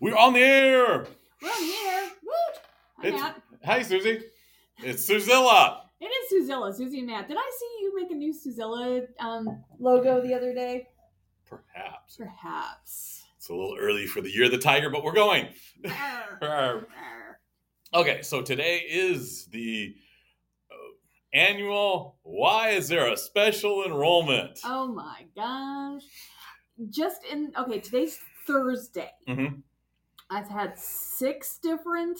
We're 0.00 0.16
on 0.16 0.32
the 0.32 0.40
air. 0.40 1.06
We're 1.42 1.48
on 1.48 1.66
the 1.66 1.74
air. 1.88 2.02
Woot! 2.22 2.60
Hi, 2.98 3.06
It's- 3.08 3.20
Matt. 3.22 3.42
Hi, 3.64 3.82
Susie. 3.82 4.20
It's 4.78 5.08
Suzilla. 5.08 5.80
It 6.00 6.06
is 6.06 6.48
Suzilla, 6.48 6.74
Susie 6.74 6.98
and 6.98 7.06
Matt. 7.06 7.28
Did 7.28 7.36
I 7.38 7.50
see 7.58 7.82
you 7.82 7.94
make 7.96 8.10
a 8.10 8.14
new 8.14 8.34
Suzilla 8.34 9.06
um, 9.20 9.64
logo 9.78 10.20
the 10.20 10.34
other 10.34 10.52
day? 10.52 10.88
Perhaps 11.48 12.16
Perhaps. 12.16 13.22
it's 13.36 13.48
a 13.48 13.54
little 13.54 13.76
early 13.78 14.06
for 14.06 14.20
the 14.20 14.30
year 14.30 14.46
of 14.46 14.50
the 14.50 14.58
tiger, 14.58 14.90
but 14.90 15.02
we're 15.04 15.12
going. 15.12 15.48
Okay, 17.94 18.22
so 18.22 18.42
today 18.42 18.78
is 18.90 19.46
the 19.52 19.94
uh, 20.68 20.74
annual. 21.32 22.16
Why 22.24 22.70
is 22.70 22.88
there 22.88 23.06
a 23.12 23.16
special 23.16 23.84
enrollment? 23.84 24.58
oh 24.64 24.88
my 24.88 25.26
gosh. 25.36 26.02
Just 26.90 27.20
in, 27.30 27.52
okay, 27.56 27.78
today's 27.78 28.18
Thursday. 28.46 29.10
Mhm. 29.28 29.62
I've 30.30 30.48
had 30.48 30.78
six 30.78 31.58
different 31.58 32.18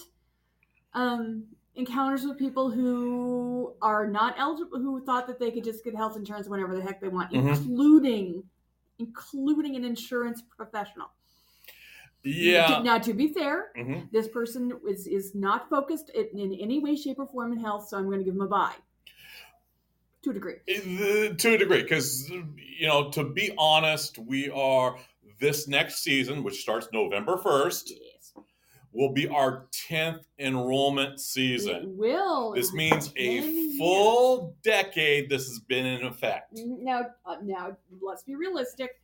um, 0.92 1.44
encounters 1.74 2.24
with 2.24 2.38
people 2.38 2.70
who 2.70 3.74
are 3.82 4.06
not 4.06 4.34
eligible, 4.38 4.78
who 4.78 5.04
thought 5.04 5.26
that 5.26 5.38
they 5.40 5.50
could 5.50 5.64
just 5.64 5.82
get 5.82 5.94
health 5.94 6.16
insurance 6.16 6.48
whenever 6.48 6.76
the 6.76 6.82
heck 6.82 7.00
they 7.00 7.08
want, 7.08 7.32
Mhm. 7.32 7.48
including 7.48 8.44
including 9.00 9.74
an 9.74 9.84
insurance 9.84 10.40
professional. 10.56 11.08
Yeah. 12.22 12.80
Now, 12.84 12.98
to 12.98 13.12
be 13.12 13.32
fair, 13.32 13.72
Mhm. 13.77 14.10
this 14.12 14.28
person 14.28 14.72
is 14.88 15.06
is 15.08 15.34
not 15.34 15.68
focused 15.68 16.10
in, 16.10 16.38
in 16.38 16.54
any 16.54 16.78
way, 16.78 16.94
shape, 16.94 17.18
or 17.18 17.27
form 17.27 17.52
in 17.52 17.58
health, 17.58 17.88
so 17.88 17.98
I'm 17.98 18.06
going 18.06 18.20
to 18.20 18.24
give 18.24 18.34
him 18.34 18.41
a 18.41 18.46
bye. 18.46 18.77
To 20.22 20.30
a 20.30 20.32
degree. 20.32 20.54
Uh, 20.68 21.34
To 21.34 21.54
a 21.54 21.58
degree, 21.58 21.82
because 21.82 22.30
you 22.30 22.86
know, 22.86 23.10
to 23.10 23.24
be 23.24 23.52
honest, 23.58 24.16
we 24.18 24.48
are 24.50 24.96
this 25.38 25.68
next 25.68 26.02
season, 26.02 26.42
which 26.42 26.60
starts 26.60 26.88
November 26.92 27.36
first, 27.36 27.90
Yes. 27.90 28.32
will 28.92 29.12
be 29.12 29.26
our 29.28 29.66
tenth 29.72 30.26
enrollment 30.38 31.14
It 31.14 31.20
season. 31.20 31.96
will. 31.96 32.52
This 32.52 32.72
means 32.72 33.12
a 33.16 33.41
10 33.41 33.78
full 33.78 34.56
decade 34.62 35.28
this 35.28 35.48
has 35.48 35.58
been 35.60 35.84
in 35.84 36.04
effect. 36.06 36.52
Now, 36.54 37.06
uh, 37.26 37.36
now 37.42 37.76
let's 38.00 38.22
be 38.22 38.36
realistic. 38.36 39.00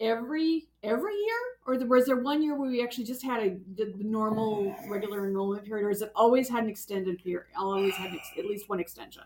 Every 0.00 0.68
every 0.84 1.12
year, 1.14 1.38
or 1.66 1.76
the, 1.76 1.84
was 1.84 2.06
there 2.06 2.18
one 2.18 2.40
year 2.40 2.54
where 2.56 2.70
we 2.70 2.84
actually 2.84 3.02
just 3.04 3.20
had 3.22 3.40
a 3.42 3.50
the, 3.74 3.92
the 3.96 4.04
normal 4.04 4.72
regular 4.88 5.26
enrollment 5.26 5.64
period, 5.64 5.84
or 5.86 5.90
is 5.90 6.02
it 6.02 6.12
always 6.14 6.48
had 6.48 6.62
an 6.62 6.70
extended 6.70 7.18
period? 7.22 7.46
Always 7.58 7.94
had 7.94 8.14
ex, 8.14 8.30
at 8.38 8.44
least 8.44 8.68
one 8.68 8.78
extension. 8.78 9.24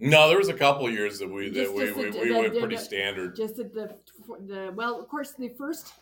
No, 0.00 0.28
there 0.28 0.38
was 0.38 0.48
a 0.48 0.54
couple 0.54 0.86
of 0.86 0.92
years 0.92 1.18
that 1.18 1.28
we 1.28 1.50
that 1.50 1.54
Just- 1.54 1.74
we, 1.74 1.84
just 1.84 2.18
we, 2.18 2.30
we 2.30 2.32
went 2.32 2.58
pretty 2.58 2.76
standard. 2.78 3.36
Just 3.36 3.58
at 3.58 3.72
the 3.74 3.96
the 4.46 4.72
well, 4.74 4.98
of 5.00 5.08
course, 5.08 5.32
the 5.32 5.50
first 5.50 5.92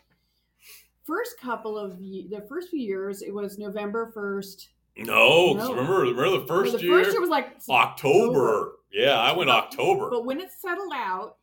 first 1.05 1.39
couple 1.41 1.77
of 1.77 1.99
the 1.99 2.45
first 2.49 2.71
few 2.71 2.79
years, 2.81 3.23
it 3.23 3.33
was 3.35 3.59
November 3.59 4.11
first. 4.15 4.69
No, 4.97 5.53
No. 5.55 5.71
remember 5.71 6.01
remember 6.01 6.41
the 6.41 6.47
first 6.47 6.77
the 6.77 6.83
year, 6.83 6.99
first 6.99 7.13
year 7.13 7.21
was 7.21 7.31
like 7.31 7.57
October. 7.69 8.73
Yeah, 8.93 9.19
I 9.21 9.37
went 9.37 9.51
October. 9.51 10.11
But 10.11 10.25
when 10.25 10.41
it 10.41 10.51
settled 10.53 10.93
out, 10.95 11.37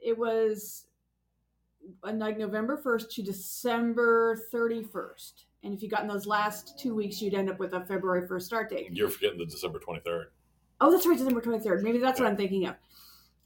it 0.00 0.16
was 0.16 0.86
uh, 2.02 2.12
like 2.12 2.38
November 2.38 2.80
1st 2.82 3.10
to 3.14 3.22
December 3.22 4.40
31st. 4.52 5.32
And 5.64 5.74
if 5.74 5.82
you 5.82 5.88
got 5.88 6.00
in 6.02 6.08
those 6.08 6.26
last 6.26 6.78
two 6.78 6.94
weeks, 6.94 7.20
you'd 7.20 7.34
end 7.34 7.50
up 7.50 7.58
with 7.58 7.74
a 7.74 7.84
February 7.84 8.26
1st 8.26 8.42
start 8.42 8.70
date. 8.70 8.88
You're 8.92 9.08
forgetting 9.10 9.38
the 9.38 9.46
December 9.46 9.78
twenty 9.78 10.00
third. 10.00 10.28
Oh, 10.80 10.90
that's 10.90 11.06
right, 11.06 11.16
December 11.16 11.40
23rd. 11.40 11.82
Maybe 11.82 11.98
that's 11.98 12.18
what 12.20 12.28
I'm 12.28 12.36
thinking 12.36 12.66
of. 12.66 12.74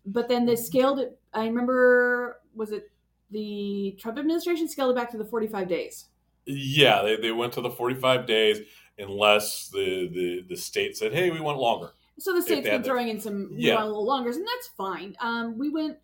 But 0.07 0.29
then 0.29 0.47
they 0.47 0.57
scaled 0.57 0.99
it. 0.99 1.19
I 1.35 1.45
remember, 1.47 2.41
was 2.55 2.73
it 2.73 2.91
the 3.31 3.97
Trump 4.01 4.19
administration 4.19 4.69
scaled 4.69 4.91
it 4.91 4.97
back 4.97 5.11
to 5.11 5.19
the 5.19 5.25
45 5.25 5.69
days? 5.69 6.07
Yeah, 6.47 7.03
they, 7.03 7.17
they 7.17 7.33
went 7.33 7.53
to 7.55 7.61
the 7.61 7.69
forty 7.71 7.95
five 7.95 8.27
days 8.27 8.61
unless 8.97 9.69
the, 9.69 10.09
the 10.15 10.47
the 10.49 10.57
state 10.57 10.97
said, 10.97 11.13
"Hey, 11.13 11.31
we 11.31 11.41
want 11.41 11.59
longer." 11.59 11.91
So 12.19 12.33
the 12.33 12.41
state's 12.41 12.67
been 12.67 12.83
throwing 12.83 13.09
in 13.09 13.21
some 13.21 13.51
Yeah. 13.53 13.83
a 13.83 13.85
little 13.85 14.07
longer, 14.07 14.31
and 14.31 14.41
that's 14.47 14.69
fine. 14.69 15.15
Um, 15.21 15.59
we 15.59 15.69
went 15.69 15.99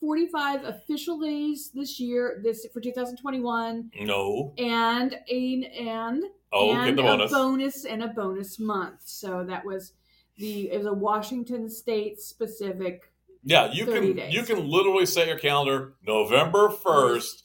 45 0.00 0.64
official 0.64 1.18
days 1.18 1.70
this 1.72 1.98
year, 1.98 2.40
this 2.44 2.66
for 2.74 2.80
2021. 2.82 3.90
No. 4.02 4.52
and 4.58 5.18
a 5.30 5.64
and 5.80 6.24
Oh, 6.52 6.72
and 6.72 6.84
get 6.88 6.96
the 6.96 7.02
bonus. 7.02 7.32
bonus 7.32 7.84
and 7.86 8.02
a 8.02 8.08
bonus 8.08 8.58
month. 8.58 9.00
So 9.06 9.44
that 9.44 9.64
was 9.64 9.94
the 10.38 10.70
it 10.70 10.78
was 10.78 10.86
a 10.86 10.92
Washington 10.92 11.68
State 11.68 12.20
specific. 12.20 13.12
Yeah, 13.44 13.70
you 13.72 13.86
can 13.86 14.14
days. 14.16 14.34
you 14.34 14.42
can 14.42 14.68
literally 14.68 15.06
set 15.06 15.28
your 15.28 15.38
calendar 15.38 15.94
November 16.06 16.68
first. 16.70 17.44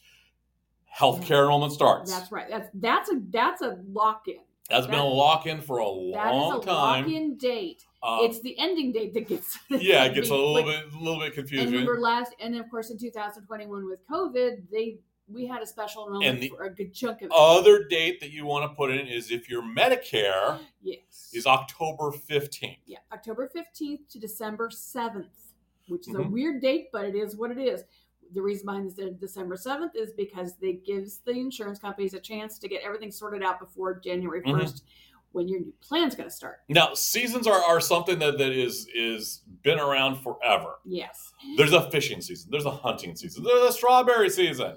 Healthcare 1.00 1.44
enrollment 1.44 1.72
starts. 1.72 2.12
That's 2.12 2.32
right. 2.32 2.48
That's 2.50 2.70
that's 2.74 3.10
a 3.10 3.22
that's 3.30 3.62
a 3.62 3.78
lock 3.92 4.28
in. 4.28 4.36
That's 4.70 4.88
been 4.88 5.00
a 5.00 5.06
lock 5.06 5.48
in 5.48 5.62
for 5.62 5.80
a 5.80 5.86
That 6.14 6.28
is 6.28 6.32
long 6.34 6.62
a 6.62 6.66
time. 6.66 7.04
lock 7.06 7.08
in 7.14 7.38
date. 7.38 7.84
Uh, 8.04 8.20
it's 8.22 8.42
the 8.42 8.58
ending 8.60 8.92
date 8.92 9.14
that 9.14 9.28
gets 9.28 9.58
yeah, 9.70 10.06
it 10.06 10.16
gets 10.16 10.30
a 10.30 10.36
little 10.36 10.54
Like, 10.54 10.66
bit 10.66 10.94
a 10.94 10.98
little 10.98 11.20
bit 11.20 11.28
And 11.28 11.36
confusing. 11.36 11.72
remember 11.72 12.00
last 12.00 12.34
and 12.40 12.54
then 12.54 12.62
of 12.62 12.70
course 12.70 12.90
in 12.90 12.98
2021 12.98 13.86
with 13.86 14.00
COVID, 14.10 14.64
they 14.72 14.98
we 15.34 15.46
had 15.46 15.62
a 15.62 15.66
special 15.66 16.06
enrollment 16.08 16.44
for 16.50 16.64
a 16.64 16.74
good 16.74 16.94
chunk 16.94 17.22
of 17.22 17.28
it. 17.28 17.32
Other 17.36 17.84
date 17.88 18.20
that 18.22 18.32
you 18.32 18.46
want 18.46 18.70
to 18.70 18.76
put 18.76 18.92
in 18.92 19.08
is 19.08 19.32
if 19.32 19.50
your 19.50 19.62
Medicare 19.64 20.60
yes. 20.82 21.30
is 21.34 21.46
October 21.46 22.12
fifteenth. 22.12 22.80
Yeah, 22.86 23.00
October 23.12 23.50
15th 23.56 24.08
to 24.10 24.20
December 24.20 24.70
7th, 24.70 25.54
which 25.88 26.08
is 26.08 26.16
a 26.16 26.20
Mhm. 26.20 26.32
weird 26.32 26.62
date, 26.62 26.90
but 26.92 27.06
it 27.06 27.16
is 27.16 27.36
what 27.36 27.52
it 27.52 27.58
is. 27.58 27.84
The 28.34 28.42
reason 28.42 28.66
behind 28.66 28.92
this 28.92 29.10
December 29.20 29.56
7th 29.58 29.96
is 29.96 30.12
because 30.14 30.56
they 30.58 30.74
gives 30.74 31.20
the 31.20 31.32
insurance 31.32 31.80
companies 31.80 32.14
a 32.14 32.20
chance 32.20 32.58
to 32.60 32.68
get 32.68 32.82
everything 32.84 33.12
sorted 33.12 33.44
out 33.44 33.60
before 33.60 34.00
January 34.00 34.42
Mhm. 34.42 34.60
1st 34.62 34.84
when 35.34 35.48
your 35.48 35.60
new 35.62 35.74
plan's 35.82 36.14
going 36.14 36.28
to 36.30 36.36
start. 36.36 36.60
Now, 36.68 36.94
seasons 36.94 37.48
are, 37.48 37.62
are 37.64 37.80
something 37.80 38.20
that, 38.20 38.38
that 38.38 38.52
is 38.52 38.86
is 38.94 39.44
been 39.64 39.80
around 39.80 40.18
forever. 40.18 40.80
Yes. 40.86 41.32
There's 41.56 41.72
a 41.72 41.90
fishing 41.90 42.20
season. 42.22 42.52
There's 42.52 42.66
a 42.66 42.72
hunting 42.72 43.16
season. 43.16 43.44
There's 43.46 43.70
a 43.70 43.72
strawberry 43.72 44.30
season. 44.30 44.76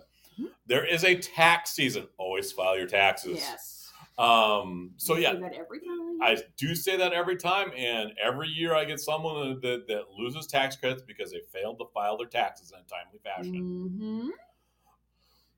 There 0.67 0.85
is 0.87 1.05
a 1.05 1.15
tax 1.17 1.73
season. 1.73 2.09
Always 2.19 2.51
file 2.53 2.77
your 2.79 2.87
taxes. 2.87 3.39
Yes. 3.39 3.93
Um, 4.17 4.93
so 4.97 5.17
I 5.17 5.19
yeah, 5.19 5.33
say 5.33 5.41
that 5.41 5.55
every 5.55 5.81
time. 5.81 6.23
I 6.23 6.39
do 6.57 6.75
say 6.75 6.97
that 6.97 7.13
every 7.13 7.37
time, 7.37 7.73
and 7.77 8.13
every 8.23 8.49
year 8.49 8.75
I 8.75 8.85
get 8.85 9.01
someone 9.01 9.61
that, 9.61 9.87
that 9.89 10.03
loses 10.17 10.47
tax 10.47 10.77
credits 10.77 11.03
because 11.03 11.33
they 11.33 11.41
failed 11.53 11.79
to 11.81 11.87
file 11.93 12.17
their 12.17 12.29
taxes 12.29 12.73
in 12.73 12.79
a 12.79 12.83
timely 12.85 13.19
fashion. 13.25 13.89
hmm 13.99 14.31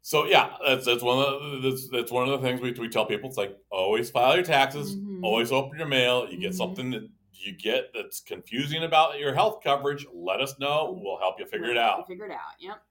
So 0.02 0.24
yeah, 0.26 0.56
that's 0.64 0.86
that's 0.86 1.02
one 1.02 1.18
of 1.18 1.62
the, 1.62 1.70
that's, 1.70 1.88
that's 1.88 2.12
one 2.12 2.28
of 2.28 2.40
the 2.40 2.46
things 2.46 2.60
we, 2.60 2.72
we 2.72 2.88
tell 2.88 3.04
people. 3.06 3.28
It's 3.28 3.36
like 3.38 3.56
always 3.70 4.08
file 4.10 4.34
your 4.34 4.44
taxes, 4.44 4.96
Mhm. 4.96 5.22
always 5.22 5.52
open 5.52 5.78
your 5.78 5.88
mail. 5.88 6.28
You 6.30 6.38
get 6.38 6.52
Mhm. 6.52 6.56
something 6.56 6.90
that 6.92 7.08
you 7.34 7.52
get 7.52 7.92
that's 7.92 8.20
confusing 8.20 8.84
about 8.84 9.18
your 9.18 9.34
health 9.34 9.62
coverage. 9.62 10.06
Let 10.14 10.40
us 10.40 10.58
know. 10.58 10.98
We'll 11.00 11.18
help 11.18 11.38
you 11.38 11.46
figure 11.46 11.70
it 11.70 11.76
out. 11.76 12.06
Figure 12.06 12.24
it 12.24 12.30
out. 12.32 12.54
Yep. 12.58 12.82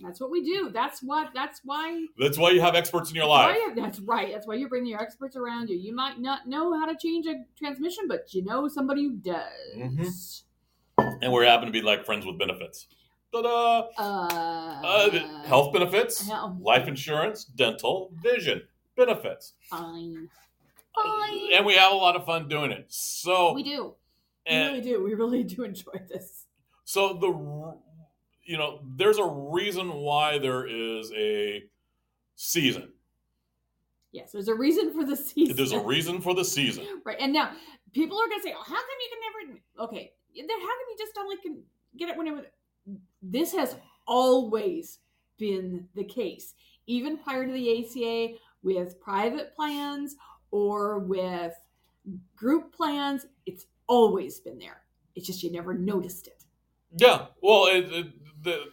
That's 0.00 0.20
what 0.20 0.30
we 0.30 0.42
do. 0.42 0.70
That's 0.72 1.02
what. 1.02 1.30
That's 1.34 1.60
why. 1.64 2.06
That's 2.18 2.38
why 2.38 2.50
you 2.50 2.60
have 2.60 2.74
experts 2.74 3.10
in 3.10 3.16
your 3.16 3.26
life. 3.26 3.56
why- 3.56 3.74
that's 3.74 4.00
right. 4.00 4.32
That's 4.32 4.46
why 4.46 4.54
you're 4.54 4.68
bringing 4.68 4.90
your 4.90 5.00
experts 5.02 5.36
around 5.36 5.68
you. 5.68 5.76
You 5.76 5.94
might 5.94 6.18
not 6.20 6.46
know 6.48 6.78
how 6.78 6.86
to 6.86 6.96
change 6.96 7.26
a 7.26 7.34
transmission, 7.58 8.04
but 8.08 8.32
you 8.34 8.42
know 8.44 8.68
somebody 8.68 9.04
who 9.04 9.16
does. 9.16 9.76
Mhm. 9.76 10.42
And 11.22 11.32
we 11.32 11.44
happen 11.44 11.66
to 11.66 11.72
be 11.72 11.82
like 11.82 12.04
friends 12.04 12.24
with 12.26 12.38
benefits. 12.38 12.86
Ta-da! 13.32 13.88
Uh, 13.96 14.82
Uh, 14.84 15.42
health 15.44 15.72
benefits, 15.72 16.28
life 16.60 16.86
insurance, 16.88 17.44
dental, 17.44 18.10
vision 18.14 18.62
benefits, 18.96 19.54
Fine. 19.70 20.28
Fine. 20.94 21.52
and 21.54 21.64
we 21.64 21.74
have 21.74 21.92
a 21.92 21.96
lot 21.96 22.14
of 22.14 22.26
fun 22.26 22.46
doing 22.48 22.70
it. 22.72 22.86
So, 22.92 23.54
we 23.54 23.62
do. 23.62 23.94
We 24.48 24.56
really 24.56 24.80
do. 24.82 25.02
We 25.02 25.14
really 25.14 25.44
do 25.44 25.62
enjoy 25.64 25.92
this. 26.08 26.46
so 26.84 27.14
the 27.14 27.30
you 28.44 28.58
know, 28.58 28.80
there's 28.96 29.18
a 29.18 29.24
reason 29.24 29.92
why 29.92 30.38
there 30.38 30.66
is 30.66 31.12
a 31.12 31.62
season. 32.36 32.92
Yes, 34.10 34.32
there's 34.32 34.48
a 34.48 34.54
reason 34.54 34.92
for 34.92 35.04
the 35.04 35.16
season. 35.16 35.56
There's 35.56 35.72
a 35.72 35.80
reason 35.80 36.20
for 36.20 36.34
the 36.34 36.44
season. 36.44 36.84
right. 37.04 37.16
And 37.18 37.32
now 37.32 37.52
people 37.92 38.18
are 38.18 38.28
gonna 38.28 38.42
say, 38.42 38.54
"Oh, 38.56 38.62
how 38.62 38.74
come 38.74 38.84
you 39.00 39.10
can 39.10 39.48
never?" 39.48 39.60
Okay, 39.84 40.12
then 40.36 40.48
how 40.48 40.66
come 40.66 40.86
you 40.90 40.96
just 40.98 41.16
only 41.18 41.36
can 41.38 41.62
get 41.96 42.10
it 42.10 42.16
whenever? 42.16 42.42
This 43.22 43.54
has 43.54 43.76
always 44.06 44.98
been 45.38 45.88
the 45.94 46.04
case, 46.04 46.54
even 46.86 47.16
prior 47.16 47.46
to 47.46 47.52
the 47.52 47.84
ACA, 47.84 48.38
with 48.62 49.00
private 49.00 49.54
plans 49.56 50.16
or 50.50 50.98
with 50.98 51.54
group 52.36 52.74
plans. 52.74 53.26
It's 53.46 53.66
always 53.86 54.40
been 54.40 54.58
there. 54.58 54.82
It's 55.14 55.26
just 55.26 55.42
you 55.42 55.50
never 55.50 55.72
noticed 55.72 56.26
it. 56.26 56.44
Yeah. 56.96 57.26
Well, 57.40 57.66
it, 57.66 57.92
it, 57.92 58.06
the 58.42 58.64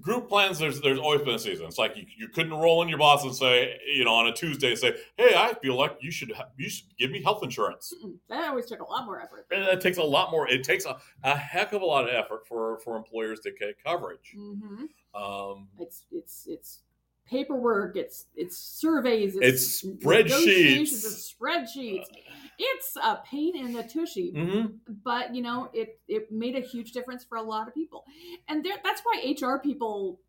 group 0.00 0.28
plans, 0.28 0.58
there's 0.58 0.80
there's 0.80 0.98
always 0.98 1.22
been 1.22 1.34
a 1.34 1.38
season. 1.38 1.66
It's 1.66 1.78
like 1.78 1.96
you, 1.96 2.04
you 2.16 2.28
couldn't 2.28 2.52
roll 2.54 2.82
in 2.82 2.88
your 2.88 2.98
boss 2.98 3.24
and 3.24 3.34
say, 3.34 3.78
you 3.86 4.04
know, 4.04 4.14
on 4.14 4.26
a 4.26 4.32
Tuesday, 4.32 4.70
and 4.70 4.78
say, 4.78 4.94
"Hey, 5.16 5.34
I 5.36 5.54
feel 5.54 5.76
like 5.76 5.98
you 6.00 6.10
should 6.10 6.32
ha- 6.32 6.48
you 6.56 6.68
should 6.68 6.86
give 6.98 7.10
me 7.10 7.22
health 7.22 7.42
insurance." 7.42 7.92
Mm-mm. 8.04 8.16
That 8.28 8.48
always 8.48 8.66
took 8.66 8.80
a 8.80 8.84
lot 8.84 9.06
more 9.06 9.20
effort. 9.20 9.46
And 9.50 9.62
it 9.64 9.80
takes 9.80 9.98
a 9.98 10.02
lot 10.02 10.30
more. 10.30 10.48
It 10.48 10.64
takes 10.64 10.84
a, 10.86 10.96
a 11.22 11.36
heck 11.36 11.72
of 11.72 11.82
a 11.82 11.86
lot 11.86 12.08
of 12.08 12.14
effort 12.14 12.46
for 12.46 12.78
for 12.80 12.96
employers 12.96 13.40
to 13.40 13.52
get 13.52 13.82
coverage. 13.82 14.34
hmm 14.34 14.84
Um, 15.14 15.68
It's 15.78 16.02
it's 16.10 16.46
it's 16.48 16.80
paperwork. 17.26 17.96
It's 17.96 18.26
it's 18.34 18.56
surveys. 18.56 19.36
It's 19.40 19.84
negotiations, 19.84 21.04
spreadsheets. 21.04 21.04
It's 21.04 21.34
spreadsheets. 21.34 22.06
It's 22.58 22.96
a 22.96 23.16
pain 23.24 23.56
in 23.56 23.72
the 23.74 23.82
tushy. 23.82 24.32
mhm. 24.34 24.74
but 25.04 25.34
you 25.34 25.42
know 25.42 25.68
it 25.74 26.00
it 26.08 26.32
made 26.32 26.56
a 26.56 26.60
huge 26.60 26.92
difference 26.92 27.22
for 27.24 27.36
a 27.36 27.42
lot 27.42 27.68
of 27.68 27.74
people 27.74 28.04
and 28.48 28.64
there, 28.64 28.76
that's 28.82 29.02
why 29.02 29.34
hr 29.38 29.58
people 29.58 30.20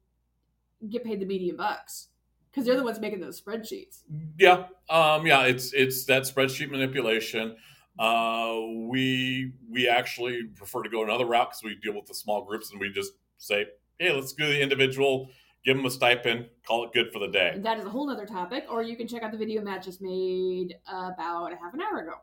get 0.90 1.04
paid 1.06 1.20
the 1.22 1.26
median 1.26 1.56
bucks 1.56 2.10
because 2.52 2.66
they're 2.66 2.76
the 2.76 2.84
ones 2.84 3.00
making 3.00 3.20
those 3.22 3.40
spreadsheets 3.40 4.02
Yeah, 4.38 4.66
um, 4.90 5.26
yeah, 5.26 5.44
it's 5.44 5.74
it's 5.74 6.06
that 6.06 6.24
spreadsheet 6.24 6.70
manipulation. 6.70 7.56
Uh, 8.00 8.60
we 8.76 9.54
we 9.70 9.88
actually 9.88 10.44
prefer 10.56 10.84
to 10.84 10.90
go 10.90 11.04
another 11.04 11.26
route 11.26 11.50
because 11.50 11.64
we 11.64 11.76
deal 11.76 11.94
with 11.94 12.06
the 12.06 12.14
small 12.14 12.44
groups 12.44 12.72
and 12.72 12.80
we 12.80 12.90
just 12.92 13.14
say, 13.38 13.66
hey, 14.00 14.12
let's 14.12 14.34
do 14.34 14.46
the 14.46 14.62
individual, 14.62 15.30
give 15.66 15.76
them 15.78 15.86
a 15.86 15.90
stipend, 15.92 16.48
call 16.66 16.86
it 16.86 16.94
good 16.94 17.12
for 17.12 17.20
the 17.20 17.28
day. 17.28 17.58
that 17.62 17.78
is 17.78 17.86
a 17.86 17.90
whole 17.90 18.08
nother 18.08 18.26
topic 18.26 18.66
or 18.70 18.82
you 18.84 18.96
can 18.96 19.08
check 19.08 19.24
out 19.24 19.32
the 19.32 19.38
video 19.38 19.62
matt 19.62 19.84
just 19.84 20.02
made 20.02 20.76
about 20.88 21.52
a 21.52 21.58
half 21.58 21.74
an 21.74 21.82
hour 21.82 22.00
ago 22.00 22.14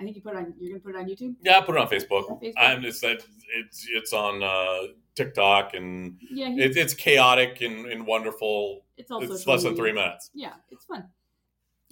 i 0.00 0.02
think 0.02 0.16
you 0.16 0.22
put 0.22 0.34
it 0.34 0.38
on 0.38 0.54
you're 0.58 0.78
gonna 0.78 0.80
put 0.80 0.94
it 0.94 0.98
on 0.98 1.06
youtube 1.08 1.34
Yeah, 1.42 1.58
I 1.58 1.60
put 1.62 1.74
it 1.76 1.80
on 1.80 1.88
Facebook. 1.88 2.40
Facebook. 2.40 2.52
And 2.56 2.84
it's 2.84 3.00
that 3.00 3.22
it's 3.58 3.86
it's 3.90 4.12
on 4.12 4.42
uh, 4.42 4.92
TikTok 5.14 5.74
and 5.74 6.16
yeah 6.30 6.48
he, 6.48 6.60
it's 6.62 6.94
chaotic 6.94 7.60
and, 7.60 7.86
and 7.86 8.06
wonderful. 8.06 8.84
it's 8.96 9.10
also 9.10 9.32
It's 9.32 9.46
less 9.46 9.62
than 9.64 9.76
three 9.76 9.92
minutes. 9.92 10.30
yeah 10.34 10.54
it's 10.70 10.84
fun 10.84 11.04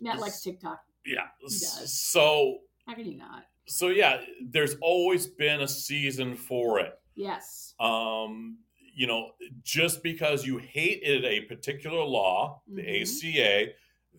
matt 0.00 0.18
likes 0.20 0.40
tiktok 0.42 0.80
Yeah. 1.04 1.26
does. 1.42 2.00
So 2.00 2.58
how 2.86 2.94
can 2.94 3.04
you 3.06 3.18
not 3.18 3.44
so 3.66 3.88
yeah, 3.88 4.20
there's 4.50 4.76
always 4.82 5.26
been 5.26 5.62
a 5.62 5.68
season 5.68 6.36
for 6.36 6.80
it. 6.80 6.92
yes 7.14 7.74
um, 7.80 8.58
you 8.94 9.06
know, 9.06 9.32
just 9.62 10.02
because 10.02 10.46
you 10.46 10.58
hated 10.58 11.24
a 11.24 11.42
particular 11.42 12.02
law, 12.04 12.62
the 12.68 12.82
Mhm. 12.82 13.02
ACA, 13.02 13.72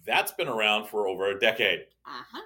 that's 0.06 0.32
been 0.34 0.48
around 0.48 0.88
for 0.88 1.08
over 1.08 1.32
a 1.32 1.40
decade. 1.40 1.88
Uh-huh. 2.06 2.42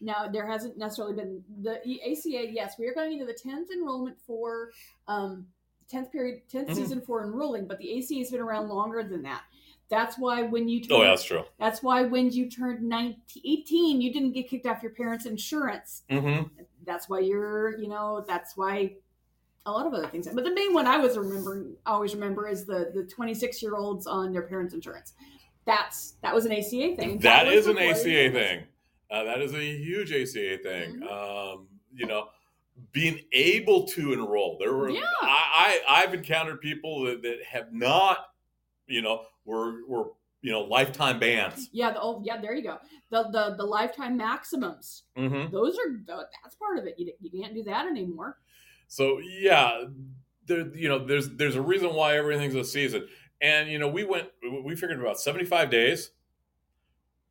Now 0.00 0.28
there 0.28 0.46
hasn't 0.46 0.78
necessarily 0.78 1.14
been 1.14 1.44
the 1.62 1.80
ACA. 2.02 2.50
Yes, 2.50 2.78
we 2.78 2.86
are 2.86 2.94
going 2.94 3.12
into 3.12 3.26
the 3.26 3.34
tenth 3.34 3.70
enrollment 3.70 4.18
for 4.20 4.70
um 5.06 5.46
tenth 5.88 6.12
period, 6.12 6.42
10th 6.48 6.68
Mhm. 6.68 6.74
season 6.74 7.00
for 7.00 7.24
enrolling, 7.24 7.66
but 7.66 7.78
the 7.78 7.98
ACA 7.98 8.18
has 8.18 8.30
been 8.30 8.40
around 8.40 8.68
longer 8.68 9.02
than 9.02 9.22
that. 9.22 9.44
That's 9.88 10.18
why 10.18 10.42
when 10.42 10.68
you 10.68 10.80
turn, 10.82 10.98
Oh, 10.98 11.02
yeah, 11.02 11.08
that's 11.10 11.24
true. 11.24 11.44
that's 11.58 11.82
why 11.82 12.02
when 12.02 12.30
you 12.30 12.50
turned 12.50 12.82
19, 12.86 13.42
18, 13.42 14.00
you 14.02 14.12
didn't 14.12 14.32
get 14.32 14.48
kicked 14.48 14.66
off 14.66 14.82
your 14.82 14.92
parents' 14.92 15.24
insurance. 15.26 16.04
hmm 16.10 16.42
That's 16.84 17.08
why 17.08 17.20
you're, 17.20 17.76
you 17.78 17.88
know, 17.88 18.24
that's 18.26 18.56
why 18.56 18.96
a 19.68 19.70
lot 19.70 19.86
of 19.86 19.94
other 19.94 20.06
things. 20.08 20.26
But 20.32 20.44
the 20.44 20.54
main 20.54 20.72
one 20.72 20.86
I 20.86 20.96
was 20.96 21.16
remembering, 21.16 21.76
always 21.86 22.14
remember, 22.14 22.48
is 22.48 22.64
the 22.64 22.90
the 22.94 23.04
26 23.04 23.62
year 23.62 23.76
olds 23.76 24.06
on 24.06 24.32
their 24.32 24.42
parents' 24.42 24.74
insurance. 24.74 25.12
That's 25.66 26.14
that 26.22 26.34
was 26.34 26.46
an 26.46 26.52
ACA 26.52 26.96
thing. 26.96 27.18
That 27.18 27.46
was 27.46 27.54
is 27.54 27.66
an 27.66 27.78
ACA 27.78 28.32
thing. 28.32 28.64
Uh, 29.10 29.24
that 29.24 29.40
is 29.40 29.54
a 29.54 29.62
huge 29.62 30.10
ACA 30.12 30.58
thing. 30.62 31.00
Mhm. 31.00 31.10
Um, 31.10 31.68
you 31.94 32.06
know, 32.06 32.28
being 32.92 33.20
able 33.32 33.86
to 33.88 34.12
enroll. 34.12 34.56
There 34.58 34.74
were 34.74 34.90
Yeah. 34.90 35.00
I, 35.20 35.80
I 35.86 36.02
I've 36.02 36.14
encountered 36.14 36.60
people 36.60 37.02
that, 37.04 37.22
that 37.22 37.42
have 37.44 37.72
not, 37.72 38.18
you 38.86 39.02
know, 39.02 39.26
were 39.44 39.86
were 39.86 40.12
you 40.40 40.52
know 40.52 40.62
lifetime 40.62 41.18
bans. 41.18 41.68
Yeah, 41.72 41.90
the, 41.92 42.00
oh 42.00 42.22
yeah, 42.24 42.40
there 42.40 42.54
you 42.54 42.62
go. 42.62 42.78
The 43.10 43.24
the 43.24 43.56
the 43.58 43.64
lifetime 43.64 44.16
maximums. 44.16 45.02
hmm 45.14 45.46
Those 45.50 45.76
are 45.76 46.00
that's 46.06 46.54
part 46.54 46.78
of 46.78 46.86
it. 46.86 46.94
You, 46.96 47.12
you 47.20 47.42
can't 47.42 47.54
do 47.54 47.62
that 47.64 47.86
anymore. 47.86 48.38
So 48.88 49.18
yeah, 49.20 49.84
there 50.46 50.74
you 50.76 50.88
know 50.88 51.04
there's 51.06 51.30
there's 51.30 51.56
a 51.56 51.62
reason 51.62 51.94
why 51.94 52.16
everything's 52.16 52.54
a 52.56 52.64
season, 52.64 53.08
and 53.40 53.70
you 53.70 53.78
know 53.78 53.88
we 53.88 54.04
went 54.04 54.30
we 54.64 54.74
figured 54.76 55.00
about 55.00 55.20
seventy 55.20 55.44
five 55.44 55.70
days 55.70 56.12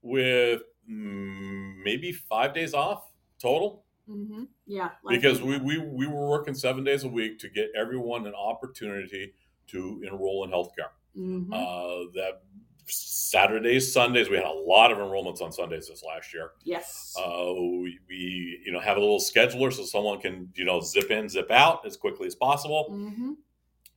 with 0.01 0.61
maybe 0.87 2.11
five 2.11 2.53
days 2.53 2.73
off 2.73 3.11
total. 3.39 3.85
Hmm 4.05 4.45
Yeah, 4.65 4.91
because 5.07 5.41
we, 5.41 5.57
we 5.59 5.77
we 5.79 6.07
were 6.07 6.29
working 6.29 6.53
seven 6.53 6.83
days 6.83 7.03
a 7.03 7.09
week 7.09 7.39
to 7.39 7.49
get 7.49 7.69
everyone 7.75 8.25
an 8.25 8.33
opportunity 8.35 9.33
to 9.67 10.01
enroll 10.07 10.43
in 10.45 10.51
healthcare. 10.51 10.91
hmm 11.13 11.51
Uh, 11.51 12.05
that 12.13 12.43
Saturdays, 12.87 13.91
Sundays, 13.91 14.29
we 14.29 14.37
had 14.37 14.45
a 14.45 14.51
lot 14.51 14.91
of 14.91 14.97
enrollments 14.97 15.41
on 15.41 15.51
Sundays 15.51 15.87
this 15.89 16.03
last 16.03 16.33
year. 16.33 16.51
yes. 16.63 17.13
Uh, 17.19 17.53
we, 17.53 17.99
we, 18.07 18.61
you 18.65 18.71
know, 18.71 18.79
have 18.79 18.97
a 18.97 18.99
little 18.99 19.19
scheduler 19.19 19.71
so 19.71 19.83
someone 19.83 20.19
can, 20.19 20.49
you 20.55 20.65
know, 20.65 20.79
zip 20.81 21.11
in, 21.11 21.27
zip 21.27 21.51
out 21.51 21.85
as 21.85 21.97
quickly 21.97 22.27
as 22.27 22.35
possible, 22.35 22.85
hmm 22.89 23.33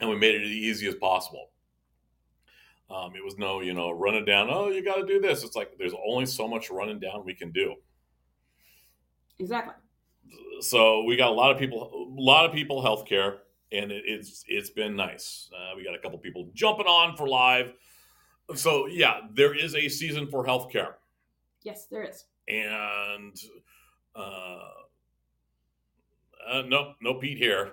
and 0.00 0.08
we 0.08 0.16
made 0.16 0.34
it 0.34 0.42
as 0.42 0.48
easy 0.48 0.88
as 0.88 0.94
possible. 0.94 1.50
Um, 2.90 3.14
it 3.14 3.22
was 3.22 3.36
no, 3.36 3.60
you 3.60 3.74
know, 3.74 3.90
running 3.90 4.24
down. 4.24 4.48
Oh, 4.50 4.68
you 4.68 4.82
got 4.82 4.96
to 4.96 5.06
do 5.06 5.20
this. 5.20 5.44
It's 5.44 5.54
like 5.54 5.76
there's 5.78 5.92
only 6.08 6.24
so 6.24 6.48
much 6.48 6.70
running 6.70 6.98
down 6.98 7.22
we 7.24 7.34
can 7.34 7.52
do. 7.52 7.74
Exactly. 9.38 9.74
So 10.60 11.04
we 11.04 11.16
got 11.16 11.28
a 11.28 11.34
lot 11.34 11.50
of 11.50 11.58
people, 11.58 11.90
a 11.92 12.20
lot 12.20 12.46
of 12.46 12.52
people 12.52 12.82
healthcare, 12.82 13.38
and 13.72 13.92
it, 13.92 14.04
it's 14.06 14.44
it's 14.48 14.70
been 14.70 14.96
nice. 14.96 15.50
Uh, 15.54 15.76
we 15.76 15.84
got 15.84 15.94
a 15.94 15.98
couple 15.98 16.18
people 16.18 16.48
jumping 16.54 16.86
on 16.86 17.16
for 17.16 17.28
live. 17.28 17.72
So 18.54 18.86
yeah, 18.86 19.20
there 19.32 19.54
is 19.54 19.74
a 19.74 19.88
season 19.88 20.26
for 20.26 20.44
healthcare. 20.44 20.94
Yes, 21.62 21.86
there 21.90 22.02
is. 22.04 22.24
and 22.48 23.36
uh, 24.16 24.58
uh 26.48 26.62
no 26.66 26.94
no 27.00 27.14
Pete 27.14 27.38
here. 27.38 27.72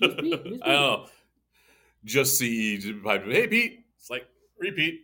Who's 0.00 0.14
Pete? 0.14 0.40
Who's 0.44 0.60
I 0.62 0.66
don't 0.66 1.02
know. 1.02 1.06
Just 2.04 2.38
see 2.38 2.78
hey 2.80 3.46
Pete. 3.48 3.84
It's 3.98 4.10
like 4.10 4.26
repeat. 4.58 5.00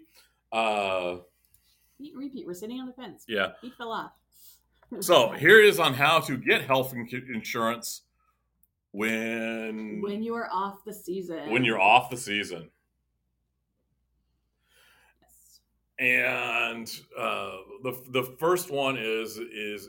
Uh 0.52 1.16
Pete, 1.98 2.14
repeat. 2.16 2.46
We're 2.46 2.54
sitting 2.54 2.80
on 2.80 2.86
the 2.86 2.92
fence. 2.92 3.24
yeah. 3.28 3.52
Pete 3.60 3.74
fell 3.76 3.92
off. 3.92 4.12
So 5.00 5.30
here 5.30 5.58
is 5.62 5.78
on 5.80 5.94
how 5.94 6.20
to 6.20 6.36
get 6.36 6.66
health 6.66 6.92
insurance 6.92 8.02
when 8.90 10.02
when 10.02 10.22
you 10.22 10.34
are 10.34 10.50
off 10.52 10.84
the 10.84 10.92
season. 10.92 11.50
when 11.50 11.64
you're 11.64 11.80
off 11.80 12.10
the 12.10 12.16
season. 12.18 12.68
Yes. 15.22 15.60
And 15.98 16.88
uh, 17.16 17.56
the 17.82 18.02
the 18.10 18.36
first 18.38 18.70
one 18.70 18.96
is 18.98 19.36
is 19.38 19.88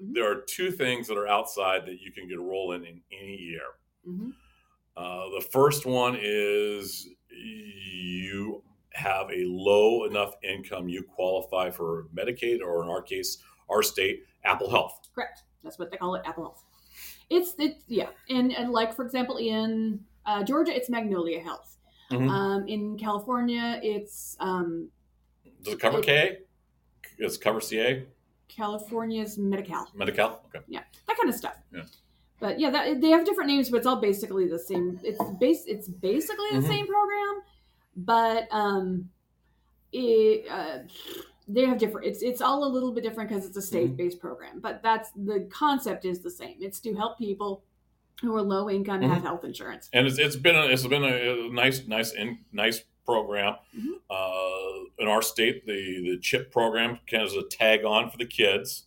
Mhm. 0.00 0.14
there 0.14 0.30
are 0.30 0.42
two 0.42 0.70
things 0.70 1.08
that 1.08 1.16
are 1.18 1.26
outside 1.26 1.84
that 1.86 2.00
you 2.00 2.12
can 2.12 2.28
get 2.28 2.38
a 2.38 2.42
roll 2.42 2.72
in 2.72 2.84
in 2.84 3.02
any 3.12 3.36
year. 3.36 3.66
hmm 4.04 4.30
Uh, 4.96 5.28
the 5.30 5.40
first 5.40 5.86
one 5.86 6.16
is 6.20 7.08
you 7.30 8.62
have 8.92 9.30
a 9.30 9.44
low 9.46 10.04
enough 10.04 10.34
income 10.42 10.88
you 10.88 11.02
qualify 11.04 11.70
for 11.70 12.08
Medicaid 12.14 12.60
or 12.60 12.82
in 12.82 12.90
our 12.90 13.02
case, 13.02 13.38
our 13.70 13.82
state, 13.82 14.24
Apple 14.44 14.68
Health. 14.70 15.08
Correct. 15.14 15.44
That's 15.62 15.78
what 15.78 15.90
they 15.90 15.96
call 15.96 16.14
it. 16.16 16.22
Apple 16.24 16.44
Health. 16.44 16.64
It's 17.30 17.54
it. 17.58 17.82
Yeah. 17.86 18.10
And 18.28 18.52
and 18.52 18.72
like 18.72 18.94
for 18.94 19.04
example 19.04 19.36
in 19.38 20.04
uh, 20.26 20.42
Georgia, 20.44 20.74
it's 20.74 20.90
Magnolia 20.90 21.40
Health. 21.40 21.77
Mhm. 22.10 22.30
Um, 22.30 22.68
in 22.68 22.96
California, 22.98 23.80
it's 23.82 24.36
um, 24.40 24.88
Does 25.62 25.74
it 25.74 25.80
cover 25.80 25.98
It- 25.98 26.04
K? 26.06 26.38
It 27.18 27.40
cover 27.40 27.60
CA? 27.60 28.06
California's 28.48 29.36
Medi-Cal. 29.38 29.88
Medi-Cal? 29.94 30.40
Okay. 30.46 30.64
Yeah, 30.68 30.82
that 31.06 31.16
kind 31.16 31.28
of 31.28 31.34
stuff. 31.34 31.56
Yeah. 31.72 31.82
But 32.40 32.58
yeah, 32.60 32.70
that, 32.70 33.00
they 33.00 33.08
have 33.10 33.24
different 33.24 33.50
names, 33.50 33.68
but 33.68 33.78
it's 33.78 33.86
all 33.86 34.00
basically 34.00 34.46
the 34.48 34.58
same. 34.58 34.98
It's 35.02 35.18
base. 35.40 35.64
It's 35.66 35.88
basically 35.88 36.48
the 36.52 36.60
Mhm. 36.60 36.68
same 36.68 36.86
program, 36.86 37.42
but 37.96 38.46
um, 38.52 39.10
it 39.92 40.46
uh, 40.48 40.78
they 41.48 41.64
have 41.66 41.78
different. 41.78 42.06
It's 42.06 42.22
it's 42.22 42.40
all 42.40 42.64
a 42.64 42.70
little 42.70 42.92
bit 42.92 43.02
different 43.02 43.28
because 43.28 43.44
it's 43.44 43.56
a 43.56 43.62
state 43.62 43.96
based 43.96 44.20
program. 44.20 44.60
But 44.60 44.82
that's 44.82 45.10
the 45.16 45.48
concept 45.50 46.04
is 46.04 46.20
the 46.20 46.30
same. 46.30 46.56
It's 46.60 46.78
to 46.80 46.94
help 46.94 47.18
people 47.18 47.64
who 48.20 48.34
are 48.36 48.42
low 48.42 48.68
income 48.68 49.02
and 49.02 49.12
have 49.12 49.22
health 49.22 49.44
insurance. 49.44 49.88
And 49.92 50.06
it's, 50.06 50.18
it's 50.18 50.36
been 50.36 50.56
a, 50.56 50.66
it's 50.66 50.86
been 50.86 51.04
a, 51.04 51.48
nice 51.52 51.86
nice 51.86 52.12
in, 52.12 52.38
nice 52.52 52.82
program. 53.06 53.56
Mhm. 53.76 53.92
Uh, 54.10 54.84
in 54.98 55.06
our 55.08 55.22
state, 55.22 55.64
the 55.66 55.72
the 56.10 56.18
CHIP 56.20 56.50
program 56.50 56.98
kind 57.08 57.22
of 57.22 57.28
is 57.28 57.34
a 57.36 57.44
tag 57.48 57.84
on 57.84 58.10
for 58.10 58.18
the 58.18 58.26
kids, 58.26 58.86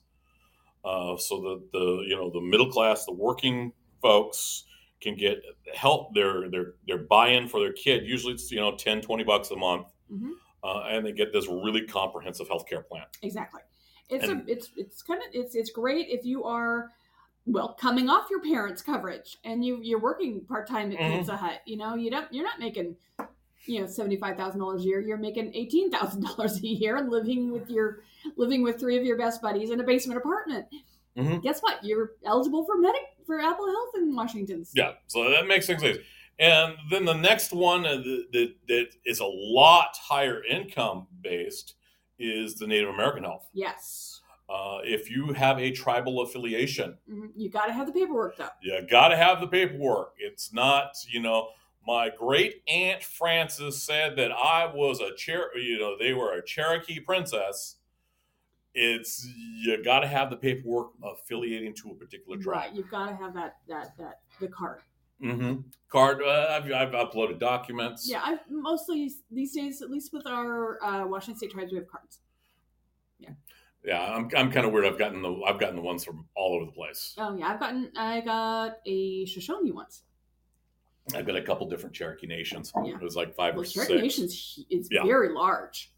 uh, 0.84 1.16
so 1.18 1.40
that 1.42 1.70
the 1.72 2.04
you 2.08 2.16
know 2.16 2.30
the 2.30 2.42
middle 2.42 2.70
class, 2.70 3.06
the 3.06 3.14
working 3.14 3.72
folks 4.02 4.66
can 5.00 5.16
get 5.16 5.42
help 5.74 6.14
their 6.14 6.50
their 6.50 6.74
their 6.88 6.98
buy-in 6.98 7.48
for 7.48 7.60
their 7.62 7.72
kid. 7.74 8.06
Usually, 8.06 8.34
it's 8.34 8.52
you 8.52 8.60
know 8.60 8.76
10, 8.76 9.02
20 9.02 9.24
bucks 9.24 9.52
a 9.52 9.56
month, 9.56 9.88
Mhm. 10.12 10.32
uh, 10.64 10.84
and 10.90 11.06
they 11.06 11.14
get 11.14 11.32
this 11.32 11.48
really 11.48 11.86
comprehensive 11.88 12.48
health 12.50 12.68
care 12.68 12.82
plan. 12.82 13.06
Exactly. 13.22 13.62
It's 14.10 14.28
And- 14.28 14.48
a 14.50 14.52
it's 14.52 14.70
it's 14.76 15.02
kind 15.02 15.22
of 15.22 15.28
it's 15.34 15.56
it's 15.56 15.72
great 15.72 16.10
if 16.10 16.26
you 16.26 16.44
are 16.44 16.92
well, 17.46 17.74
coming 17.80 18.10
off 18.10 18.30
your 18.30 18.42
parents' 18.42 18.82
coverage, 18.82 19.38
and 19.44 19.64
you 19.66 19.80
you're 19.82 20.00
working 20.00 20.42
part 20.46 20.68
time 20.68 20.92
at 20.92 20.98
Mhm. 21.00 21.18
Pizza 21.20 21.36
Hut. 21.36 21.62
You 21.66 21.78
know, 21.78 21.96
you 21.96 22.12
don't 22.12 22.32
you're 22.32 22.44
not 22.46 22.60
making 22.60 22.96
you 23.66 23.82
know 23.82 23.88
seventy 23.88 24.18
five 24.18 24.38
thousand 24.38 24.60
dollars 24.60 24.84
a 24.84 24.86
year. 24.86 25.02
You're 25.02 25.18
making 25.18 25.54
eighteen 25.56 25.92
thousand 25.92 26.22
dollars 26.26 26.58
a 26.64 26.68
year 26.68 26.98
and 26.98 27.10
living 27.10 27.52
with 27.52 27.70
your 27.70 28.04
living 28.38 28.62
with 28.64 28.80
three 28.80 28.98
of 28.98 29.04
your 29.04 29.18
best 29.18 29.42
buddies 29.42 29.72
in 29.72 29.80
a 29.80 29.84
basement 29.84 30.18
apartment. 30.20 30.68
Mhm. 31.18 31.42
Guess 31.42 31.62
what? 31.62 31.84
You're 31.84 32.14
eligible 32.26 32.64
for 32.66 32.78
medic 32.78 33.02
for 33.26 33.40
Apple 33.40 33.68
Health 33.68 33.96
in 33.96 34.16
Washington. 34.16 34.64
State. 34.64 34.82
Yeah, 34.82 34.94
so 35.08 35.30
that 35.30 35.46
makes 35.48 35.68
things 35.68 35.84
easy. 35.84 36.04
And 36.40 36.76
then 36.90 37.06
the 37.06 37.14
next 37.14 37.52
one 37.54 37.86
uh, 37.86 37.98
that, 37.98 38.26
that, 38.32 38.56
that 38.68 38.88
is 39.06 39.20
a 39.20 39.26
lot 39.26 39.96
higher 40.02 40.44
income 40.44 41.08
based 41.22 41.76
is 42.18 42.56
the 42.56 42.66
Native 42.66 42.90
American 42.90 43.24
Health. 43.24 43.48
Yes. 43.54 44.21
Uh, 44.52 44.80
if 44.84 45.10
you 45.10 45.32
have 45.32 45.58
a 45.60 45.72
tribal 45.72 46.22
affiliation, 46.22 46.98
Mhm. 47.10 47.32
You 47.36 47.50
got 47.50 47.68
to 47.68 47.74
have 47.74 47.88
the 47.88 47.94
paperwork 47.94 48.36
though. 48.36 48.50
you 48.62 48.82
got 48.90 49.08
to 49.10 49.16
have 49.16 49.40
the 49.40 49.48
paperwork. 49.48 50.14
It's 50.18 50.52
not, 50.52 50.96
you 51.08 51.22
know, 51.22 51.50
my 51.88 52.10
great 52.10 52.62
aunt 52.68 53.02
Frances 53.02 53.82
said 53.82 54.18
that 54.18 54.32
I 54.32 54.66
was 54.66 55.00
a 55.00 55.18
Cher, 55.18 55.58
you 55.58 55.80
know, 55.80 55.98
they 55.98 56.14
were 56.14 56.34
a 56.34 56.44
Cherokee 56.46 57.00
princess. 57.00 57.78
It's 58.74 59.26
you 59.26 59.82
got 59.84 60.02
to 60.02 60.08
have 60.08 60.30
the 60.30 60.36
paperwork 60.38 60.92
affiliating 61.04 61.74
to 61.76 61.92
a 61.92 61.96
particular 61.96 62.38
tribe. 62.38 62.56
Right. 62.56 62.74
You've 62.74 62.90
got 62.90 63.08
to 63.10 63.16
have 63.16 63.34
that 63.34 63.58
that 63.68 63.98
that 63.98 64.20
the 64.40 64.48
card. 64.50 64.82
Mm-hmm. 65.22 65.62
Card. 65.90 66.22
Uh, 66.24 66.48
I've, 66.50 66.72
I've 66.72 66.92
uploaded 66.94 67.40
documents. 67.40 68.10
Yeah, 68.10 68.22
I've 68.26 68.40
mostly 68.50 69.12
these 69.30 69.54
days, 69.54 69.82
at 69.82 69.90
least 69.90 70.12
with 70.14 70.26
our 70.26 70.82
uh, 70.84 71.06
Washington 71.08 71.38
State 71.38 71.52
tribes, 71.52 71.72
we 71.72 71.78
have 71.78 71.88
cards. 71.88 72.20
Yeah, 73.84 74.00
I'm, 74.02 74.30
I'm 74.36 74.52
kind 74.52 74.66
of 74.66 74.72
weird. 74.72 74.86
I've 74.86 75.00
gotten 75.00 75.22
the 75.22 75.34
I've 75.48 75.60
gotten 75.60 75.76
the 75.76 75.82
ones 75.82 76.04
from 76.04 76.26
all 76.36 76.54
over 76.56 76.66
the 76.66 76.72
place. 76.72 77.16
Oh 77.18 77.36
yeah, 77.36 77.48
I've 77.52 77.60
gotten 77.60 77.92
I 77.98 78.22
got 78.22 78.78
a 78.86 79.26
Shoshone 79.26 79.72
once. 79.72 80.04
I've 81.16 81.26
got 81.26 81.36
a 81.36 81.42
couple 81.42 81.68
different 81.68 81.96
Cherokee 81.96 82.28
nations. 82.28 82.72
Yeah. 82.86 82.94
It 82.94 83.02
was 83.02 83.16
like 83.16 83.36
five 83.36 83.56
Well, 83.56 83.64
or 83.64 83.66
Cherokee 83.66 83.94
six. 83.94 84.02
Nation's 84.04 84.66
it's 84.70 84.88
Yeah. 84.92 85.04
very 85.04 85.30
large, 85.34 85.92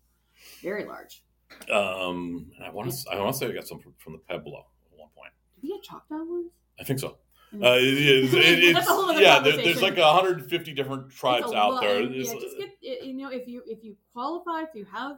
very 0.62 0.86
large. 0.86 1.24
Um, 1.70 2.52
I 2.66 2.70
want 2.70 2.92
to 2.92 3.12
I 3.12 3.20
want 3.20 3.34
to 3.34 3.38
say 3.38 3.48
I 3.48 3.52
got 3.52 3.68
some 3.68 3.80
from, 3.80 3.94
from 3.98 4.14
the 4.14 4.20
Pueblo 4.20 4.66
at 4.92 4.98
one 4.98 5.10
point. 5.16 5.32
Did 5.56 5.64
we 5.64 5.70
get 5.76 5.84
Choctaw 5.84 6.24
ones? 6.24 6.52
I 6.80 6.84
think 6.86 7.00
so. 7.00 7.18
Uh, 7.54 7.76
it, 7.78 7.84
it, 7.84 8.34
it, 8.34 8.64
it's, 8.78 8.88
a 8.88 8.92
whole 8.92 9.12
other 9.12 9.22
yeah, 9.22 9.40
there, 9.40 9.58
there's 9.58 9.82
like 9.82 9.98
150 9.98 10.74
different 10.74 11.12
tribes 11.12 11.52
out 11.54 11.74
lot- 11.74 11.82
there. 11.84 12.02
yeah, 12.02 12.24
just 12.24 12.58
get 12.58 13.04
you 13.04 13.14
know 13.14 13.30
if 13.30 13.48
you 13.48 13.62
if 13.68 13.84
you 13.84 13.96
qualify, 14.14 14.62
if 14.64 14.70
you 14.74 14.86
have 14.92 15.18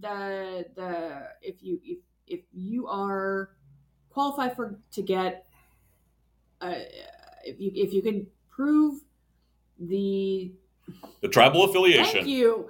the 0.00 0.66
the 0.74 1.28
if 1.42 1.62
you 1.62 1.78
if 1.84 1.98
if 2.26 2.40
you 2.52 2.86
are 2.86 3.50
qualified 4.10 4.56
for 4.56 4.78
to 4.92 5.02
get 5.02 5.46
uh, 6.60 6.74
if 7.44 7.60
you 7.60 7.70
if 7.74 7.92
you 7.92 8.02
can 8.02 8.26
prove 8.50 9.00
the 9.78 10.52
the 11.20 11.28
tribal 11.28 11.64
affiliation 11.64 12.24
thank 12.24 12.26
you, 12.26 12.68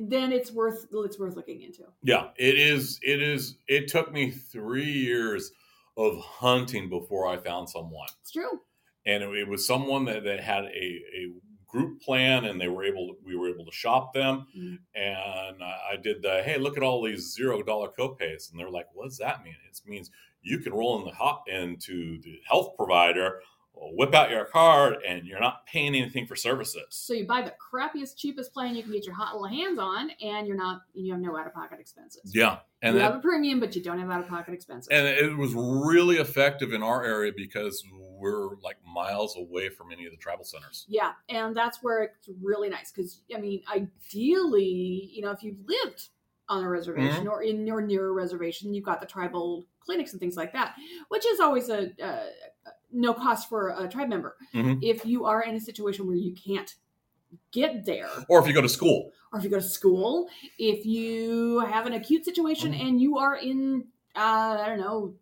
then 0.00 0.32
it's 0.32 0.50
worth 0.52 0.86
it's 0.92 1.18
worth 1.18 1.36
looking 1.36 1.62
into. 1.62 1.82
Yeah, 2.02 2.28
it 2.36 2.58
is. 2.58 2.98
It 3.02 3.22
is. 3.22 3.56
It 3.68 3.88
took 3.88 4.12
me 4.12 4.30
three 4.30 4.90
years 4.90 5.52
of 5.96 6.18
hunting 6.18 6.88
before 6.88 7.26
I 7.28 7.36
found 7.36 7.68
someone. 7.68 8.08
It's 8.22 8.30
true. 8.30 8.60
and 9.04 9.22
it, 9.22 9.28
it 9.36 9.48
was 9.48 9.66
someone 9.66 10.06
that, 10.06 10.24
that 10.24 10.40
had 10.40 10.64
a, 10.64 10.68
a 10.68 11.32
group 11.72 12.00
plan 12.02 12.44
and 12.44 12.60
they 12.60 12.68
were 12.68 12.84
able 12.84 13.16
we 13.24 13.34
were 13.34 13.48
able 13.48 13.64
to 13.64 13.72
shop 13.72 14.12
them 14.12 14.46
Mhm. 14.56 14.78
and 14.94 15.62
I, 15.64 15.92
I 15.92 15.96
did 15.96 16.20
the 16.22 16.42
hey 16.44 16.58
look 16.58 16.76
at 16.76 16.82
all 16.82 17.02
these 17.02 17.32
zero 17.34 17.62
dollar 17.62 17.88
copays 17.98 18.50
and 18.50 18.60
they're 18.60 18.70
like 18.70 18.86
what 18.92 19.04
does 19.08 19.18
that 19.18 19.42
mean 19.42 19.54
it 19.68 19.80
means 19.88 20.10
you 20.42 20.58
can 20.58 20.72
roll 20.74 20.98
in 20.98 21.04
the 21.06 21.12
hop 21.12 21.44
into 21.48 22.20
the 22.20 22.38
health 22.48 22.76
provider 22.76 23.40
whip 23.74 24.14
out 24.14 24.30
your 24.30 24.44
card 24.44 24.96
and 25.08 25.26
you're 25.26 25.40
not 25.40 25.64
paying 25.66 25.94
anything 25.94 26.26
for 26.26 26.36
services 26.36 26.84
So 26.90 27.14
you 27.14 27.26
buy 27.26 27.40
the 27.40 27.54
crappiest, 27.58 28.16
cheapest 28.18 28.52
plan 28.52 28.76
you 28.76 28.82
can 28.82 28.92
get 28.92 29.06
your 29.06 29.14
hot 29.14 29.32
little 29.34 29.48
hands 29.48 29.78
on, 29.78 30.10
and 30.22 30.46
you're 30.46 30.58
not 30.58 30.82
you 30.92 31.10
have 31.12 31.22
no 31.22 31.36
out 31.38 31.46
of 31.46 31.54
pocket 31.54 31.80
expenses. 31.80 32.30
yeah 32.34 32.58
and 32.82 32.94
you 32.94 33.00
that, 33.00 33.06
have 33.12 33.18
a 33.18 33.22
premium, 33.22 33.60
but 33.60 33.74
you 33.74 33.82
don't 33.82 33.98
have 33.98 34.10
out 34.10 34.20
of 34.20 34.28
pocket 34.28 34.52
expenses. 34.52 34.88
and 34.90 35.06
it 35.06 35.34
was 35.36 35.54
really 35.54 36.16
effective 36.18 36.72
in 36.74 36.82
our 36.82 37.02
area 37.04 37.32
because 37.34 37.82
we're 38.22 38.56
like 38.62 38.76
miles 38.86 39.36
away 39.36 39.68
from 39.68 39.92
any 39.92 40.06
of 40.06 40.12
the 40.12 40.16
travel 40.16 40.44
centers 40.44 40.86
Yeah, 40.88 41.12
and 41.28 41.56
that's 41.56 41.82
where 41.82 42.02
it's 42.04 42.28
really 42.40 42.68
nice 42.68 42.90
because 42.92 43.22
I 43.34 43.38
mean, 43.38 43.62
ideally, 43.70 45.10
you 45.12 45.22
know, 45.22 45.30
if 45.32 45.42
you've 45.42 45.58
lived 45.66 46.08
on 46.48 46.62
a 46.64 46.68
reservation 46.68 47.26
or 47.28 47.42
in 47.42 47.66
your 47.66 47.80
near 47.80 48.08
a 48.08 48.12
reservation, 48.12 48.74
you've 48.74 48.84
got 48.84 49.00
the 49.00 49.06
tribal 49.06 49.66
clinics 49.80 50.12
and 50.12 50.20
things 50.20 50.36
like 50.36 50.52
that, 50.52 50.76
which 51.08 51.26
is 51.26 51.40
always 51.40 51.68
a 51.68 51.90
uh, 52.02 52.26
no 52.92 53.14
cost 53.14 53.48
for 53.48 53.70
a 53.70 53.88
tribe 53.88 54.08
member. 54.08 54.36
Mhm. 54.54 54.78
If 54.82 55.04
you 55.04 55.24
are 55.24 55.42
in 55.42 55.54
a 55.54 55.60
situation 55.60 56.06
where 56.06 56.16
you 56.16 56.34
can't 56.34 56.74
get 57.52 57.84
there, 57.86 58.10
or 58.28 58.40
if 58.40 58.46
you 58.46 58.52
go 58.54 58.60
to 58.62 58.68
school 58.68 59.12
or 59.32 59.38
if 59.38 59.44
you 59.44 59.50
go 59.50 59.56
to 59.58 59.62
school, 59.62 60.28
if 60.58 60.84
you 60.84 61.60
have 61.60 61.86
an 61.86 61.94
acute 61.94 62.24
situation 62.24 62.74
and 62.74 63.00
you 63.00 63.18
are 63.18 63.36
in, 63.36 63.88
uh, 64.14 64.58
I 64.60 64.68
don't 64.68 64.78
know, 64.80 65.14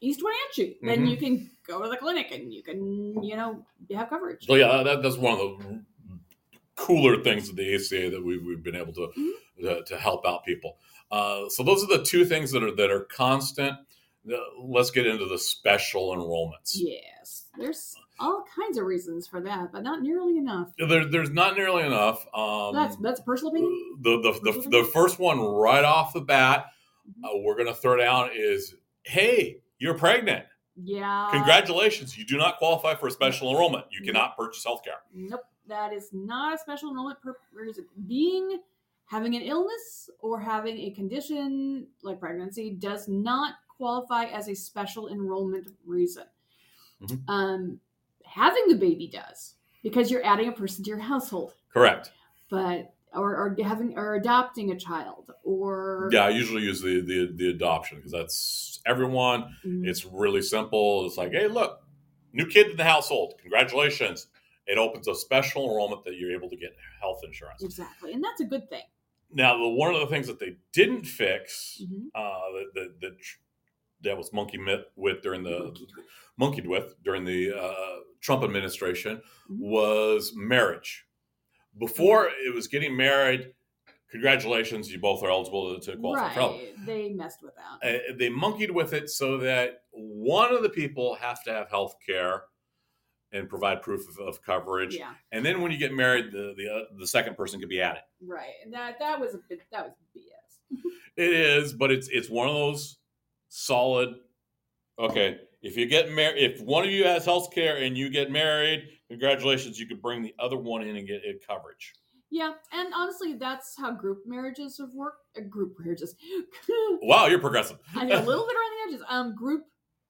East 0.00 0.22
Wenatchee, 0.22 0.78
then 0.82 1.04
Mhm. 1.04 1.10
you 1.10 1.16
can 1.16 1.50
go 1.66 1.82
to 1.82 1.88
the 1.88 1.96
clinic 1.96 2.30
and 2.32 2.52
you 2.52 2.62
can, 2.62 3.22
you 3.22 3.36
know, 3.36 3.64
have 3.94 4.08
coverage. 4.08 4.46
So 4.46 4.54
yeah, 4.54 4.82
that, 4.82 5.02
that's 5.02 5.16
one 5.16 5.34
of 5.34 5.58
the 5.58 5.80
cooler 6.76 7.22
things 7.22 7.48
of 7.48 7.56
the 7.56 7.74
ACA 7.74 8.10
that 8.10 8.22
we've, 8.24 8.42
we've 8.44 8.62
been 8.62 8.76
able 8.76 8.92
to, 8.92 9.10
to 9.60 9.82
to 9.84 9.96
help 9.96 10.26
out 10.26 10.44
people. 10.44 10.76
Uh, 11.10 11.48
so 11.48 11.62
those 11.62 11.82
are 11.84 11.98
the 11.98 12.04
two 12.04 12.24
things 12.24 12.50
that 12.52 12.62
are 12.62 12.74
that 12.74 12.90
are 12.90 13.00
constant. 13.04 13.74
Uh, 14.30 14.36
Let's 14.60 14.90
get 14.90 15.06
into 15.06 15.26
the 15.26 15.38
special 15.38 16.14
enrollments. 16.16 16.72
Yes, 16.74 17.44
there's 17.58 17.94
all 18.18 18.44
kinds 18.54 18.76
of 18.78 18.84
reasons 18.84 19.26
for 19.26 19.40
that, 19.42 19.70
but 19.72 19.82
not 19.82 20.02
nearly 20.02 20.36
enough. 20.38 20.72
There, 20.78 21.04
there's 21.04 21.30
not 21.30 21.56
nearly 21.56 21.84
enough. 21.84 22.26
Um, 22.34 22.74
that's 22.74 22.96
that's 22.96 23.20
a 23.20 23.22
personal 23.22 23.52
opinion. 23.52 23.98
the, 24.00 24.20
the, 24.20 24.52
the, 24.52 24.68
the 24.82 24.84
first 24.92 25.18
one 25.18 25.38
right 25.38 25.84
off 25.84 26.12
the 26.12 26.22
bat, 26.22 26.66
uh, 27.22 27.28
we're 27.36 27.54
going 27.54 27.68
to 27.68 27.74
throw 27.74 27.96
down 27.96 28.30
is, 28.34 28.74
hey, 29.04 29.58
you're 29.78 29.98
pregnant. 29.98 30.45
Yeah. 30.82 31.28
Congratulations, 31.32 32.16
you 32.18 32.24
do 32.24 32.36
not 32.36 32.58
qualify 32.58 32.94
for 32.94 33.06
a 33.08 33.10
special 33.10 33.50
enrollment. 33.50 33.86
You 33.90 34.00
Nope. 34.00 34.06
cannot 34.06 34.36
purchase 34.36 34.62
health 34.64 34.82
care. 34.84 35.00
Nope, 35.14 35.44
that 35.66 35.92
is 35.92 36.10
not 36.12 36.54
a 36.54 36.58
special 36.58 36.90
enrollment 36.90 37.20
per 37.22 37.34
reason. 37.52 37.86
Being 38.06 38.60
having 39.06 39.34
an 39.36 39.42
illness 39.42 40.10
or 40.18 40.38
having 40.40 40.76
a 40.78 40.90
condition 40.90 41.86
like 42.02 42.18
pregnancy 42.20 42.70
does 42.72 43.08
not 43.08 43.54
qualify 43.76 44.24
as 44.26 44.48
a 44.48 44.54
special 44.54 45.08
enrollment 45.08 45.68
reason. 45.86 46.24
Mhm. 47.02 47.28
Um, 47.28 47.80
having 48.24 48.66
the 48.68 48.74
baby 48.74 49.06
does 49.06 49.54
because 49.82 50.10
you're 50.10 50.24
adding 50.24 50.48
a 50.48 50.52
person 50.52 50.82
to 50.84 50.88
your 50.90 50.98
household, 50.98 51.54
Correct. 51.72 52.10
but 52.50 52.94
or, 53.16 53.34
or 53.36 53.56
having 53.64 53.96
or 53.98 54.14
adopting 54.14 54.70
a 54.70 54.76
child 54.76 55.30
or 55.44 56.08
Yeah, 56.12 56.24
I 56.26 56.28
usually 56.30 56.62
use 56.62 56.80
the 56.80 57.00
the, 57.00 57.32
the 57.34 57.50
adoption 57.50 57.98
because 57.98 58.12
that's 58.12 58.80
everyone. 58.86 59.56
Mm, 59.64 59.86
It's 59.86 60.04
really 60.04 60.42
simple. 60.42 61.06
It's 61.06 61.16
like, 61.16 61.32
hey, 61.32 61.48
look, 61.48 61.80
new 62.32 62.46
kid 62.46 62.70
in 62.70 62.76
the 62.76 62.84
household. 62.84 63.34
Congratulations. 63.40 64.28
It 64.66 64.78
opens 64.78 65.06
a 65.08 65.14
special 65.14 65.68
enrollment 65.68 66.04
that 66.04 66.14
you're 66.16 66.32
able 66.32 66.50
to 66.50 66.56
get 66.56 66.74
health 67.00 67.20
insurance. 67.24 67.62
exactly, 67.62 68.12
and 68.12 68.22
that's 68.22 68.40
a 68.40 68.44
good 68.44 68.68
thing. 68.68 68.82
Now, 69.32 69.56
the, 69.58 69.68
one 69.68 69.94
of 69.94 70.00
the 70.00 70.06
things 70.06 70.26
that 70.28 70.38
they 70.38 70.56
didn't 70.72 71.04
fix, 71.04 71.80
Mhm. 71.82 72.06
uh, 72.14 72.52
that, 72.52 72.66
that, 72.74 73.00
that 73.00 73.16
that 74.02 74.16
was 74.16 74.32
monkey 74.32 74.58
with 74.94 75.22
during 75.22 75.42
the 75.42 75.74
monkeyed 76.36 76.66
with 76.66 76.94
during 77.02 77.24
the 77.24 77.52
uh, 77.58 78.00
Trump 78.20 78.42
administration 78.44 79.20
Mhm. 79.50 79.58
was 79.58 80.32
marriage. 80.36 81.05
Before 81.78 82.28
it 82.28 82.54
was 82.54 82.66
getting 82.68 82.96
married, 82.96 83.52
congratulations, 84.10 84.90
you 84.90 84.98
both 84.98 85.22
are 85.22 85.30
eligible 85.30 85.78
to, 85.78 85.90
to 85.92 85.96
qualify 85.98 86.32
for. 86.34 86.40
Right, 86.40 86.74
they 86.86 87.10
messed 87.10 87.42
with 87.42 87.54
that. 87.56 87.96
Uh, 87.96 88.14
they 88.18 88.28
monkeyed 88.28 88.70
with 88.70 88.92
it 88.92 89.10
so 89.10 89.38
that 89.38 89.82
one 89.92 90.52
of 90.54 90.62
the 90.62 90.68
people 90.68 91.14
have 91.16 91.42
to 91.44 91.52
have 91.52 91.68
health 91.68 91.96
care 92.06 92.44
and 93.32 93.48
provide 93.48 93.82
proof 93.82 94.08
of, 94.08 94.26
of 94.26 94.42
coverage. 94.42 94.94
Yeah, 94.96 95.10
And 95.32 95.44
then 95.44 95.60
when 95.60 95.72
you 95.72 95.78
get 95.78 95.92
married, 95.92 96.32
the 96.32 96.54
the, 96.56 96.72
uh, 96.72 96.80
the 96.98 97.06
second 97.06 97.36
person 97.36 97.60
could 97.60 97.68
be 97.68 97.80
added. 97.82 98.02
right. 98.26 98.54
That 98.70 98.98
that 99.00 99.20
was 99.20 99.34
a 99.34 99.38
bit 99.48 99.60
that 99.72 99.84
was 99.84 99.92
BS. 100.16 100.80
It 101.16 101.32
is, 101.32 101.72
but 101.72 101.90
it's 101.90 102.08
it's 102.08 102.30
one 102.30 102.48
of 102.48 102.54
those 102.54 102.98
solid. 103.48 104.14
Okay, 104.98 105.38
if 105.66 105.76
you 105.76 105.86
get 105.86 106.10
married, 106.12 106.42
if 106.42 106.60
one 106.60 106.84
of 106.84 106.90
you 106.90 107.04
has 107.04 107.24
health 107.24 107.52
care 107.52 107.76
and 107.76 107.98
you 107.98 108.08
get 108.08 108.30
married, 108.30 108.88
congratulations, 109.08 109.78
you 109.80 109.86
could 109.86 110.00
bring 110.00 110.22
the 110.22 110.34
other 110.38 110.56
one 110.56 110.82
in 110.82 110.96
and 110.96 111.06
get 111.06 111.24
it 111.24 111.44
coverage. 111.46 111.92
Yeah, 112.30 112.54
and 112.72 112.92
honestly, 112.94 113.34
that's 113.34 113.76
how 113.78 113.92
group 113.92 114.22
marriages 114.26 114.78
have 114.78 114.92
worked. 114.94 115.22
Uh, 115.36 115.42
group 115.42 115.76
marriages. 115.78 116.14
Wow, 117.02 117.26
you're 117.26 117.38
progressive. 117.40 117.78
I 117.94 118.04
mean, 118.04 118.12
a 118.14 118.22
little 118.22 118.46
bit 118.46 118.56
around 118.56 118.70
the 118.90 118.94
edges. 118.94 119.04
Um, 119.08 119.34
group 119.36 119.64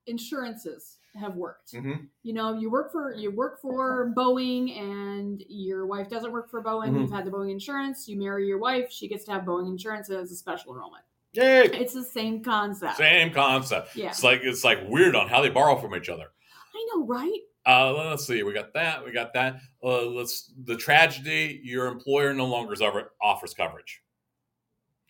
insurances 0.07 0.99
have 1.15 1.35
worked. 1.35 1.73
Mhm. 1.73 2.09
You 2.23 2.33
know, 2.33 2.55
you 2.59 2.71
work 2.71 2.93
for 2.93 3.15
you 3.15 3.31
work 3.31 3.61
for 3.61 4.13
Boeing, 4.17 4.79
and 4.79 5.43
your 5.49 5.87
wife 5.87 6.09
doesn't 6.09 6.33
work 6.33 6.49
for 6.51 6.63
Boeing. 6.63 6.91
Mhm. 6.91 7.01
You've 7.03 7.11
had 7.11 7.25
the 7.27 7.31
Boeing 7.31 7.51
insurance. 7.51 8.09
You 8.09 8.17
marry 8.19 8.47
your 8.47 8.59
wife; 8.59 8.91
she 8.91 9.09
gets 9.09 9.25
to 9.25 9.33
have 9.33 9.43
Boeing 9.43 9.67
insurance 9.69 10.09
as 10.11 10.31
a 10.33 10.37
special 10.37 10.73
enrollment. 10.73 11.05
Yay! 11.37 11.66
It's 11.73 11.95
the 11.95 12.05
same 12.05 12.43
concept. 12.43 12.97
Same 12.97 13.33
concept. 13.33 13.95
Yeah. 13.97 14.09
It's 14.09 14.23
like 14.25 14.40
it's 14.43 14.64
like 14.64 14.78
weird 14.88 15.14
on 15.16 15.28
how 15.28 15.43
they 15.43 15.50
borrow 15.50 15.76
from 15.76 15.95
each 15.95 16.09
other. 16.09 16.26
I 16.75 16.87
know, 16.95 17.07
right? 17.07 17.40
Uh, 17.66 17.93
let's 17.93 18.26
see. 18.26 18.43
We 18.43 18.52
got 18.52 18.73
that. 18.75 19.05
We 19.05 19.12
got 19.12 19.33
that. 19.35 19.61
Uh, 19.83 20.02
let's 20.02 20.52
the 20.64 20.76
tragedy. 20.76 21.61
Your 21.64 21.87
employer 21.88 22.33
no 22.33 22.47
longer 22.47 22.75
offers 23.21 23.55
coverage. 23.55 24.02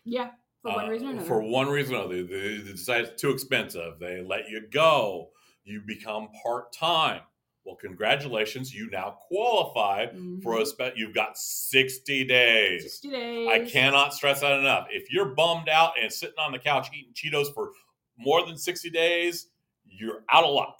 Yeah. 0.05 0.31
For 0.63 0.71
one 0.73 0.85
Uh, 0.85 0.89
reason 0.89 1.07
or 1.07 1.11
another. 1.11 1.27
For 1.27 1.41
one 1.43 1.67
reason 1.67 1.95
or 1.95 1.99
another, 1.99 2.23
they, 2.23 2.57
they 2.57 2.71
decide 2.71 3.05
it's 3.05 3.21
too 3.21 3.29
expensive. 3.29 3.99
They 3.99 4.21
let 4.21 4.49
you 4.49 4.67
go. 4.71 5.29
You 5.65 5.81
become 5.85 6.29
part 6.43 6.73
time. 6.73 7.21
Well, 7.67 7.75
congratulations, 7.75 8.73
you 8.73 8.89
now 8.89 9.17
qualify 9.27 10.07
for 10.41 10.55
Mhm. 10.55 10.61
a 10.61 10.65
spe- 10.65 10.95
You've 10.95 11.13
got 11.13 11.37
sixty 11.37 12.23
days. 12.23 12.83
60 12.83 13.09
days. 13.11 13.47
I 13.49 13.65
cannot 13.69 14.13
stress 14.13 14.39
that 14.39 14.57
enough. 14.57 14.87
If 14.89 15.11
you're 15.11 15.35
bummed 15.35 15.67
out 15.67 15.99
and 16.01 16.11
sitting 16.11 16.39
on 16.39 16.53
the 16.53 16.59
couch 16.59 16.87
eating 16.97 17.11
Cheetos 17.13 17.53
for 17.53 17.73
more 18.15 18.45
than 18.45 18.57
sixty 18.57 18.89
days, 18.89 19.49
you're 19.85 20.23
out 20.31 20.45
of 20.45 20.53
luck. 20.53 20.79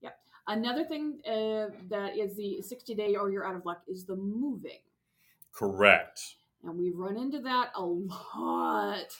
Yeah. 0.00 0.10
Another 0.48 0.84
thing 0.84 1.20
uh, 1.24 1.68
that 1.88 2.18
is 2.18 2.34
the 2.34 2.60
60 2.62 2.96
day 2.96 3.14
or 3.14 3.30
you're 3.30 3.46
out 3.46 3.54
of 3.54 3.64
luck 3.64 3.82
is 3.86 4.04
the 4.04 4.16
moving. 4.16 4.80
Correct. 5.52 6.34
And 6.64 6.76
we've 6.76 6.96
run 6.96 7.16
into 7.16 7.38
that 7.42 7.70
a 7.76 7.84
lot. 7.84 9.16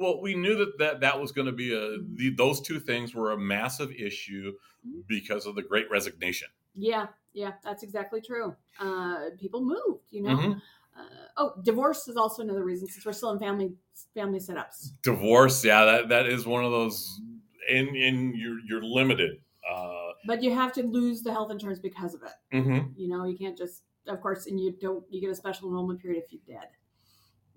Well, 0.00 0.20
we 0.22 0.34
knew 0.34 0.56
that 0.56 0.78
that, 0.78 1.00
that 1.00 1.20
was 1.20 1.30
going 1.30 1.46
to 1.46 1.52
be 1.52 1.74
a 1.74 1.98
the, 2.14 2.30
those 2.30 2.60
two 2.62 2.80
things 2.80 3.14
were 3.14 3.32
a 3.32 3.38
massive 3.38 3.90
issue 3.92 4.54
Mhm. 4.86 5.06
because 5.06 5.44
of 5.44 5.54
the 5.56 5.62
Great 5.62 5.90
Resignation. 5.90 6.48
Yeah, 6.74 7.08
yeah, 7.34 7.52
that's 7.62 7.82
exactly 7.82 8.22
true. 8.22 8.56
Uh, 8.78 9.28
people 9.38 9.60
moved, 9.62 10.06
you 10.10 10.22
know. 10.22 10.36
Mhm. 10.36 10.62
Uh, 10.96 11.02
oh, 11.36 11.52
divorce 11.62 12.08
is 12.08 12.16
also 12.16 12.42
another 12.42 12.64
reason 12.64 12.88
since 12.88 13.04
we're 13.04 13.12
still 13.12 13.30
in 13.32 13.38
family 13.38 13.74
family 14.14 14.38
setups. 14.38 14.88
Divorce, 15.02 15.62
yeah, 15.64 15.84
that, 15.84 16.08
that 16.08 16.26
is 16.26 16.46
one 16.46 16.64
of 16.64 16.72
those. 16.72 17.20
In 17.68 17.94
in 17.94 18.34
you're 18.34 18.58
you're 18.66 18.82
limited. 18.82 19.42
Uh, 19.70 20.12
But 20.26 20.42
you 20.42 20.52
have 20.54 20.72
to 20.72 20.82
lose 20.82 21.22
the 21.22 21.30
health 21.32 21.50
insurance 21.50 21.78
because 21.78 22.14
of 22.14 22.22
it. 22.22 22.32
mhm. 22.56 22.92
You 22.96 23.08
know, 23.08 23.24
you 23.26 23.36
can't 23.36 23.56
just, 23.56 23.82
of 24.06 24.20
course, 24.22 24.46
and 24.46 24.58
you 24.58 24.72
don't. 24.80 25.04
You 25.10 25.20
get 25.20 25.30
a 25.30 25.34
special 25.34 25.68
enrollment 25.68 26.00
period 26.00 26.22
if 26.24 26.32
you're 26.32 26.58
dead. 26.58 26.68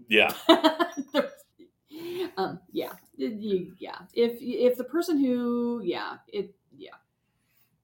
Yeah, 0.09 0.33
um, 2.38 2.60
yeah, 2.72 2.93
you, 3.17 3.74
yeah. 3.79 3.98
If 4.13 4.38
if 4.41 4.77
the 4.77 4.84
person 4.84 5.17
who, 5.20 5.82
yeah, 5.84 6.17
it, 6.27 6.53
yeah, 6.77 6.91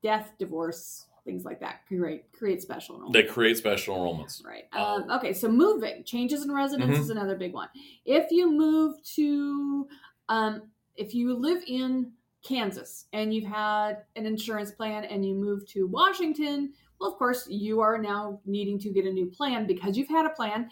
death, 0.01 0.31
divorce, 0.38 1.05
things 1.25 1.45
like 1.45 1.59
that 1.59 1.86
create 1.88 2.31
create 2.31 2.62
special 2.62 2.95
enrollment. 2.95 3.13
they 3.13 3.31
create 3.31 3.57
special 3.57 3.95
enrollments. 3.98 4.43
Right. 4.45 4.65
Um, 4.74 5.03
Um, 5.03 5.12
okay. 5.17 5.33
So 5.33 5.50
moving 5.50 6.03
changes 6.03 6.43
in 6.43 6.51
residence 6.51 6.98
Mhm. 6.98 7.01
is 7.01 7.09
another 7.09 7.36
big 7.36 7.53
one. 7.53 7.69
If 8.05 8.31
you 8.31 8.51
move 8.51 9.01
to, 9.15 9.88
um, 10.29 10.63
if 10.95 11.13
you 11.13 11.33
live 11.36 11.63
in 11.67 12.13
Kansas 12.41 13.05
and 13.13 13.33
you've 13.33 13.45
had 13.50 14.03
an 14.15 14.25
insurance 14.25 14.71
plan 14.71 15.03
and 15.03 15.25
you 15.25 15.36
move 15.36 15.67
to 15.69 15.88
Washington, 15.88 16.74
well, 17.00 17.12
of 17.12 17.17
course, 17.17 17.48
you 17.50 17.79
are 17.81 17.98
now 17.98 18.39
needing 18.45 18.79
to 18.79 18.89
get 18.91 19.05
a 19.05 19.12
new 19.12 19.27
plan 19.27 19.65
because 19.67 19.98
you've 19.98 20.09
had 20.09 20.25
a 20.25 20.29
plan. 20.29 20.69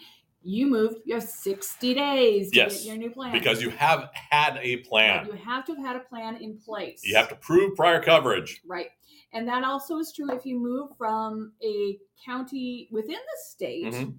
You 0.48 0.66
moved. 0.66 1.00
You 1.04 1.12
have 1.16 1.24
sixty 1.24 1.92
days 1.92 2.50
to 2.52 2.56
Yes, 2.56 2.78
get 2.78 2.86
your 2.86 2.96
new 2.96 3.10
plan 3.10 3.32
Because 3.32 3.60
you 3.60 3.68
have 3.68 4.08
had 4.14 4.58
a 4.62 4.78
plan. 4.78 5.26
You 5.26 5.32
have 5.32 5.66
to 5.66 5.74
have 5.74 5.84
had 5.84 5.96
a 5.96 6.00
plan 6.00 6.36
in 6.36 6.56
place. 6.56 7.02
You 7.04 7.16
have 7.16 7.28
to 7.28 7.34
prove 7.34 7.76
prior 7.76 8.02
coverage. 8.02 8.62
Right. 8.66 8.86
And 9.34 9.46
that 9.46 9.62
also 9.62 9.98
is 9.98 10.10
true 10.10 10.30
if 10.30 10.46
you 10.46 10.58
move 10.58 10.96
from 10.96 11.52
a 11.62 11.98
county 12.24 12.88
within 12.90 13.16
the 13.16 13.38
state 13.46 13.92
Mhm. 13.92 14.14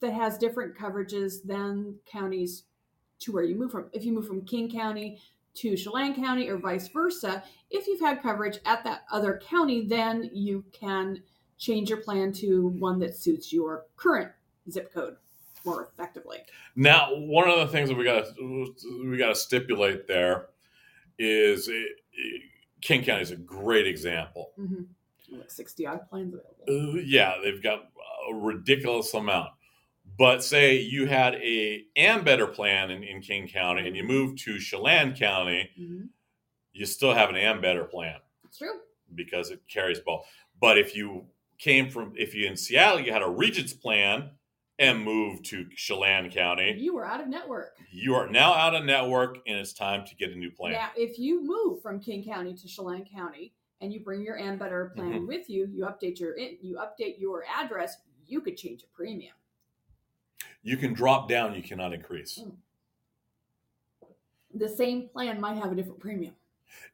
that 0.00 0.14
has 0.14 0.38
different 0.38 0.76
coverages 0.78 1.44
than 1.44 1.98
counties 2.06 2.64
to 3.18 3.30
where 3.30 3.44
you 3.44 3.54
move 3.54 3.70
from. 3.70 3.90
If 3.92 4.06
you 4.06 4.14
move 4.14 4.26
from 4.26 4.46
King 4.46 4.70
County 4.70 5.20
to 5.56 5.76
Chelan 5.76 6.14
County 6.14 6.48
or 6.48 6.56
vice 6.56 6.88
versa, 6.88 7.44
if 7.68 7.86
you've 7.86 8.00
had 8.00 8.22
coverage 8.22 8.60
at 8.64 8.82
that 8.84 9.02
other 9.12 9.38
county, 9.44 9.84
then 9.86 10.30
you 10.32 10.64
can 10.72 11.22
change 11.58 11.90
your 11.90 12.00
plan 12.00 12.32
to 12.32 12.68
one 12.68 12.98
that 13.00 13.14
suits 13.14 13.52
your 13.52 13.84
current 13.96 14.32
zip 14.70 14.90
code 14.90 15.18
more 15.64 15.82
effectively. 15.92 16.38
Now, 16.76 17.14
one 17.14 17.48
of 17.48 17.58
the 17.58 17.66
things 17.68 17.88
that 17.88 17.96
we 17.98 18.04
got 18.04 18.24
to 18.36 18.74
we 19.08 19.16
got 19.16 19.28
to 19.28 19.34
stipulate 19.34 20.06
there 20.06 20.46
is 21.18 21.68
it, 21.68 21.72
it- 22.12 22.42
King 22.80 23.02
County 23.04 23.20
is 23.20 23.30
a 23.30 23.36
great 23.36 23.86
example. 23.86 24.52
Mm-hmm. 24.58 25.36
Like 25.38 25.50
60 25.50 25.86
odd 25.86 26.08
plans 26.08 26.32
available. 26.34 26.96
Uh, 26.98 27.00
yeah, 27.04 27.34
they've 27.42 27.62
got 27.62 27.80
a 28.30 28.34
ridiculous 28.34 29.12
amount. 29.12 29.50
But 30.18 30.42
say 30.42 30.80
you 30.80 31.06
had 31.06 31.34
a 31.34 31.82
Ambetter 31.96 32.50
plan 32.52 32.90
in, 32.90 33.02
in 33.04 33.20
King 33.20 33.48
County 33.48 33.86
and 33.86 33.94
you 33.94 34.02
moved 34.02 34.38
to 34.44 34.58
Chelan 34.58 35.14
County, 35.14 35.68
hmm 35.76 36.02
you 36.72 36.86
still 36.86 37.12
have 37.12 37.28
an 37.30 37.34
Ambetter 37.34 37.90
plan 37.90 38.14
It's 38.44 38.56
true. 38.58 38.78
because 39.14 39.50
it 39.50 39.60
carries 39.68 39.98
both. 39.98 40.24
But 40.60 40.78
if 40.78 40.94
you 40.96 41.26
came 41.58 41.90
from 41.90 42.12
if 42.16 42.32
you 42.34 42.46
in 42.46 42.56
Seattle, 42.56 43.00
you 43.00 43.12
had 43.12 43.22
a 43.22 43.28
Regence 43.28 43.72
plan 43.74 44.30
and 44.80 45.04
moved 45.04 45.44
to 45.44 45.66
Chelan 45.76 46.30
County, 46.30 46.74
You 46.78 46.94
were 46.94 47.04
out 47.04 47.20
of 47.20 47.28
network. 47.28 47.76
you 47.92 48.14
are 48.14 48.28
now 48.28 48.52
out 48.54 48.74
of 48.74 48.84
network 48.84 49.38
and 49.46 49.58
it's 49.58 49.72
time 49.74 50.04
to 50.06 50.14
get 50.16 50.30
a 50.32 50.34
new 50.34 50.50
plan. 50.50 50.72
Now, 50.72 50.88
if 50.96 51.18
you 51.18 51.44
move 51.44 51.82
from 51.82 52.00
King 52.00 52.24
County 52.24 52.54
to 52.54 52.66
Chelan 52.66 53.04
County 53.04 53.52
and 53.82 53.92
you 53.92 54.00
bring 54.00 54.22
your 54.22 54.38
Ambetter 54.38 54.92
plan 54.94 55.20
Mhm. 55.22 55.26
with 55.28 55.48
you, 55.50 55.66
you 55.66 55.84
update 55.84 56.18
your 56.18 56.36
you 56.38 56.76
update 56.76 57.20
your 57.20 57.44
address, 57.44 57.98
you 58.26 58.40
could 58.40 58.56
change 58.56 58.82
a 58.82 58.86
premium. 58.88 59.34
You 60.62 60.76
can 60.76 60.94
drop 60.94 61.28
down, 61.28 61.54
you 61.54 61.62
cannot 61.62 61.92
increase. 61.92 62.40
The 64.52 64.68
same 64.68 65.08
plan 65.10 65.40
might 65.40 65.54
have 65.58 65.70
a 65.72 65.74
different 65.74 66.00
premium. 66.00 66.34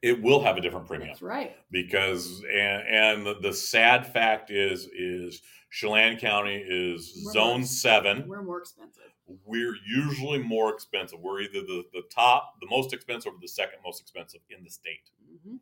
It 0.03 0.21
will 0.23 0.43
have 0.43 0.57
a 0.57 0.61
different 0.61 0.87
premium. 0.87 1.09
That's 1.09 1.23
right. 1.23 1.57
because 1.71 2.43
and 2.53 2.83
and 2.89 3.27
the, 3.27 3.37
the 3.41 3.53
sad 3.53 4.07
fact 4.13 4.51
is 4.51 4.87
is 4.97 5.43
Chelan 5.71 6.17
County 6.19 6.57
is 6.67 7.23
We're 7.27 7.33
zone 7.33 7.65
seven. 7.65 8.27
We're 8.29 8.43
more 8.43 8.61
expensive. 8.61 9.03
We're 9.45 9.75
usually 9.87 10.39
more 10.39 10.73
expensive. 10.73 11.19
We're 11.21 11.41
either 11.41 11.61
the, 11.61 11.83
the 11.93 12.03
top, 12.15 12.55
the 12.61 12.69
most 12.71 12.93
expensive, 12.95 13.33
or 13.33 13.37
the 13.41 13.49
second 13.49 13.81
most 13.85 14.01
expensive 14.01 14.41
in 14.51 14.63
the 14.63 14.71
state. 14.71 15.11
hmm 15.45 15.57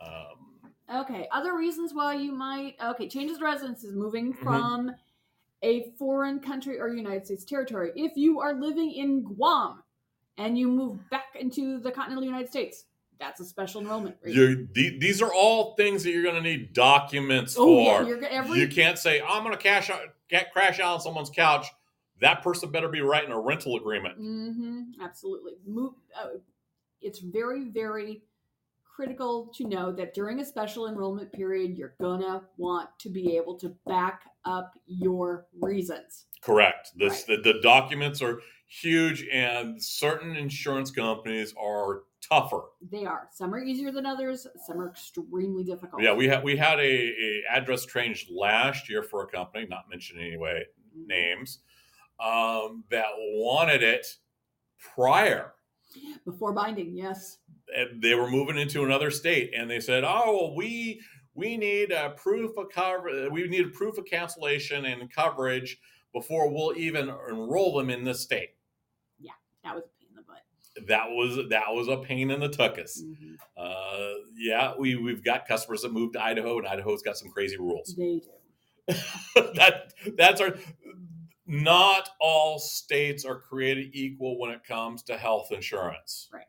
Um, 0.00 0.70
Okay. 0.92 1.26
Other 1.32 1.56
reasons 1.56 1.94
why 1.94 2.14
you 2.14 2.32
might 2.32 2.74
okay 2.82 3.08
changes 3.08 3.40
residence 3.40 3.84
is 3.84 3.94
moving 3.94 4.34
Mhm. 4.34 4.42
from 4.42 4.90
a 5.62 5.90
foreign 5.98 6.40
country 6.40 6.78
or 6.78 6.88
United 6.88 7.24
States 7.24 7.44
territory. 7.44 7.90
If 7.96 8.16
you 8.16 8.40
are 8.40 8.52
living 8.52 8.90
in 8.92 9.22
Guam 9.22 9.82
and 10.36 10.58
you 10.58 10.68
move 10.68 10.98
back 11.10 11.36
into 11.40 11.78
the 11.78 11.90
continental 11.90 12.24
United 12.24 12.50
States, 12.50 12.84
that's 13.24 13.40
a 13.40 13.44
special 13.44 13.80
enrollment. 13.80 14.16
rate. 14.22 14.34
you're, 14.34 14.54
the, 14.74 14.98
these 14.98 15.22
are 15.22 15.32
all 15.32 15.74
things 15.76 16.02
that 16.04 16.10
you're 16.10 16.22
going 16.22 16.34
to 16.34 16.42
need 16.42 16.72
documents 16.74 17.56
Oh 17.58 17.78
yeah, 17.80 18.02
for. 18.02 18.08
you're 18.08 18.24
every 18.26 18.60
you 18.60 18.68
can't 18.68 18.98
say 18.98 19.20
I'm 19.22 19.42
going 19.42 19.56
to 19.56 19.62
cash 19.62 19.88
out, 19.90 20.00
ca- 20.30 20.44
crash 20.52 20.78
out 20.80 20.94
on 20.94 21.00
someone's 21.00 21.30
couch. 21.30 21.66
That 22.20 22.42
person 22.42 22.70
better 22.70 22.88
be 22.88 23.00
writing 23.00 23.32
a 23.32 23.40
rental 23.40 23.76
agreement. 23.76 24.16
hmm 24.18 24.82
absolutely. 25.02 25.54
Move. 25.66 25.94
Uh, 26.18 26.38
it's 27.00 27.18
very, 27.18 27.64
very 27.70 28.22
critical 28.84 29.50
to 29.56 29.66
know 29.66 29.90
that 29.92 30.14
during 30.14 30.38
a 30.40 30.44
special 30.44 30.86
enrollment 30.88 31.32
period, 31.32 31.76
you're 31.76 31.94
gonna 32.00 32.42
want 32.56 32.88
to 33.00 33.08
be 33.08 33.36
able 33.36 33.58
to 33.58 33.74
back 33.86 34.22
up 34.44 34.72
your 34.86 35.46
reasons. 35.60 36.26
Correct. 36.42 36.90
This 36.96 37.24
the, 37.24 37.38
the 37.42 37.54
documents 37.62 38.22
are 38.22 38.40
huge, 38.68 39.26
and 39.32 39.82
certain 39.82 40.36
insurance 40.36 40.90
companies 40.90 41.52
are 41.60 42.02
tougher. 42.28 42.62
They 42.90 43.04
are. 43.04 43.28
Some 43.32 43.54
are 43.54 43.62
easier 43.62 43.92
than 43.92 44.06
others. 44.06 44.46
Some 44.66 44.80
are 44.80 44.88
extremely 44.88 45.64
difficult. 45.64 46.02
Yeah, 46.02 46.14
we 46.14 46.28
had 46.28 46.42
we 46.42 46.56
had 46.56 46.78
a, 46.78 46.82
a 46.82 47.42
address 47.50 47.86
change 47.86 48.28
last 48.30 48.88
year 48.88 49.02
for 49.02 49.22
a 49.22 49.26
company, 49.26 49.66
not 49.68 49.84
mentioning 49.90 50.26
anyway 50.26 50.64
names, 50.94 51.58
um, 52.20 52.84
that 52.90 53.06
wanted 53.16 53.82
it 53.82 54.06
prior. 54.94 55.54
Before 56.24 56.52
binding, 56.52 56.96
yes. 56.96 57.38
And 57.74 58.02
they 58.02 58.14
were 58.14 58.30
moving 58.30 58.58
into 58.58 58.84
another 58.84 59.10
state, 59.10 59.52
and 59.56 59.70
they 59.70 59.80
said, 59.80 60.04
"Oh, 60.04 60.38
well, 60.40 60.56
we 60.56 61.00
we 61.34 61.56
need 61.56 61.92
a 61.92 62.10
proof 62.10 62.56
of 62.56 62.70
cover. 62.70 63.28
We 63.30 63.46
need 63.48 63.66
a 63.66 63.70
proof 63.70 63.98
of 63.98 64.04
cancellation 64.04 64.84
and 64.86 65.12
coverage 65.12 65.78
before 66.12 66.50
we'll 66.50 66.76
even 66.76 67.12
enroll 67.28 67.76
them 67.76 67.90
in 67.90 68.04
this 68.04 68.20
state." 68.20 68.50
Yeah, 69.20 69.32
that 69.62 69.74
was 69.74 69.84
a 69.84 69.88
pain 70.00 70.08
in 70.10 70.16
the 70.16 70.22
butt. 70.22 70.42
That 70.88 71.10
was 71.10 71.48
that 71.50 71.72
was 71.72 71.88
a 71.88 71.98
pain 71.98 72.30
in 72.30 72.40
the 72.40 72.48
tuckus. 72.48 73.00
Mhm. 73.02 73.36
Uh, 73.56 74.14
yeah, 74.36 74.74
we 74.78 74.96
we've 74.96 75.22
got 75.22 75.46
customers 75.46 75.82
that 75.82 75.92
moved 75.92 76.14
to 76.14 76.22
Idaho, 76.22 76.58
and 76.58 76.66
Idaho's 76.66 77.02
got 77.02 77.16
some 77.16 77.30
crazy 77.30 77.56
rules. 77.56 77.94
They 77.96 78.20
do. 78.20 78.30
that 79.54 79.92
that's 80.16 80.40
our. 80.40 80.56
Not 81.46 82.08
all 82.20 82.58
states 82.58 83.24
are 83.26 83.38
created 83.38 83.90
equal 83.92 84.38
when 84.38 84.50
it 84.50 84.64
comes 84.64 85.02
to 85.04 85.16
health 85.18 85.52
insurance. 85.52 86.30
Right. 86.32 86.46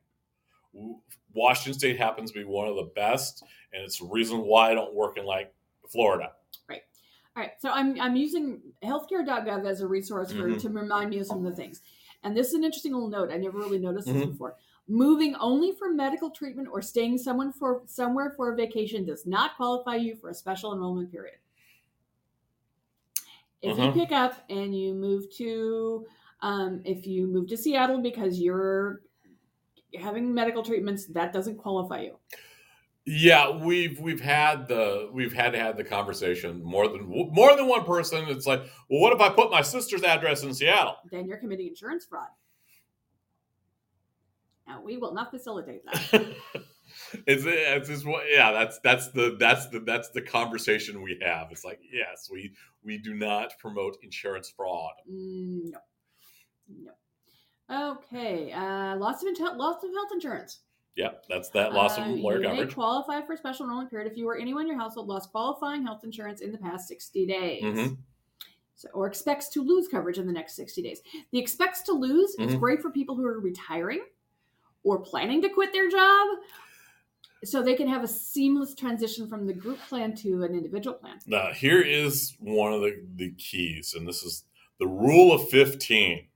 Washington 1.34 1.78
State 1.78 1.98
happens 1.98 2.32
to 2.32 2.40
be 2.40 2.46
one 2.46 2.68
of 2.68 2.76
the 2.78 2.90
best, 2.96 3.44
and 3.74 3.84
it's 3.84 4.00
the 4.00 4.06
reason 4.06 4.40
why 4.42 4.72
I 4.72 4.74
don't 4.74 4.94
work 4.94 5.18
in 5.18 5.26
like 5.26 5.54
Florida. 5.90 6.32
Right. 6.70 6.82
All 7.36 7.44
right, 7.44 7.52
so 7.60 7.70
I'm 7.70 8.00
I'm 8.00 8.16
using 8.16 8.62
healthcare.gov 8.84 9.66
as 9.66 9.82
a 9.82 9.88
resource 9.88 10.32
for 10.32 10.50
Mhm. 10.50 10.62
to 10.62 10.70
remind 10.70 11.10
me 11.10 11.20
of 11.20 11.28
some 11.28 11.46
of 11.46 11.52
the 11.52 11.56
things. 11.56 11.82
And 12.26 12.36
this 12.36 12.48
is 12.48 12.54
an 12.56 12.64
interesting 12.64 12.92
little 12.94 13.08
note. 13.08 13.32
I 13.32 13.38
never 13.38 13.60
really 13.60 13.78
noticed 13.80 14.08
this 14.08 14.26
Mhm. 14.26 14.32
before. 14.32 14.58
Moving 14.88 15.36
only 15.36 15.72
for 15.72 15.90
medical 15.92 16.30
treatment 16.30 16.68
or 16.72 16.82
staying 16.82 17.18
someone 17.20 17.54
for 17.54 17.84
somewhere 17.86 18.32
for 18.32 18.52
a 18.52 18.56
vacation 18.56 19.06
does 19.06 19.26
not 19.26 19.56
qualify 19.56 19.96
you 19.96 20.16
for 20.16 20.30
a 20.30 20.34
special 20.34 20.74
enrollment 20.74 21.12
period. 21.12 21.38
If 23.62 23.78
Uh-huh. 23.78 23.88
you 23.88 23.94
pick 23.94 24.12
up 24.12 24.44
and 24.50 24.78
you 24.78 24.94
move 24.94 25.30
to, 25.36 26.06
um, 26.42 26.82
if 26.84 27.08
you 27.08 27.28
move 27.28 27.48
to 27.48 27.58
Seattle 27.58 28.02
because 28.02 28.40
you're 28.40 29.02
having 29.96 30.34
medical 30.34 30.64
treatments, 30.64 31.06
that 31.08 31.32
doesn't 31.32 31.58
qualify 31.58 32.02
you. 32.02 32.20
Yeah, 33.08 33.52
we've 33.52 34.00
we've 34.00 34.22
had 34.22 34.68
the 34.68 35.10
we've 35.14 35.34
had 35.34 35.52
to 35.52 35.60
have 35.60 35.78
the 35.78 35.84
conversation 35.84 36.64
more 36.64 36.88
than 36.88 37.06
more 37.08 37.56
than 37.56 37.68
one 37.68 37.84
person. 37.86 38.26
It's 38.30 38.48
like, 38.48 38.62
well, 38.90 39.00
what 39.00 39.14
if 39.14 39.22
I 39.22 39.30
put 39.30 39.52
my 39.52 39.62
sister's 39.62 40.02
address 40.02 40.42
in 40.42 40.54
Seattle? 40.56 40.96
Then 41.12 41.28
you're 41.28 41.38
committing 41.38 41.68
insurance 41.68 42.06
fraud. 42.06 42.28
Now 44.68 44.82
we 44.84 44.98
will 44.98 45.14
not 45.14 45.30
facilitate 45.30 45.82
that. 45.86 46.36
it's 47.28 47.44
it's 47.46 47.90
just 47.90 48.06
what 48.08 48.24
yeah 48.28 48.52
that's 48.52 48.80
that's 48.84 49.10
the 49.10 49.36
that's 49.40 49.68
the 49.68 49.82
that's 49.82 50.10
the 50.10 50.22
conversation 50.22 51.04
we 51.04 51.20
have. 51.22 51.50
It's 51.52 51.64
like 51.64 51.80
yes 51.92 52.28
we 52.32 52.54
we 52.84 52.98
do 52.98 53.14
not 53.14 53.54
promote 53.60 53.98
insurance 54.02 54.52
fraud. 54.56 54.94
Mm, 55.08 55.72
no, 55.72 55.80
no. 56.70 56.92
Okay, 57.92 58.52
uh, 58.52 58.96
loss 58.98 59.24
of 59.24 59.30
intel- 59.30 59.58
loss 59.58 59.84
of 59.84 59.92
health 59.92 60.10
insurance. 60.14 60.62
Yeah, 60.96 61.10
that's 61.28 61.50
that 61.50 61.74
loss 61.74 61.98
of 61.98 62.06
uh, 62.06 62.12
employer 62.12 62.38
you 62.38 62.48
coverage. 62.48 62.70
May 62.70 62.74
qualify 62.74 63.22
for 63.22 63.36
special 63.36 63.66
enrollment 63.66 63.90
period 63.90 64.10
if 64.10 64.18
you 64.18 64.28
or 64.30 64.38
anyone 64.38 64.64
in 64.64 64.68
your 64.70 64.78
household 64.78 65.08
lost 65.08 65.32
qualifying 65.32 65.84
health 65.84 66.04
insurance 66.04 66.42
in 66.42 66.52
the 66.52 66.58
past 66.58 66.88
60 66.88 67.26
days. 67.26 67.64
Mm-hmm. 67.64 67.94
So, 68.78 68.90
or 68.94 69.08
expects 69.08 69.50
to 69.50 69.62
lose 69.62 69.88
coverage 69.88 70.18
in 70.18 70.28
the 70.28 70.34
next 70.34 70.56
60 70.56 70.82
days. 70.82 71.02
The 71.32 71.40
expects 71.40 71.82
to 71.84 71.92
lose 71.94 72.36
mm-hmm. 72.36 72.50
is 72.50 72.56
great 72.56 72.82
for 72.82 72.92
people 72.92 73.16
who 73.16 73.26
are 73.26 73.40
retiring 73.40 74.02
or 74.84 75.00
planning 75.00 75.42
to 75.42 75.50
quit 75.50 75.74
their 75.74 75.90
job 75.90 76.28
so 77.44 77.62
they 77.62 77.76
can 77.76 77.88
have 77.88 78.04
a 78.04 78.08
seamless 78.08 78.74
transition 78.74 79.28
from 79.28 79.46
the 79.46 79.54
group 79.54 79.80
plan 79.88 80.16
to 80.16 80.44
an 80.44 80.54
individual 80.54 80.96
plan. 80.96 81.20
Now, 81.28 81.52
here 81.54 81.82
is 81.82 82.36
one 82.40 82.74
of 82.74 82.82
the, 82.82 83.04
the 83.16 83.32
keys, 83.32 83.94
and 83.98 84.08
this 84.08 84.24
is 84.24 84.46
the 84.80 84.88
rule 84.88 85.34
of 85.34 85.50
15. 85.50 86.28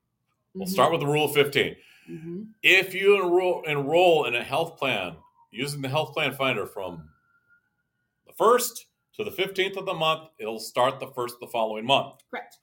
We'll 0.54 0.66
mm-hmm. 0.66 0.72
start 0.72 0.92
with 0.92 1.02
the 1.02 1.08
rule 1.08 1.26
of 1.26 1.34
15. 1.34 1.76
Mm-hmm. 2.10 2.44
If 2.64 2.94
you 2.94 3.22
enroll, 3.22 3.64
enroll 3.64 4.26
in 4.26 4.36
a 4.36 4.44
health 4.44 4.78
plan 4.78 5.16
using 5.52 5.82
the 5.82 5.90
health 5.90 6.14
plan 6.14 6.34
finder 6.34 6.66
from 6.66 7.08
the 8.26 8.34
first 8.34 8.88
to 9.16 9.24
the 9.24 9.32
15th 9.32 9.78
of 9.78 9.86
the 9.86 9.94
month, 9.94 10.30
it'll 10.40 10.60
start 10.60 11.00
the 11.00 11.08
first 11.08 11.36
the 11.40 11.48
following 11.48 11.86
month. 11.86 12.16
Correct. 12.30 12.58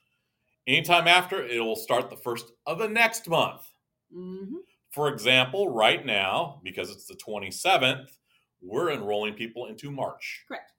Anytime 0.67 1.07
after, 1.07 1.45
it'll 1.45 1.77
start 1.77 2.11
the 2.11 2.17
first 2.17 2.53
of 2.67 2.79
the 2.79 2.89
next 2.89 3.29
month. 3.29 3.63
Mm-hmm. 4.15 4.57
For 4.91 5.09
example, 5.09 5.69
right 5.69 6.05
now, 6.05 6.61
because 6.65 6.91
it's 6.91 7.07
the 7.07 7.15
27th, 7.15 8.09
we're 8.63 8.91
enrolling 8.91 9.35
people 9.35 9.67
into 9.67 9.91
March. 9.91 10.45
Correct. 10.49 10.73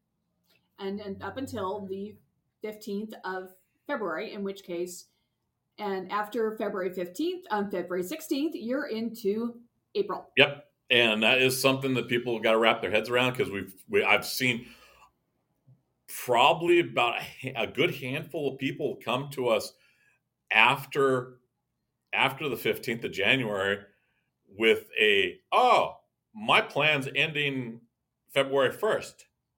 And, 0.80 1.00
and 1.00 1.22
up 1.22 1.38
until 1.38 1.86
the 1.86 2.16
15th 2.64 3.14
of 3.24 3.50
February, 3.86 4.34
in 4.34 4.44
which 4.44 4.64
case 4.64 5.06
and 5.80 6.12
after 6.12 6.56
February 6.58 6.90
15th, 6.90 7.44
on 7.52 7.66
um, 7.66 7.72
February 7.72 8.04
16th, 8.04 8.52
you're 8.54 8.88
into 8.88 9.60
April. 9.96 10.28
Yep. 10.38 10.66
And 10.90 11.22
that 11.24 11.42
is 11.42 11.60
something 11.60 11.94
that 11.96 12.08
people 12.08 12.40
got 12.40 12.54
to 12.54 12.58
wrap 12.58 12.82
their 12.82 12.92
heads 12.92 13.10
around 13.10 13.32
because 13.32 13.52
we've 13.52 13.74
we, 13.90 14.04
I've 14.04 14.26
seen 14.26 14.68
probably 16.08 16.80
about 16.80 17.22
a, 17.44 17.54
a 17.64 17.68
good 17.68 17.94
handful 17.94 18.54
of 18.54 18.60
people 18.60 18.98
come 19.04 19.30
to 19.32 19.50
us 19.50 19.74
after 20.52 21.40
after 22.14 22.48
the 22.48 22.56
15th 22.56 23.04
of 23.04 23.12
January 23.12 23.80
with 24.58 24.86
a 25.00 25.40
oh 25.52 25.98
my 26.34 26.62
plan's 26.62 27.10
ending 27.16 27.82
February 28.34 28.72
1st. 28.72 29.14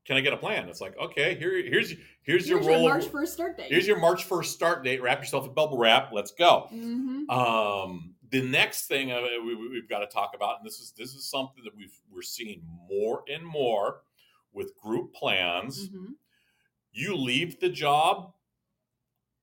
Can 0.05 0.17
I 0.17 0.21
get 0.21 0.33
a 0.33 0.37
plan? 0.37 0.67
It's 0.67 0.81
like 0.81 0.97
okay 0.97 1.35
here 1.35 1.61
here's 1.61 1.93
here's, 2.29 2.47
Here's 2.47 2.65
your 2.65 2.77
your 2.77 2.89
March 2.89 3.05
1st 3.05 3.27
start 3.27 3.57
date. 3.57 3.67
here's 3.71 3.87
your 3.87 3.99
March 3.99 4.27
1st 4.29 4.45
start 4.45 4.83
date. 4.83 5.01
Wrap 5.01 5.19
yourself 5.19 5.45
in 5.47 5.53
bubble 5.53 5.77
wrap. 5.77 6.11
Let's 6.11 6.31
go. 6.31 6.67
hmm 6.69 7.29
Um, 7.29 8.15
the 8.31 8.41
next 8.43 8.87
thing 8.87 9.11
uh, 9.11 9.21
we, 9.43 9.55
we- 9.55 9.69
we've 9.69 9.89
got 9.89 9.99
to 9.99 10.07
talk 10.07 10.31
about, 10.35 10.57
and 10.59 10.65
this 10.65 10.79
is 10.79 10.93
this 10.97 11.13
is 11.15 11.25
something 11.29 11.63
that 11.63 11.75
we've 11.75 11.93
we're 12.11 12.21
seeing 12.21 12.61
more 12.89 13.23
and 13.27 13.43
more 13.45 14.01
with 14.53 14.75
group 14.77 15.13
plans. 15.13 15.89
hmm 15.89 16.11
You 16.91 17.15
leave 17.15 17.59
the 17.59 17.69
job, 17.69 18.33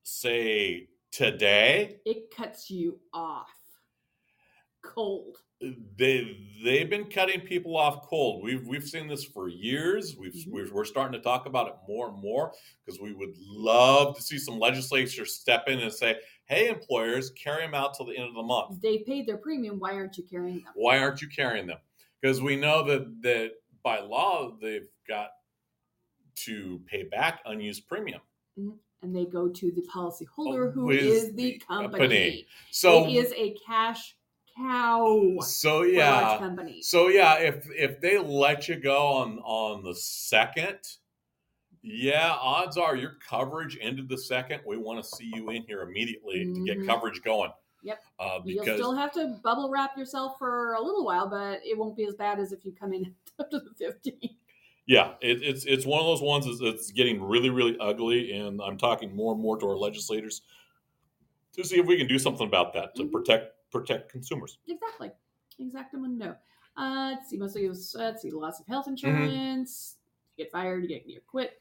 say 0.03 0.89
today, 1.11 1.97
It 2.05 2.31
cuts 2.37 2.71
you 2.71 3.01
off 3.13 3.51
cold. 4.83 5.39
They 5.61 6.39
they've 6.63 6.91
been 6.91 7.07
cutting 7.09 7.41
people 7.41 7.77
off 7.77 8.03
cold. 8.07 8.43
We've 8.45 8.67
we've 8.67 8.87
seen 8.87 9.09
this 9.09 9.25
for 9.25 9.49
years. 9.49 10.17
We've 10.17 10.33
Mhm. 10.35 10.71
we're, 10.73 10.85
starting 10.85 11.13
to 11.15 11.21
talk 11.21 11.47
about 11.47 11.69
it 11.69 11.75
more 11.89 12.09
and 12.11 12.19
more 12.21 12.53
because 12.85 13.01
we 13.01 13.13
would 13.15 13.35
love 13.39 14.15
to 14.17 14.23
see 14.23 14.39
some 14.39 14.59
legislature 14.59 15.25
step 15.25 15.65
in 15.69 15.79
and 15.81 15.93
say, 15.93 16.21
"Hey, 16.45 16.69
employers, 16.69 17.31
carry 17.31 17.63
them 17.63 17.75
out 17.75 17.95
till 17.95 18.07
the 18.07 18.17
end 18.17 18.29
of 18.29 18.35
the 18.35 18.43
month." 18.43 18.81
They 18.83 18.99
paid 18.99 19.27
their 19.27 19.39
premium. 19.39 19.79
Why 19.79 19.95
aren't 19.95 20.19
you 20.19 20.25
carrying 20.25 20.61
them? 20.63 20.73
why 20.75 20.99
aren't 20.99 21.23
you 21.23 21.29
carrying 21.29 21.67
them? 21.67 21.79
Because 22.21 22.43
we 22.43 22.57
know 22.57 22.83
that 22.85 23.23
that 23.23 23.53
by 23.83 24.01
law 24.01 24.57
they've 24.61 24.89
got 25.09 25.31
to 26.37 26.81
pay 26.87 27.05
back 27.05 27.41
unused 27.47 27.87
premium. 27.89 28.21
And 29.03 29.15
they 29.15 29.25
go 29.27 29.49
to 29.49 29.71
the 29.71 29.83
policyholder, 29.83 30.69
Oh, 30.69 30.71
who 30.71 30.91
is 30.91 31.25
is 31.25 31.29
the 31.35 31.53
the 31.53 31.59
company. 31.59 31.99
company. 31.99 32.47
So 32.71 33.07
it 33.07 33.13
is 33.15 33.33
a 33.37 33.55
cash 33.67 34.17
cow 34.57 35.37
so 35.41 35.83
yeah. 35.83 36.39
companies. 36.39 36.89
So 36.89 37.09
yeah, 37.09 37.39
if 37.39 37.69
if 37.71 38.01
they 38.01 38.19
let 38.19 38.69
you 38.69 38.77
go 38.77 39.07
on 39.07 39.39
on 39.41 39.83
the 39.83 39.95
second, 39.95 40.79
yeah, 41.83 42.33
odds 42.41 42.77
are 42.77 42.97
your 42.97 43.17
coverage 43.29 43.79
ended 43.81 44.09
the 44.09 44.19
second. 44.19 44.61
We 44.67 44.77
want 44.77 45.03
to 45.05 45.09
see 45.17 45.31
you 45.35 45.51
in 45.51 45.63
here 45.65 45.83
immediately 45.83 46.45
to 46.45 46.61
Mhm. 46.61 46.67
get 46.67 46.87
coverage 46.87 47.23
going. 47.23 47.51
Yep. 47.83 48.03
Uh, 48.19 48.41
You'll 48.45 48.65
still 48.65 48.95
have 48.97 49.13
to 49.13 49.39
bubble 49.45 49.71
wrap 49.71 49.97
yourself 49.97 50.39
for 50.39 50.75
a 50.75 50.81
little 50.83 51.05
while, 51.05 51.29
but 51.29 51.61
it 51.65 51.79
won't 51.79 51.97
be 51.97 52.05
as 52.07 52.15
bad 52.15 52.41
as 52.41 52.51
if 52.51 52.65
you 52.65 52.73
come 52.73 52.93
in 52.93 53.15
up 53.39 53.51
to 53.51 53.61
the 53.61 53.71
15th. 53.85 54.31
Yeah, 54.87 55.15
it, 55.21 55.43
it's 55.43 55.65
it's 55.67 55.85
one 55.85 56.01
of 56.01 56.07
those 56.07 56.23
ones. 56.23 56.47
That's, 56.47 56.61
it's 56.61 56.91
getting 56.93 57.21
really 57.23 57.51
really 57.51 57.77
ugly, 57.81 58.33
and 58.33 58.61
I'm 58.63 58.79
talking 58.79 59.15
more 59.15 59.33
and 59.33 59.41
more 59.43 59.57
to 59.59 59.67
our 59.69 59.77
legislators 59.77 60.43
to 61.53 61.65
see 61.65 61.79
if 61.79 61.87
we 61.87 61.97
can 61.97 62.07
do 62.07 62.19
something 62.19 62.47
about 62.47 62.73
that 62.75 62.95
to 62.97 63.05
Mhm. 63.05 63.13
protect 63.13 63.56
protect 63.79 64.11
consumers. 64.11 64.59
Exactly. 64.69 65.11
Exactmundo. 65.61 66.37
Uh, 66.77 67.13
let's 67.15 67.31
see. 67.31 67.37
Mostly 67.39 67.69
was, 67.69 67.95
uh, 67.99 68.03
let's 68.05 68.23
see, 68.23 68.31
loss 68.31 68.61
of 68.61 68.67
health 68.67 68.87
Mm-hmm. 68.87 69.07
insurance. 69.07 69.97
You 70.37 70.45
get 70.45 70.53
fired, 70.53 70.83
you 70.83 70.89
get 70.89 71.07
you 71.07 71.21
quit. 71.27 71.61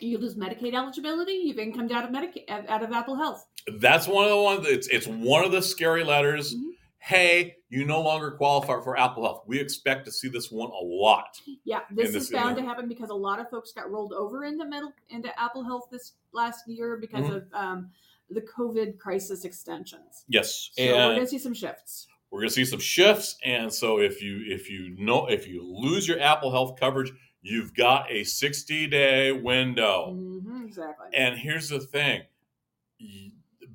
You 0.00 0.18
lose 0.18 0.34
Medicaid 0.34 0.74
eligibility. 0.74 1.32
You've 1.32 1.58
incomed 1.58 1.92
out 1.92 2.04
of 2.04 2.10
Medicaid, 2.10 2.48
out 2.48 2.82
of 2.82 2.92
Apple 2.92 3.14
Health. 3.16 3.46
That's 3.78 4.06
one 4.08 4.24
of 4.24 4.30
the 4.30 4.36
ones. 4.36 4.66
It's 4.66 4.88
it's 4.88 5.06
one 5.06 5.44
of 5.44 5.52
the 5.52 5.62
scary 5.62 6.04
letters. 6.04 6.54
Mhm. 6.54 6.70
Hey, 6.98 7.56
you 7.68 7.84
no 7.84 8.00
longer 8.02 8.30
qualify 8.32 8.82
for 8.82 8.98
Apple 8.98 9.22
Health. 9.24 9.44
We 9.46 9.60
expect 9.60 10.04
to 10.06 10.12
see 10.12 10.28
this 10.28 10.50
one 10.50 10.70
a 10.70 10.84
lot. 10.84 11.40
Yeah, 11.64 11.80
this 11.90 12.12
this- 12.12 12.24
is 12.24 12.30
bound 12.30 12.56
to 12.56 12.62
happen 12.62 12.88
because 12.88 13.10
a 13.10 13.14
lot 13.14 13.38
of 13.40 13.48
folks 13.50 13.72
got 13.72 13.90
rolled 13.90 14.12
over 14.12 14.44
into 14.44 14.64
metal 14.64 14.92
into 15.10 15.38
Apple 15.40 15.62
Health 15.64 15.88
this 15.90 16.12
last 16.32 16.66
year 16.68 16.96
because 16.96 17.24
Mhm. 17.26 17.36
of 17.36 17.46
um, 17.54 17.90
the 18.30 18.40
COVID 18.42 18.98
crisis 18.98 19.44
extensions. 19.44 20.24
Yes, 20.28 20.70
So 20.76 20.84
we're 20.86 20.92
going 21.14 21.20
to 21.20 21.26
see 21.26 21.38
some 21.38 21.54
shifts. 21.54 22.06
we're 22.30 22.40
going 22.40 22.48
to 22.48 22.54
see 22.54 22.64
some 22.64 22.80
shifts. 22.80 23.36
And 23.44 23.72
so 23.72 23.98
if 24.00 24.22
you 24.22 24.42
if 24.46 24.68
you 24.70 24.94
know 24.98 25.26
if 25.26 25.46
you 25.46 25.62
lose 25.64 26.08
your 26.08 26.20
Apple 26.20 26.50
Health 26.50 26.78
coverage, 26.78 27.12
you've 27.42 27.74
got 27.74 28.10
a 28.10 28.24
60 28.24 28.86
day 28.88 29.32
window. 29.32 30.12
hmm 30.14 30.64
exactly. 30.64 31.08
And 31.14 31.38
here's 31.38 31.68
the 31.68 31.80
thing 31.80 32.22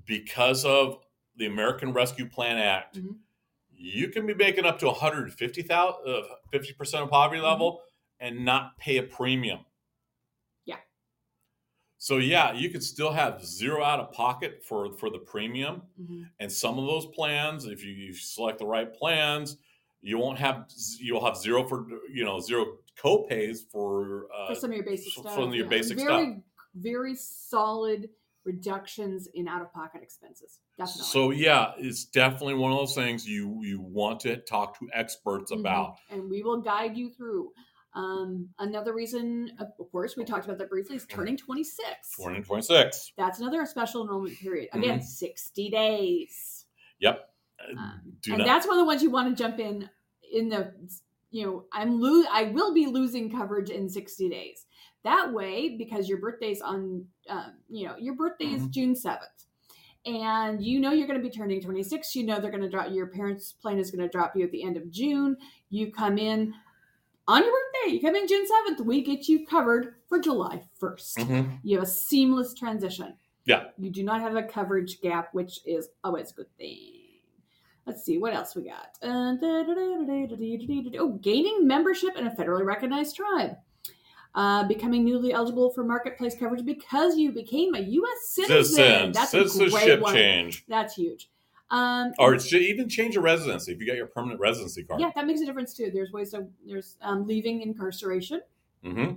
because 0.06 0.66
of 0.66 0.98
the 1.38 1.46
American 1.46 1.94
Rescue 1.94 2.26
Plan 2.28 2.58
Act, 2.58 2.98
Mhm. 3.00 3.18
you 3.72 4.10
can 4.10 4.26
be 4.26 4.34
making 4.34 4.66
up 4.66 4.80
to 4.80 4.88
150,000, 4.88 5.96
uh, 6.08 6.24
50% 6.52 7.04
of 7.04 7.10
poverty 7.10 7.40
Mhm. 7.42 7.46
level 7.46 7.82
and 8.20 8.44
not 8.44 8.78
pay 8.78 8.98
a 8.98 9.04
premium. 9.04 9.60
So, 12.02 12.18
yeah, 12.18 12.54
you 12.54 12.70
could 12.70 12.82
still 12.82 13.12
have 13.12 13.46
zero 13.46 13.84
out 13.84 14.00
of 14.00 14.14
pocket 14.14 14.64
for, 14.64 14.94
for 14.94 15.10
the 15.10 15.20
premium. 15.20 15.84
hmm 15.98 16.24
And 16.40 16.50
some 16.52 16.80
of 16.80 16.86
those 16.86 17.06
plans, 17.08 17.66
if 17.66 17.84
you, 17.84 17.92
you 17.92 18.14
select 18.14 18.60
the 18.60 18.66
right 18.66 18.92
plans, 18.92 19.58
you 20.02 20.18
won't 20.18 20.40
have 20.40 20.66
you'll 21.02 21.26
have 21.26 21.36
zero 21.36 21.68
for 21.68 21.86
you 22.10 22.24
know 22.24 22.40
zero 22.40 22.78
co-pays 22.96 23.66
for 23.70 24.28
uh, 24.34 24.48
For 24.48 24.56
some 24.56 24.70
of 24.72 24.78
your 24.78 24.86
basic 24.86 25.12
stuff. 25.12 25.34
some 25.34 25.50
of 25.50 25.54
your 25.54 25.66
yeah. 25.66 25.70
basic 25.70 25.98
very, 25.98 26.08
stuff. 26.08 26.44
Very 26.76 27.16
solid 27.16 28.10
reductions 28.46 29.28
in 29.34 29.50
out 29.50 29.62
of 29.62 29.74
pocket 29.74 30.02
expenses. 30.02 30.60
Definitely. 30.78 31.04
So 31.04 31.32
yeah, 31.32 31.74
it's 31.78 32.06
definitely 32.06 32.54
one 32.54 32.72
of 32.72 32.78
those 32.78 32.96
things 32.96 33.28
you 33.28 33.60
you 33.62 33.82
want 33.82 34.22
to 34.22 34.38
talk 34.38 34.80
to 34.80 34.88
experts 34.94 35.52
Mhm. 35.52 35.60
about. 35.60 35.98
and 36.10 36.30
we 36.30 36.44
will 36.44 36.62
guide 36.62 36.96
you 36.96 37.10
through. 37.10 37.52
Um, 37.96 38.50
another 38.60 38.94
reason, 38.94 39.52
of 39.60 39.68
course, 39.92 40.16
we 40.16 40.24
talked 40.24 40.46
about 40.46 40.58
that 40.60 40.70
briefly, 40.70 40.96
is 40.98 41.06
turning 41.08 41.36
26. 41.38 41.86
Turning 42.22 42.44
26. 42.44 43.14
That's 43.18 43.40
another 43.40 43.66
special 43.66 44.04
enrollment 44.04 44.38
period. 44.38 44.70
Again, 44.74 45.00
Mhm. 45.00 45.04
60 45.04 45.70
days. 45.70 46.66
Yep. 47.00 47.34
Um, 47.78 48.02
and 48.30 48.38
not. 48.40 48.46
that's 48.46 48.68
one 48.68 48.78
of 48.78 48.82
the 48.84 48.86
ones 48.86 49.04
you 49.04 49.10
want 49.10 49.36
to 49.36 49.44
jump 49.44 49.60
in 49.60 49.90
in 50.32 50.48
the 50.48 50.74
you 51.32 51.46
know 51.46 51.66
i'm 51.74 52.00
lo- 52.00 52.24
i 52.32 52.44
will 52.44 52.74
be 52.74 52.86
losing 52.86 53.30
coverage 53.30 53.70
in 53.70 53.90
60 53.90 54.30
days 54.30 54.66
that 55.04 55.32
way 55.34 55.76
because 55.78 56.08
your 56.08 56.20
birthday's 56.20 56.62
on 56.62 57.06
uh, 57.30 57.50
you 57.68 57.86
know 57.86 57.96
your 57.98 58.16
birthday 58.16 58.46
is 58.46 58.62
Mhm. 58.64 58.70
june 58.72 58.94
7th 58.96 59.46
and 60.06 60.64
you 60.64 60.80
know 60.80 60.92
you're 60.92 61.06
going 61.08 61.22
to 61.22 61.28
be 61.28 61.30
turning 61.36 61.62
26 61.62 62.16
you 62.16 62.24
know 62.26 62.40
they're 62.40 62.50
going 62.52 62.64
to 62.64 62.70
drop 62.70 62.92
your 62.92 63.08
parents 63.08 63.52
plan 63.54 63.78
is 63.78 63.92
going 63.92 64.02
to 64.08 64.12
drop 64.12 64.36
you 64.36 64.44
at 64.46 64.52
the 64.52 64.64
end 64.64 64.78
of 64.78 64.90
june 64.90 65.36
you 65.70 65.92
come 65.92 66.18
in 66.18 66.54
on 67.30 67.44
your 67.44 67.54
birthday, 67.54 68.00
coming 68.00 68.28
June 68.28 68.44
7th, 68.46 68.84
we 68.84 69.04
get 69.04 69.28
you 69.28 69.46
covered 69.46 69.94
for 70.08 70.20
July 70.20 70.64
1st. 70.82 71.18
Mm-hmm. 71.20 71.56
You 71.62 71.78
have 71.78 71.88
a 71.88 71.92
seamless 71.92 72.56
transition. 72.56 73.14
Yeah. 73.46 73.66
You 73.78 73.92
do 73.92 74.04
not 74.04 74.20
have 74.22 74.36
a 74.36 74.42
coverage 74.42 75.00
gap, 75.02 75.30
which 75.34 75.60
is 75.66 75.90
always 76.04 76.32
a 76.32 76.34
good 76.34 76.58
thing. 76.58 76.94
Let's 77.86 78.04
see, 78.04 78.18
what 78.18 78.34
else 78.34 78.56
we 78.56 78.64
got? 78.64 78.98
Oh, 79.04 79.38
gaining 81.22 81.68
membership 81.68 82.18
in 82.18 82.26
a 82.28 82.32
federally 82.32 82.66
recognized 82.66 83.16
tribe. 83.16 83.58
Uh, 84.36 84.64
becoming 84.68 85.04
newly 85.04 85.34
eligible 85.34 85.72
for 85.72 85.84
marketplace 85.84 86.36
coverage 86.36 86.64
because 86.66 87.18
you 87.18 87.32
became 87.32 87.74
a 87.76 87.80
U.S. 87.80 88.30
citizen. 88.30 88.76
citizen. 88.76 89.12
That's 89.12 89.32
Citizenship 89.32 89.82
a 89.82 89.86
great 89.86 90.02
one. 90.02 90.14
change. 90.14 90.66
That's 90.68 90.94
huge. 90.96 91.30
Um, 91.72 92.14
Or 92.18 92.34
it's 92.34 92.52
even 92.52 92.90
change 92.90 93.16
of 93.16 93.24
residency 93.24 93.72
if 93.74 93.80
you 93.80 93.86
got 93.88 93.96
your 93.96 94.08
permanent 94.08 94.40
residency 94.40 94.84
card. 94.84 95.00
yeah, 95.02 95.12
that 95.16 95.28
makes 95.28 95.42
a 95.42 95.46
difference 95.46 95.74
too. 95.74 95.92
There's 95.94 96.12
ways 96.12 96.32
to 96.32 96.48
there's 96.66 96.98
um, 97.02 97.28
leaving 97.28 97.62
incarceration. 97.62 98.42
hmm 98.84 99.12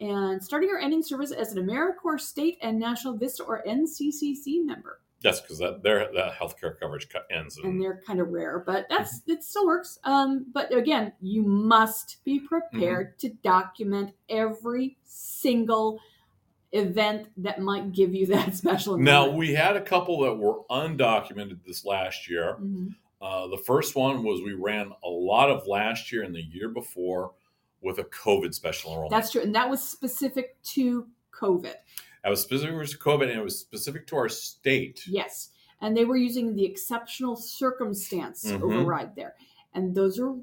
and 0.00 0.40
starting 0.44 0.70
or 0.70 0.78
ending 0.78 1.02
service 1.02 1.32
as 1.32 1.52
an 1.54 1.66
AmeriCorps 1.66 2.20
state 2.20 2.56
and 2.62 2.78
National 2.78 3.16
Vista 3.16 3.42
or 3.42 3.64
NCCC 3.66 4.64
member. 4.64 5.00
Yes, 5.22 5.40
because 5.40 5.58
that 5.58 5.82
their 5.82 6.12
that 6.14 6.34
healthcare 6.34 6.78
coverage 6.78 7.08
cut 7.08 7.26
ends. 7.32 7.58
In, 7.58 7.68
And 7.70 7.82
they're 7.82 8.00
kind 8.06 8.20
of 8.20 8.28
rare, 8.28 8.62
but 8.64 8.86
that's 8.88 9.18
Mm-hmm. 9.22 9.32
it 9.32 9.42
still 9.42 9.66
works. 9.66 9.98
Um, 10.04 10.46
but 10.52 10.72
again, 10.72 11.12
you 11.20 11.42
must 11.42 12.22
be 12.24 12.38
prepared 12.38 13.16
Mm-hmm. 13.18 13.26
to 13.26 13.34
document 13.42 14.12
every 14.28 14.98
single 15.04 15.98
event 16.72 17.28
that 17.38 17.60
might 17.60 17.92
give 17.92 18.14
you 18.14 18.26
that 18.34 18.54
special. 18.54 18.98
now 18.98 19.28
we 19.30 19.54
had 19.54 19.76
a 19.76 19.80
couple 19.80 20.20
that 20.20 20.34
were 20.34 20.60
undocumented 20.70 21.58
this 21.66 21.84
last 21.84 22.28
year. 22.28 22.56
Mhm. 22.60 22.94
Uh, 23.20 23.48
the 23.48 23.56
first 23.58 23.96
one 23.96 24.22
was 24.22 24.40
we 24.42 24.52
ran 24.52 24.92
a 25.02 25.08
lot 25.08 25.50
of 25.50 25.66
last 25.66 26.12
year 26.12 26.22
and 26.22 26.34
the 26.34 26.42
year 26.42 26.68
before 26.68 27.32
with 27.80 27.98
a 27.98 28.04
COVID 28.04 28.54
special 28.54 28.90
enrollment. 28.90 29.10
that's 29.12 29.32
true, 29.32 29.42
and 29.42 29.54
that 29.54 29.68
was 29.70 29.82
specific 29.82 30.60
to 30.62 31.06
COVID. 31.32 31.74
that 32.24 32.30
was 32.30 32.42
specific 32.42 32.74
to 32.88 32.98
COVID 32.98 33.22
and 33.30 33.38
it 33.38 33.42
was 33.44 33.58
specific 33.58 34.06
to 34.08 34.16
our 34.16 34.28
state. 34.28 35.04
Yes. 35.08 35.50
And 35.80 35.96
they 35.96 36.04
were 36.04 36.16
using 36.16 36.54
the 36.56 36.64
exceptional 36.64 37.36
circumstance 37.36 38.44
Mhm. 38.44 38.62
override 38.62 39.14
there. 39.16 39.34
And 39.74 39.94
those 39.94 40.18
are 40.20 40.34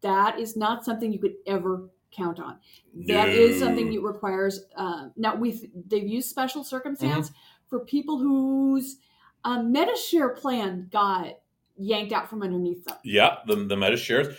that 0.00 0.38
is 0.40 0.56
not 0.56 0.84
something 0.84 1.12
you 1.12 1.18
could 1.18 1.34
ever 1.46 1.90
count 2.10 2.40
on. 2.40 2.58
That 3.06 3.28
is 3.28 3.60
something 3.60 3.92
that 3.92 4.00
requires 4.00 4.64
uh, 4.76 5.08
now 5.16 5.36
we 5.36 5.70
they've 5.88 6.06
used 6.06 6.28
special 6.28 6.64
circumstance 6.64 7.28
Mm-hmm. 7.28 7.68
for 7.68 7.80
people 7.80 8.18
whose 8.18 8.96
uh, 9.44 9.62
Medi-Share 9.62 10.30
plan 10.30 10.88
got 10.90 11.38
yanked 11.76 12.12
out 12.12 12.28
from 12.28 12.42
underneath 12.42 12.84
them. 12.84 12.96
Yeah, 13.04 13.36
the 13.46 13.56
the 13.56 13.76
Medi-Shares, 13.76 14.36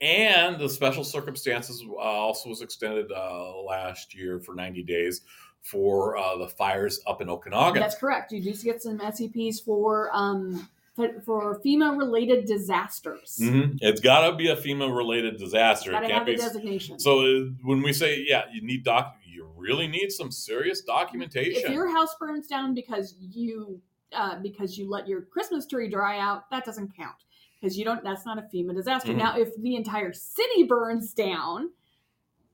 and 0.00 0.58
the 0.58 0.68
special 0.68 1.04
circumstances 1.04 1.82
uh, 1.88 1.94
also 1.96 2.48
was 2.48 2.60
extended 2.62 3.10
uh, 3.12 3.60
last 3.62 4.14
year 4.14 4.40
for 4.40 4.54
ninety 4.54 4.82
days 4.82 5.22
for 5.62 6.16
uh, 6.18 6.36
the 6.36 6.48
fires 6.48 7.00
up 7.06 7.22
in 7.22 7.28
Okanogan. 7.28 7.76
That's 7.76 7.94
correct. 7.94 8.32
You 8.32 8.42
do 8.42 8.52
get 8.62 8.82
some 8.82 8.98
SEPs 8.98 9.64
for 9.64 10.10
um, 10.12 10.68
for- 10.94 11.20
for 11.22 11.60
FEMA 11.60 11.96
related 11.98 12.46
disasters. 12.46 13.38
Mhm. 13.40 13.78
It's 13.80 14.00
got 14.00 14.28
to 14.30 14.36
be 14.36 14.48
a 14.48 14.56
FEMA 14.56 14.94
related 14.94 15.36
disaster. 15.38 15.90
Got 15.90 16.04
It 16.04 16.08
can't 16.08 16.18
have 16.20 16.28
a 16.28 16.32
be. 16.32 16.36
designation. 16.36 16.98
So 16.98 17.20
uh, 17.20 17.40
when 17.62 17.82
we 17.82 17.92
say 17.92 18.24
yeah, 18.26 18.44
you 18.52 18.62
need 18.62 18.84
doc, 18.84 19.16
you 19.26 19.48
really 19.56 19.86
need 19.88 20.10
some 20.12 20.30
serious 20.30 20.82
documentation. 20.82 21.62
if 21.64 21.70
your 21.70 21.88
house 21.90 22.14
burns 22.18 22.46
down 22.46 22.74
because 22.74 23.16
you 23.18 23.80
uh, 24.12 24.38
because 24.40 24.78
you 24.78 24.88
let 24.88 25.08
your 25.08 25.22
Christmas 25.22 25.66
tree 25.66 25.88
dry 25.88 26.20
out, 26.20 26.48
that 26.50 26.64
doesn't 26.64 26.94
count 26.96 27.16
because 27.60 27.76
you 27.76 27.84
don't. 27.84 28.02
That's 28.04 28.24
not 28.24 28.38
a 28.38 28.42
FEMA 28.42 28.72
disaster. 28.74 29.12
Mhm. 29.12 29.16
Now, 29.16 29.36
if 29.36 29.56
the 29.56 29.74
entire 29.74 30.12
city 30.12 30.62
burns 30.62 31.12
down, 31.12 31.70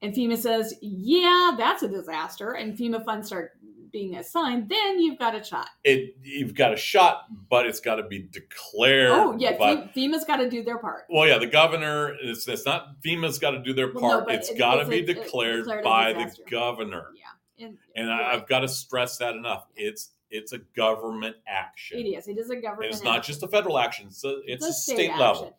and 0.00 0.14
FEMA 0.14 0.38
says, 0.38 0.72
"Yeah, 0.80 1.54
that's 1.58 1.82
a 1.82 1.88
disaster," 1.88 2.52
and 2.52 2.74
FEMA 2.78 3.04
funds 3.04 3.26
start 3.26 3.58
being 3.92 4.16
assigned, 4.16 4.68
then 4.68 5.00
you've 5.00 5.18
got 5.18 5.34
a 5.34 5.42
shot. 5.44 5.68
It 5.84 6.16
you've 6.22 6.54
got 6.54 6.72
a 6.72 6.76
shot, 6.76 7.26
but 7.48 7.66
it's 7.66 7.80
got 7.80 7.96
to 7.96 8.02
be 8.04 8.20
declared. 8.20 9.10
Oh 9.10 9.36
yeah, 9.38 9.56
by- 9.56 9.90
FEMA's 9.96 10.24
got 10.24 10.36
to 10.36 10.48
do 10.50 10.62
their 10.62 10.78
part. 10.78 11.04
Well, 11.08 11.26
yeah, 11.26 11.38
the 11.38 11.46
governor. 11.46 12.14
It's, 12.22 12.46
it's 12.48 12.64
not 12.66 13.00
FEMA's 13.02 13.38
got 13.38 13.52
to 13.52 13.62
do 13.62 13.72
their 13.72 13.92
Well, 13.92 14.02
no, 14.02 14.18
part. 14.20 14.32
it's 14.32 14.50
it- 14.50 14.58
got 14.58 14.76
to 14.82 14.88
be 14.88 15.02
declared, 15.02 15.60
declared 15.64 15.84
by 15.84 16.12
the 16.12 16.34
governor. 16.50 17.06
Yeah, 17.16 17.66
and, 17.66 17.78
And 17.96 18.10
I. 18.10 18.32
I've 18.32 18.46
got 18.48 18.60
to 18.60 18.68
stress 18.68 19.18
that 19.18 19.34
enough. 19.34 19.66
It's 19.76 20.10
it's 20.30 20.52
a 20.52 20.58
government 20.76 21.36
action. 21.48 21.98
it 21.98 22.04
is. 22.04 22.28
It 22.28 22.38
is 22.38 22.50
a 22.50 22.56
government. 22.56 22.92
It's 22.92 23.02
not 23.02 23.24
just 23.24 23.42
a 23.42 23.48
federal 23.48 23.78
action. 23.78 24.06
It's 24.08 24.22
a, 24.24 24.40
it's 24.46 24.64
a 24.64 24.72
state, 24.72 25.10
action. 25.10 25.18
level. 25.20 25.56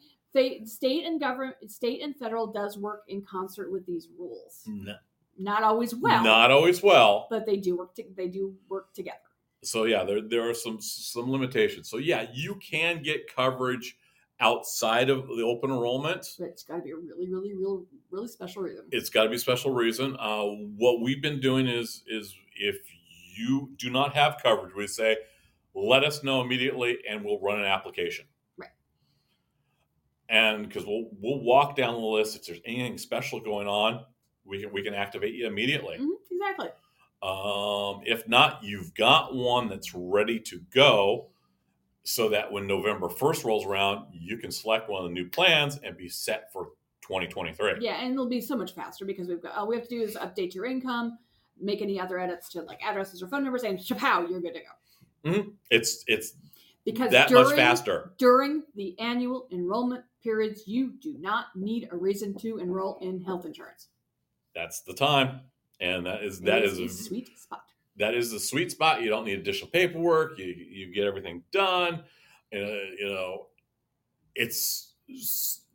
State 0.65 1.06
and 1.06 1.20
government, 1.20 1.58
state 1.70 2.02
and 2.02 2.15
federal 2.15 2.48
does 2.48 2.78
work 2.78 3.04
in 3.10 3.22
concert 3.22 3.70
with 3.70 3.86
these 3.86 4.08
rules. 4.17 4.62
N- 4.65 4.96
Not 5.41 5.63
always 5.63 5.95
well, 5.95 6.23
not 6.23 6.51
always 6.51 6.84
well. 6.84 7.27
but 7.30 7.45
they 7.45 7.58
do 7.58 7.77
work. 7.77 7.95
To, 7.95 8.04
they 8.15 8.27
do 8.27 8.56
work 8.69 8.93
together. 8.93 9.17
So 9.63 9.86
yeah, 9.86 10.04
there 10.04 10.21
there 10.21 10.49
are 10.49 10.54
some 10.54 10.80
some 10.82 11.32
limitations. 11.32 11.89
So 11.89 11.97
yeah, 11.97 12.27
you 12.34 12.56
can 12.56 13.01
get 13.01 13.34
coverage 13.34 13.97
outside 14.39 15.10
of 15.10 15.27
the 15.27 15.43
open 15.43 15.69
enrollment. 15.69 16.27
But 16.38 16.49
it's 16.49 16.63
got 16.63 16.77
to 16.77 16.82
be 16.82 16.91
a 16.91 16.95
really, 16.95 17.30
really, 17.30 17.54
real, 17.54 17.86
really 18.10 18.27
special 18.27 18.63
reason. 18.63 18.86
It's 18.91 19.10
got 19.10 19.23
to 19.23 19.30
be 19.30 19.36
a 19.36 19.39
special 19.39 19.71
reason. 19.71 20.17
Uh, 20.19 20.43
what 20.77 21.01
we've 21.01 21.21
been 21.21 21.39
doing 21.39 21.67
is 21.67 22.04
is 22.08 22.36
if 22.56 22.77
you 23.36 23.71
do 23.77 23.89
not 23.89 24.13
have 24.13 24.38
coverage, 24.43 24.73
we 24.75 24.88
say 24.88 25.17
let 25.73 26.04
us 26.04 26.23
know 26.23 26.41
immediately, 26.41 26.97
and 27.10 27.23
we'll 27.23 27.39
run 27.39 27.60
an 27.60 27.65
application. 27.65 28.25
Right. 28.58 28.69
And 30.27 30.67
because 30.67 30.86
we'll 30.86 31.10
we'll 31.19 31.41
walk 31.41 31.75
down 31.75 31.93
the 31.93 31.99
list 31.99 32.36
if 32.36 32.45
there's 32.45 32.60
anything 32.65 32.97
special 32.97 33.39
going 33.39 33.67
on, 33.67 34.06
we 34.45 34.62
can 34.62 34.71
we 34.71 34.84
can 34.84 34.93
activate 34.93 35.34
you 35.34 35.47
immediately. 35.47 35.97
Mhm, 35.97 36.15
exactly. 36.32 36.69
Um, 37.21 38.01
if 38.06 38.27
not, 38.27 38.63
you've 38.63 38.93
got 38.95 39.36
one 39.36 39.69
that's 39.69 39.93
ready 39.93 40.39
to 40.39 40.60
go 40.73 41.27
so 42.04 42.30
that 42.30 42.51
when 42.51 42.65
November 42.65 43.08
1st 43.08 43.43
rolls 43.45 43.63
around, 43.65 44.08
you 44.12 44.38
can 44.38 44.49
select 44.51 44.89
one 44.89 45.04
of 45.04 45.10
the 45.10 45.13
new 45.13 45.30
plans 45.30 45.77
and 45.84 45.95
be 45.95 46.10
set 46.10 46.51
for 46.51 46.71
2023. 47.01 47.73
Yeah, 47.80 48.01
and 48.01 48.13
it'll 48.13 48.25
be 48.27 48.41
so 48.41 48.56
much 48.56 48.73
faster 48.73 49.06
because 49.06 49.27
we've 49.27 49.41
got 49.41 49.56
all 49.56 49.67
we 49.67 49.75
have 49.75 49.88
to 49.88 49.89
do 49.89 50.01
is 50.01 50.15
update 50.15 50.56
your 50.56 50.65
income, 50.65 51.19
make 51.60 51.84
any 51.84 51.99
other 51.99 52.19
edits 52.19 52.49
to 52.49 52.63
like 52.63 52.82
addresses 52.84 53.21
or 53.21 53.27
phone 53.27 53.43
numbers, 53.43 53.63
and 53.63 53.77
chapow, 53.77 54.27
you're 54.27 54.41
good 54.41 54.56
to 54.56 54.62
go. 54.62 55.43
It's 55.69 56.04
it's 56.08 56.34
Because 56.86 57.12
that 57.12 57.27
during, 57.27 57.43
much 57.43 57.56
faster. 57.56 58.13
during 58.17 58.63
the 58.75 58.99
annual 58.99 59.47
enrollment 59.51 60.04
periods, 60.23 60.67
you 60.67 60.93
do 60.99 61.15
not 61.19 61.56
need 61.56 61.88
a 61.91 61.97
reason 61.97 62.34
to 62.39 62.58
enroll 62.58 62.97
in 63.01 63.21
health 63.21 63.45
insurance. 63.45 63.89
That's 64.55 64.81
the 64.81 64.93
time. 64.93 65.41
And 65.79 66.05
that 66.05 66.23
is 66.23 66.39
that 66.41 66.63
is 66.63 66.79
a 66.79 66.87
sweet 66.89 67.37
spot. 67.37 67.63
that 67.97 68.13
is 68.13 68.31
the 68.31 68.39
sweet 68.39 68.71
spot. 68.71 69.01
You 69.01 69.09
don't 69.09 69.25
need 69.25 69.39
additional 69.39 69.69
paperwork. 69.71 70.37
You 70.37 70.45
you 70.45 70.93
get 70.93 71.05
everything 71.05 71.43
done. 71.51 72.03
Uh, 72.53 72.57
you 72.57 73.07
know, 73.09 73.47
it's 74.35 74.93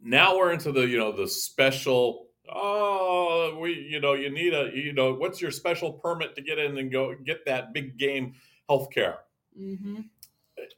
now 0.03 0.37
we're 0.37 0.53
into 0.53 0.73
the 0.73 0.87
you 0.87 0.99
know 0.99 1.13
the 1.13 1.27
special. 1.27 2.29
Oh, 2.49 3.59
we 3.61 3.73
you 3.73 4.01
know 4.01 4.15
you 4.15 4.31
need 4.31 4.55
a 4.55 4.71
you 4.73 4.93
know 4.93 5.15
what's 5.15 5.41
your 5.41 5.51
special 5.51 5.93
permit 5.93 6.37
to 6.37 6.43
get 6.43 6.59
in 6.59 6.79
and 6.79 6.93
go 6.93 7.15
get 7.25 7.45
that 7.47 7.73
big 7.73 7.99
game 7.99 8.35
health 8.69 8.91
care? 8.93 9.19
Mm-hmm. 9.61 10.03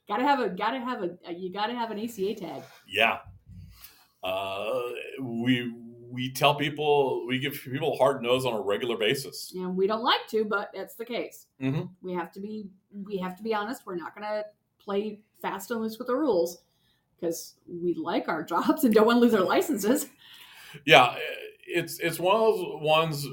Gotta 0.09 0.23
have 0.23 0.41
a 0.41 0.49
gotta 0.49 0.81
have 0.81 1.03
a 1.03 1.35
you 1.35 1.53
gotta 1.53 1.75
have 1.75 1.91
an 1.91 1.99
ACA 1.99 2.35
tag. 2.35 2.63
Yeah. 2.87 3.19
Uh, 4.23 4.81
we 5.21 5.73
we 6.11 6.33
tell 6.33 6.55
people 6.55 7.27
we 7.27 7.39
give 7.39 7.53
people 7.55 7.95
a 7.95 7.97
hard 7.97 8.23
nose 8.23 8.45
on 8.45 8.55
a 8.55 8.61
regular 8.61 8.97
basis. 8.97 9.53
And 9.55 9.77
we 9.77 9.87
don't 9.87 10.03
like 10.03 10.27
to, 10.31 10.45
but 10.45 10.71
that's 10.75 10.95
the 10.95 11.05
case. 11.05 11.47
Mhm. 11.61 11.91
We 12.03 12.13
have 12.15 12.31
to 12.33 12.41
be 12.41 12.67
we 13.05 13.19
have 13.19 13.37
to 13.37 13.43
be 13.43 13.55
honest. 13.55 13.83
We're 13.87 13.97
not 13.97 14.15
gonna 14.15 14.45
play 14.79 15.21
fast 15.43 15.71
and 15.71 15.81
loose 15.81 15.99
with 15.99 16.07
the 16.09 16.17
rules 16.17 16.63
because 17.21 17.57
we 17.67 17.95
like 17.95 18.29
our 18.29 18.43
jobs 18.55 18.85
and 18.85 18.95
don't 18.95 19.07
want 19.07 19.17
to 19.17 19.21
lose 19.21 19.35
our 19.35 19.45
licenses. 19.45 20.09
Yeah, 20.85 21.17
it's 21.67 21.99
it's 21.99 22.19
one 22.19 22.37
of 22.37 22.41
those 22.41 22.83
ones. 22.83 23.27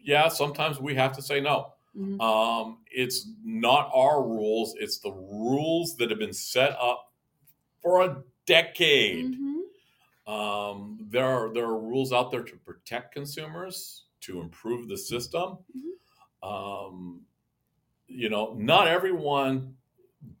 Yeah, 0.00 0.28
sometimes 0.28 0.78
we 0.80 0.94
have 0.94 1.12
to 1.12 1.22
say 1.22 1.40
no. 1.40 1.72
Mhm. 1.96 2.20
Um, 2.20 2.78
it's 2.90 3.28
not 3.44 3.90
our 3.94 4.22
rules; 4.22 4.74
it's 4.78 4.98
the 4.98 5.12
rules 5.12 5.96
that 5.96 6.10
have 6.10 6.18
been 6.18 6.32
set 6.32 6.76
up 6.80 7.12
for 7.82 8.02
a 8.02 8.22
decade. 8.46 9.34
Mhm. 9.38 9.43
Um, 10.26 10.98
there 11.10 11.26
are 11.26 11.52
there 11.52 11.64
are 11.64 11.78
rules 11.78 12.12
out 12.12 12.30
there 12.30 12.42
to 12.42 12.56
protect 12.56 13.12
consumers, 13.14 14.04
to 14.22 14.40
improve 14.40 14.88
the 14.88 14.96
system. 14.96 15.58
Um, 16.42 17.20
you 18.06 18.28
know, 18.30 18.54
not 18.58 18.86
everyone 18.88 19.74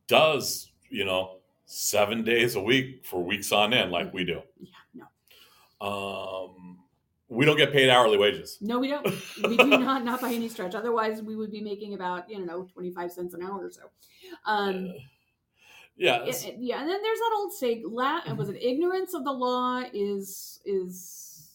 does. 0.06 0.70
You 0.90 1.04
know, 1.04 1.38
seven 1.66 2.22
days 2.24 2.54
a 2.56 2.60
week 2.62 3.04
for 3.04 3.22
weeks 3.22 3.50
on 3.52 3.72
end, 3.74 3.90
like 3.90 4.12
we 4.14 4.24
do. 4.24 4.40
Yeah, 4.60 5.04
no, 5.82 5.86
Um, 5.86 6.78
we 7.28 7.44
don't 7.44 7.56
get 7.56 7.72
paid 7.72 7.88
hourly 7.90 8.16
wages. 8.16 8.58
no, 8.60 8.78
we 8.78 8.88
don't. 8.88 9.04
We 9.48 9.56
do 9.56 9.66
not, 9.66 10.04
not 10.04 10.20
by 10.20 10.32
any 10.32 10.48
stretch. 10.48 10.74
Otherwise, 10.74 11.20
we 11.22 11.34
would 11.36 11.50
be 11.50 11.60
making 11.60 11.94
about 11.94 12.30
you 12.30 12.44
know 12.44 12.64
twenty 12.72 12.90
five 12.90 13.10
cents 13.12 13.34
an 13.34 13.42
hour 13.42 13.64
or 13.66 13.70
so. 13.70 13.82
Um, 14.46 14.86
Yeah, 14.86 14.92
it- 15.96 16.56
yeah, 16.58 16.80
and 16.80 16.88
then 16.88 17.00
there's 17.02 17.18
that 17.18 17.32
old 17.36 17.52
saying, 17.52 17.84
la- 17.86 18.32
was 18.34 18.48
it 18.48 18.62
ignorance 18.62 19.14
of 19.14 19.24
the 19.24 19.32
law 19.32 19.82
is 19.92 20.60
is 20.64 21.52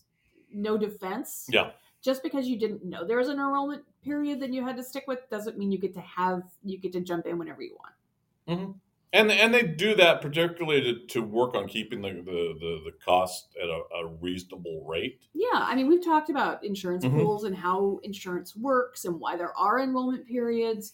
no 0.52 0.78
defense. 0.78 1.46
Yeah. 1.50 1.72
Just 2.02 2.24
because 2.24 2.48
you 2.48 2.58
didn't 2.58 2.84
know 2.86 3.06
there 3.06 3.18
was 3.18 3.28
an 3.28 3.38
enrollment 3.40 3.84
period 4.04 4.40
that 4.40 4.54
you 4.54 4.66
had 4.66 4.78
to 4.78 4.84
stick 4.84 5.04
with 5.08 5.30
doesn't 5.30 5.58
mean 5.58 5.72
you 5.72 5.78
get 5.78 5.94
to 5.96 6.02
have 6.02 6.44
you 6.64 6.78
get 6.80 6.94
to 6.94 7.02
jump 7.02 7.26
in 7.28 7.38
whenever 7.38 7.62
you 7.62 7.76
want. 7.78 8.76
and 9.12 9.32
and 9.32 9.54
they 9.54 9.64
do 9.64 9.94
that 9.96 10.22
particularly 10.22 10.82
to, 10.82 11.06
to 11.08 11.22
work 11.22 11.56
on 11.56 11.68
keeping 11.68 12.02
the, 12.02 12.10
the, 12.14 12.56
the, 12.60 12.82
the 12.86 12.92
cost 13.04 13.50
at 13.62 13.68
a, 13.68 13.82
a 14.06 14.08
reasonable 14.22 14.86
rate. 14.88 15.20
Yeah, 15.34 15.48
I 15.54 15.76
mean 15.76 15.88
we've 15.90 16.04
talked 16.04 16.30
about 16.30 16.64
insurance 16.64 17.04
Mhm. 17.04 17.20
pools 17.22 17.44
and 17.44 17.56
how 17.56 18.00
insurance 18.04 18.56
works 18.56 19.04
and 19.06 19.20
why 19.20 19.36
there 19.36 19.56
are 19.58 19.80
enrollment 19.80 20.26
periods. 20.26 20.94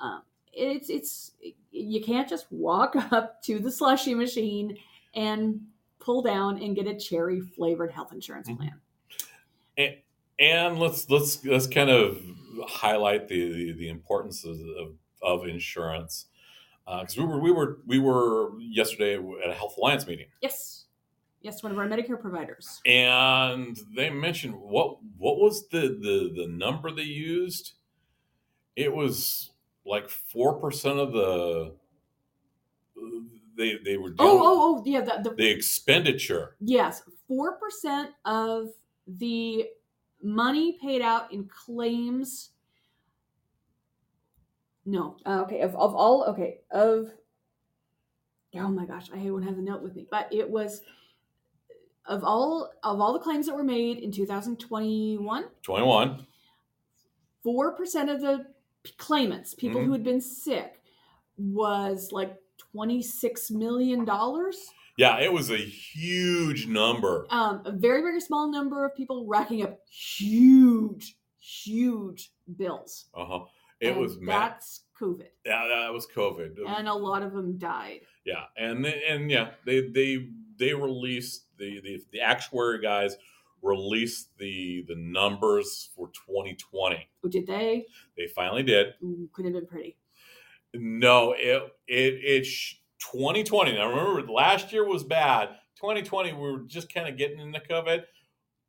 Um, 0.00 0.22
it's 0.52 0.90
it's 0.90 1.32
you 1.70 2.02
can't 2.02 2.28
just 2.28 2.46
walk 2.50 2.96
up 3.12 3.42
to 3.44 3.58
the 3.58 3.70
slushy 3.70 4.14
machine 4.14 4.76
and 5.14 5.60
pull 5.98 6.22
down 6.22 6.62
and 6.62 6.74
get 6.74 6.86
a 6.86 6.94
cherry 6.98 7.40
flavored 7.40 7.90
health 7.90 8.12
insurance 8.12 8.48
Mhm. 8.48 8.56
plan. 8.56 8.80
And 10.38 10.78
let's 10.78 11.08
let's 11.10 11.44
let's 11.44 11.66
kind 11.66 11.90
of 11.90 12.18
highlight 12.66 13.28
the 13.28 13.52
the, 13.52 13.72
the 13.72 13.88
importance 13.90 14.44
of, 14.44 14.58
of, 15.22 15.46
insurance 15.46 16.26
because 16.86 17.16
we 17.16 17.24
were 17.24 17.38
we 17.40 17.50
were 17.52 17.78
we 17.86 17.98
were 17.98 18.58
yesterday 18.58 19.16
at 19.44 19.50
a 19.50 19.54
Health 19.54 19.76
Alliance 19.76 20.06
meeting. 20.06 20.26
Yes. 20.40 20.86
Yes, 21.42 21.62
one 21.62 21.72
of 21.72 21.78
our 21.78 21.86
Medicare 21.86 22.20
providers. 22.20 22.80
and 22.84 23.78
they 23.94 24.10
mentioned 24.10 24.54
what 24.54 24.98
what 25.18 25.38
was 25.38 25.68
the 25.68 25.80
the 26.00 26.32
the 26.34 26.46
number 26.48 26.90
they 26.90 27.02
used 27.02 27.72
it 28.76 28.92
was 28.94 29.50
like 29.90 30.08
4% 30.08 30.98
of 30.98 31.12
the 31.12 31.74
they 33.56 33.78
they 33.84 33.96
were 33.96 34.10
doing 34.10 34.30
Oh, 34.30 34.40
oh, 34.40 34.78
oh, 34.78 34.82
yeah, 34.86 35.00
the, 35.00 35.20
the 35.22 35.34
the 35.34 35.50
expenditure 35.50 36.56
yes, 36.60 37.02
4% 37.30 38.08
of 38.24 38.68
the 39.06 39.66
money 40.22 40.78
paid 40.80 41.02
out 41.02 41.32
in 41.32 41.48
claims 41.48 42.50
No. 44.86 45.16
Uh, 45.26 45.42
okay, 45.42 45.60
of, 45.60 45.74
of 45.74 45.94
all 45.94 46.24
okay, 46.24 46.60
of 46.70 47.10
Oh 48.56 48.68
my 48.68 48.84
gosh, 48.84 49.06
I 49.14 49.18
don't 49.18 49.42
have 49.42 49.56
the 49.56 49.62
note 49.62 49.82
with 49.82 49.94
me. 49.94 50.06
But 50.10 50.32
it 50.32 50.48
was 50.48 50.82
of 52.06 52.24
all 52.24 52.70
of 52.82 53.00
all 53.00 53.12
the 53.12 53.18
claims 53.18 53.46
that 53.46 53.54
were 53.54 53.62
made 53.62 53.98
in 53.98 54.10
2021, 54.10 55.44
21 55.62 56.26
four 57.42 57.72
percent 57.72 58.10
of 58.10 58.20
the 58.20 58.46
claimants, 58.98 59.54
people 59.54 59.80
Mhm. 59.80 59.84
who 59.86 59.92
had 59.92 60.04
been 60.04 60.20
sick, 60.20 60.82
was 61.36 62.12
like 62.12 62.36
twenty 62.58 63.02
six 63.02 63.50
million 63.50 64.04
dollars. 64.04 64.68
yeah 64.96 65.18
it 65.18 65.32
was 65.32 65.50
a 65.50 65.56
huge 65.56 66.66
number 66.66 67.26
Um, 67.30 67.62
a 67.64 67.72
very 67.72 68.02
very 68.02 68.20
small 68.20 68.50
number 68.50 68.84
of 68.84 68.94
people 68.94 69.24
racking 69.26 69.62
up 69.62 69.78
huge, 69.88 71.16
huge 71.38 72.32
bills. 72.56 73.06
uh-huh 73.14 73.46
it 73.80 73.92
And 73.92 74.00
was 74.00 74.18
mad 74.18 74.52
that's 74.52 74.84
COVID, 75.00 75.28
yeah 75.46 75.66
that 75.68 75.92
was 75.92 76.06
covid 76.06 76.56
and 76.66 76.86
a 76.88 76.94
lot 76.94 77.22
of 77.22 77.32
them 77.32 77.56
died. 77.56 78.00
yeah 78.24 78.44
and 78.58 78.84
they, 78.84 79.02
and 79.08 79.30
yeah 79.30 79.52
they 79.64 79.88
they 79.88 80.28
they 80.58 80.74
released 80.74 81.46
the, 81.56 81.80
the 81.80 82.02
the 82.12 82.20
actuary 82.20 82.80
guys 82.82 83.16
released 83.62 84.36
the 84.38 84.84
the 84.88 84.94
numbers 84.96 85.90
for 85.94 86.08
2020 86.26 87.08
Oh, 87.24 87.28
did 87.28 87.46
they? 87.46 87.86
they 88.16 88.26
finally 88.28 88.62
did 88.62 88.94
Ooh, 89.02 89.28
could 89.32 89.44
have 89.44 89.54
been 89.54 89.66
pretty. 89.66 89.96
no 90.74 91.32
it 91.32 91.62
it 91.86 92.14
it 92.24 92.44
sh- 92.44 92.76
2020 93.00 93.74
now 93.74 93.88
remember 93.88 94.30
last 94.30 94.72
year 94.72 94.84
was 94.86 95.04
bad 95.04 95.50
2020 95.76 96.32
we 96.32 96.38
were 96.40 96.60
just 96.66 96.92
kind 96.92 97.08
of 97.08 97.16
getting 97.16 97.40
into 97.40 97.60
covid 97.60 98.04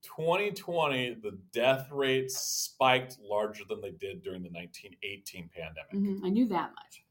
2020 0.04 1.16
the 1.22 1.38
death 1.52 1.90
rates 1.92 2.38
spiked 2.40 3.18
larger 3.22 3.64
than 3.70 3.82
they 3.82 3.92
did 3.92 4.22
during 4.24 4.42
the 4.42 4.50
1918 4.50 5.50
pandemic 5.54 5.94
Mhm, 5.94 6.26
I 6.26 6.30
knew 6.30 6.48
that 6.48 6.72
much. 6.72 7.04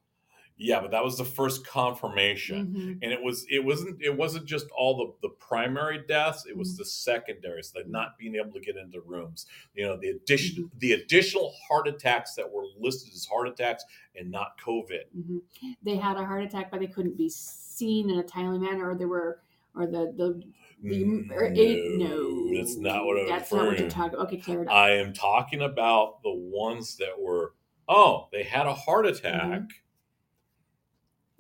Yeah 0.62 0.78
but 0.80 0.90
that 0.90 1.02
was 1.02 1.16
the 1.16 1.24
first 1.24 1.66
confirmation 1.66 2.66
Mhm. 2.68 2.98
and 3.02 3.12
it 3.12 3.22
was 3.22 3.46
it 3.50 3.64
wasn't 3.64 4.00
it 4.02 4.14
wasn't 4.16 4.44
just 4.46 4.66
all 4.76 4.96
the 4.96 5.28
the 5.28 5.34
primary 5.36 6.02
deaths 6.06 6.44
it 6.46 6.50
Mm-hmm. 6.50 6.58
was 6.58 6.76
the 6.76 6.84
secondaries 6.84 7.72
the 7.72 7.84
not 7.86 8.18
being 8.18 8.34
able 8.36 8.52
to 8.52 8.60
get 8.60 8.76
into 8.76 9.00
rooms 9.00 9.46
you 9.74 9.84
know 9.86 9.96
the 9.96 10.08
addition 10.10 10.64
Mm-hmm. 10.64 10.78
the 10.78 10.92
additional 10.92 11.52
heart 11.68 11.88
attacks 11.88 12.34
that 12.34 12.50
were 12.52 12.64
listed 12.78 13.12
as 13.14 13.24
heart 13.26 13.48
attacks 13.48 13.84
and 14.14 14.30
not 14.30 14.58
covid 14.64 15.04
Mhm. 15.16 15.40
They 15.82 15.96
had 15.96 16.16
a 16.16 16.24
heart 16.24 16.42
attack, 16.44 16.70
but 16.70 16.80
they 16.80 16.86
couldn't 16.86 17.16
be 17.16 17.28
seen 17.28 18.10
in 18.10 18.18
a 18.18 18.22
timely 18.22 18.58
manner, 18.58 18.90
or 18.90 18.94
they 18.94 19.04
were, 19.06 19.40
or 19.74 19.86
the 19.86 20.12
the 20.16 20.42
the 20.82 21.28
or 21.32 21.44
eight, 21.54 21.96
no, 21.98 22.52
that's 22.54 22.76
not 22.76 23.04
what 23.04 23.18
i'm 23.20 23.28
that's 23.28 23.52
not 23.52 23.66
what 23.66 23.78
you're 23.78 23.88
talking. 23.88 24.18
Okay, 24.18 24.36
clear 24.38 24.62
it 24.62 24.68
up. 24.68 24.74
i 24.74 24.90
am 24.92 25.12
talking 25.12 25.62
about 25.62 26.22
the 26.22 26.32
ones 26.32 26.96
that 26.96 27.18
were 27.18 27.54
oh 27.88 28.28
they 28.32 28.42
had 28.42 28.66
a 28.66 28.74
heart 28.74 29.06
attack 29.06 29.60
Mm-hmm. 29.60 29.66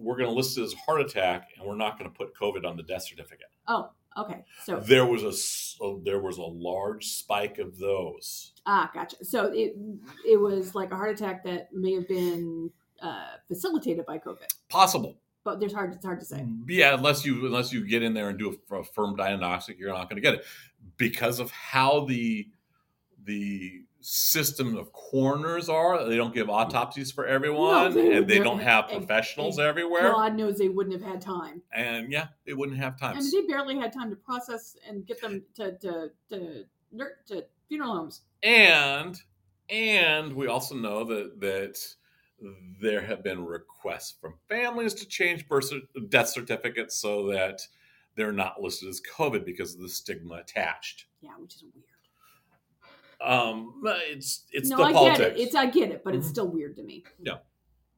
We're 0.00 0.16
going 0.16 0.28
to 0.28 0.34
list 0.34 0.58
it 0.58 0.62
as 0.62 0.74
heart 0.74 1.00
attack 1.00 1.48
and 1.56 1.66
we're 1.66 1.76
not 1.76 1.98
going 1.98 2.10
to 2.10 2.16
put 2.16 2.34
covid 2.34 2.66
on 2.66 2.76
the 2.76 2.82
death 2.82 3.04
certificate 3.04 3.48
oh, 3.68 3.90
okay. 4.16 4.44
So 4.64 4.80
there 4.80 5.06
was 5.06 5.22
a 5.22 5.28
s- 5.28 5.78
there 6.04 6.20
was 6.20 6.38
a 6.38 6.42
large 6.42 7.06
spike 7.06 7.58
of 7.58 7.78
those 7.78 8.52
ah, 8.66 8.90
gotcha. 8.92 9.24
So 9.24 9.46
it 9.52 9.74
it 10.26 10.40
was 10.40 10.74
like 10.74 10.90
a 10.90 10.96
heart 10.96 11.10
attack 11.10 11.44
that 11.44 11.72
may 11.72 11.94
have 11.94 12.08
been 12.08 12.70
uh, 13.02 13.36
facilitated 13.48 14.04
by 14.06 14.18
COVID, 14.18 14.46
possible 14.68 15.16
but 15.44 15.58
there's 15.58 15.72
hard. 15.72 15.94
It's 15.94 16.04
hard 16.04 16.20
to 16.20 16.26
say. 16.26 16.46
Yeah, 16.68 16.94
unless 16.94 17.24
you 17.24 17.46
unless 17.46 17.72
you 17.72 17.86
get 17.86 18.02
in 18.02 18.12
there 18.14 18.28
and 18.28 18.38
do 18.38 18.58
a, 18.70 18.76
a 18.76 18.84
firm 18.84 19.16
diagnostic, 19.16 19.78
you're 19.78 19.92
not 19.92 20.08
going 20.08 20.16
to 20.16 20.22
get 20.22 20.34
it 20.34 20.44
because 20.96 21.40
of 21.40 21.50
how 21.50 22.04
the 22.04 22.46
the 23.24 23.82
system 24.00 24.76
of 24.76 24.92
coroners 24.92 25.68
are. 25.68 26.04
They 26.08 26.16
don't 26.16 26.34
give 26.34 26.48
autopsies 26.48 27.10
for 27.12 27.26
everyone, 27.26 27.94
they 27.94 28.16
and 28.16 28.28
they 28.28 28.38
don't 28.38 28.60
have 28.60 28.88
professionals 28.88 29.58
and 29.58 29.66
everywhere. 29.66 30.12
God 30.12 30.36
knows 30.36 30.58
they 30.58 30.68
wouldn't 30.68 31.00
have 31.00 31.08
had 31.08 31.20
time. 31.20 31.62
And 31.72 32.10
yeah, 32.10 32.28
they 32.46 32.52
wouldn't 32.54 32.78
have 32.78 32.94
I 33.02 33.12
time. 33.12 33.18
mean, 33.18 33.30
they 33.30 33.46
barely 33.46 33.76
had 33.78 33.92
time 33.92 34.10
to 34.10 34.16
process 34.16 34.76
and 34.88 35.06
get 35.06 35.20
them 35.20 35.42
to 35.56 35.76
to 35.78 36.10
to, 36.30 36.64
to 37.26 37.44
funeral 37.68 37.94
homes. 37.94 38.22
and 38.42 39.20
and 39.68 40.32
we 40.34 40.46
also 40.48 40.74
know 40.74 41.04
that 41.04 41.40
that 41.40 41.78
there 42.80 43.02
have 43.02 43.22
been 43.22 43.44
requests 43.44 44.14
from 44.20 44.34
families 44.48 44.94
to 44.94 45.06
change 45.06 45.46
birth 45.46 45.70
death 46.08 46.28
certificates 46.30 46.96
so 46.96 47.26
that 47.28 47.60
they're 48.16 48.32
not 48.32 48.60
listed 48.60 48.88
as 48.88 49.00
COVID 49.14 49.44
because 49.44 49.74
of 49.74 49.80
the 49.82 49.88
stigma 49.88 50.36
attached. 50.36 51.04
Yeah, 51.20 51.30
which 51.38 51.54
is 51.54 51.62
weird. 51.62 51.84
Um, 53.22 53.80
but 53.82 53.98
it's 54.08 54.46
it's 54.52 54.68
no, 54.70 54.78
the 54.78 54.82
I 54.84 54.92
politics. 54.92 55.18
get 55.18 55.30
it. 55.32 55.38
It's 55.40 55.54
I 55.54 55.66
get 55.66 55.90
it, 55.90 56.02
but 56.04 56.14
it's 56.14 56.26
Mhm. 56.26 56.30
still 56.30 56.48
weird 56.48 56.76
to 56.76 56.82
me. 56.82 57.04
Yeah. 57.22 57.38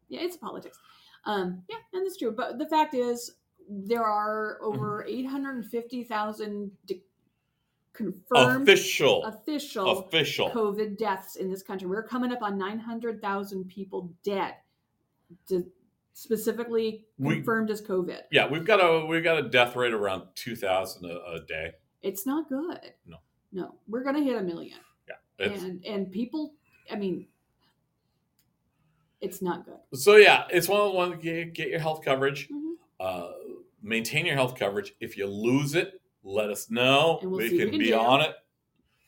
yeah, 0.09 0.21
it's 0.23 0.37
politics. 0.37 0.79
Um, 1.25 1.63
yeah, 1.69 1.77
and 1.93 2.05
that's 2.05 2.17
true. 2.17 2.33
But 2.33 2.59
the 2.59 2.67
fact 2.67 2.95
is, 2.95 3.37
there 3.69 4.03
are 4.05 4.59
Mm-hmm. 4.63 4.75
over 4.81 5.05
eight 5.09 5.27
hundred 5.27 5.55
and 5.57 5.65
fifty 5.67 6.03
thousand 6.05 6.73
de- 6.87 7.05
confirmed 7.93 8.69
official 8.69 9.23
official 9.25 9.99
official. 10.01 10.51
COVID 10.51 10.97
deaths 10.99 11.37
in 11.37 11.51
this 11.51 11.63
country. 11.63 11.87
We're 11.89 12.03
coming 12.03 12.33
up 12.33 12.43
on 12.43 12.59
nine 12.59 12.79
hundred 12.81 13.21
thousand 13.21 13.69
people 13.69 14.13
dead, 14.25 14.55
to, 15.49 15.71
specifically 16.15 17.07
We- 17.19 17.37
confirmed 17.37 17.71
as 17.71 17.81
COVID. 17.83 18.23
yeah, 18.33 18.49
we've 18.49 18.65
got 18.65 18.79
a 18.81 19.07
we've 19.07 19.23
got 19.25 19.39
a 19.39 19.49
death 19.49 19.77
rate 19.77 19.93
around 19.95 20.25
two 20.35 20.57
thousand 20.57 21.09
a, 21.11 21.15
a 21.35 21.41
day. 21.47 21.73
It's 22.03 22.27
not 22.27 22.49
good. 22.49 22.81
No. 23.07 23.19
no, 23.53 23.75
we're 23.87 24.03
gonna 24.03 24.23
hit 24.23 24.37
a 24.37 24.43
million. 24.43 24.79
It's, 25.39 25.63
and 25.63 25.85
and 25.85 26.11
people 26.13 26.55
i 26.91 26.97
mean 26.97 27.27
it's 29.21 29.41
not 29.43 29.65
good 29.65 29.79
so 29.95 30.17
yeah, 30.17 30.45
it's 30.51 30.69
one 30.69 30.81
of 30.81 31.11
the 31.11 31.17
get, 31.17 31.55
get 31.55 31.69
your 31.69 31.79
health 31.81 32.03
coverage. 32.05 32.49
Mhm. 32.49 32.75
Uh, 32.99 33.31
maintain 33.83 34.27
your 34.27 34.35
health 34.37 34.57
coverage. 34.59 34.95
If 35.01 35.17
you 35.17 35.27
lose 35.27 35.75
it, 35.75 36.01
let 36.25 36.51
us 36.51 36.71
know. 36.71 37.19
We'll 37.23 37.33
we 37.39 37.49
can 37.51 37.71
can 37.71 37.79
be 37.79 37.87
do. 37.89 37.95
on 37.95 38.21
it 38.21 38.35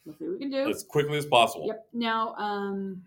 let's 0.07 0.19
see 0.19 0.25
what 0.27 0.33
we 0.35 0.39
can 0.39 0.51
do 0.51 0.69
as 0.69 0.85
quickly 0.85 1.17
as 1.19 1.27
possible. 1.27 1.67
yep 1.67 1.87
now 1.93 2.35
um 2.37 3.03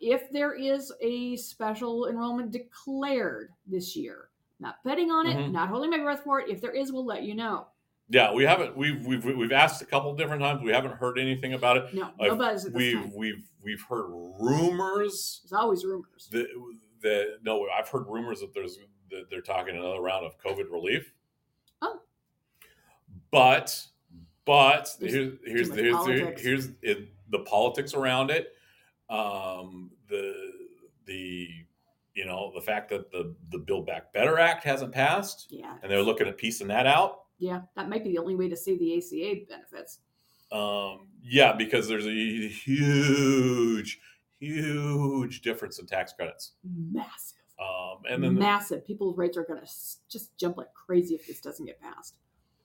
if 0.00 0.30
there 0.30 0.52
is 0.54 0.92
a 1.00 1.36
special 1.36 2.06
enrollment 2.08 2.50
declared 2.52 3.50
this 3.66 3.96
year 3.96 4.28
not 4.60 4.82
betting 4.84 5.10
on 5.10 5.26
it 5.26 5.36
Mhm. 5.36 5.52
not 5.52 5.68
holding 5.70 5.90
my 5.90 5.98
breath 5.98 6.22
for 6.22 6.40
it 6.40 6.48
if 6.50 6.60
there 6.60 6.72
is 6.72 6.92
we'll 6.92 7.04
let 7.06 7.22
you 7.22 7.34
know 7.34 7.66
Yeah, 8.10 8.32
we 8.32 8.44
haven't. 8.44 8.76
We've 8.76 9.04
we've 9.04 9.24
we've 9.24 9.52
asked 9.52 9.82
a 9.82 9.84
couple 9.84 10.14
different 10.14 10.40
times. 10.42 10.62
We 10.62 10.72
haven't 10.72 10.94
heard 10.96 11.18
anything 11.18 11.52
about 11.52 11.76
it. 11.76 11.94
no 11.94 12.04
I've- 12.20 12.28
nobody's 12.28 12.64
at 12.64 12.72
this 12.72 12.78
We've 12.80 12.94
time 12.94 13.12
we've 13.14 13.44
we've 13.62 13.82
heard 13.82 14.06
rumors 14.40 15.40
there's 15.44 15.52
always 15.52 15.84
rumors 15.84 16.28
that 16.32 16.46
that 17.02 17.38
no, 17.42 17.66
I've 17.68 17.88
heard 17.88 18.06
rumors 18.08 18.40
that 18.40 18.54
there's 18.54 18.78
that 19.10 19.28
they're 19.30 19.40
talking 19.42 19.76
another 19.76 20.00
round 20.00 20.24
of 20.24 20.38
COVID 20.40 20.70
relief. 20.70 21.12
Oh. 21.82 22.00
But 23.30 23.86
but 24.44 24.88
There's 24.98 25.12
here's 25.12 25.38
here's 25.44 25.74
here's 25.74 25.94
politics. 25.96 26.42
here's 26.42 26.68
it, 26.82 27.08
the 27.30 27.40
politics 27.40 27.92
around 27.94 28.30
it. 28.30 28.54
Um, 29.10 29.90
the 30.08 30.34
the 31.04 31.48
you 32.14 32.24
know 32.24 32.52
the 32.54 32.60
fact 32.62 32.88
that 32.90 33.10
the 33.12 33.34
the 33.50 33.58
Build 33.58 33.86
Back 33.86 34.12
Better 34.14 34.38
Act 34.38 34.64
hasn't 34.64 34.92
passed, 34.92 35.48
Yeah. 35.50 35.74
and 35.82 35.90
they're 35.90 36.02
looking 36.02 36.26
at 36.26 36.38
piecing 36.38 36.68
that 36.68 36.86
out. 36.86 37.24
Yeah, 37.38 37.60
that 37.76 37.88
might 37.88 38.04
be 38.04 38.10
the 38.10 38.18
only 38.18 38.34
way 38.34 38.48
to 38.48 38.56
see 38.56 38.76
the 38.76 38.96
ACA 38.98 39.40
benefits. 39.48 40.00
Um, 40.50 41.08
yeah, 41.22 41.52
because 41.52 41.86
there's 41.88 42.06
a 42.06 42.10
huge, 42.48 44.00
huge 44.40 45.42
difference 45.42 45.78
in 45.78 45.86
tax 45.86 46.12
credits. 46.12 46.52
Massive. 46.64 47.38
Um, 47.60 47.98
and 48.08 48.22
then, 48.22 48.34
Massive. 48.34 48.86
People's 48.86 49.16
rates 49.16 49.36
are 49.36 49.44
going 49.44 49.60
to 49.60 49.66
just 50.08 50.36
jump 50.38 50.56
like 50.56 50.72
crazy 50.74 51.14
if 51.14 51.26
this 51.26 51.40
doesn't 51.40 51.66
get 51.66 51.80
passed. 51.80 52.14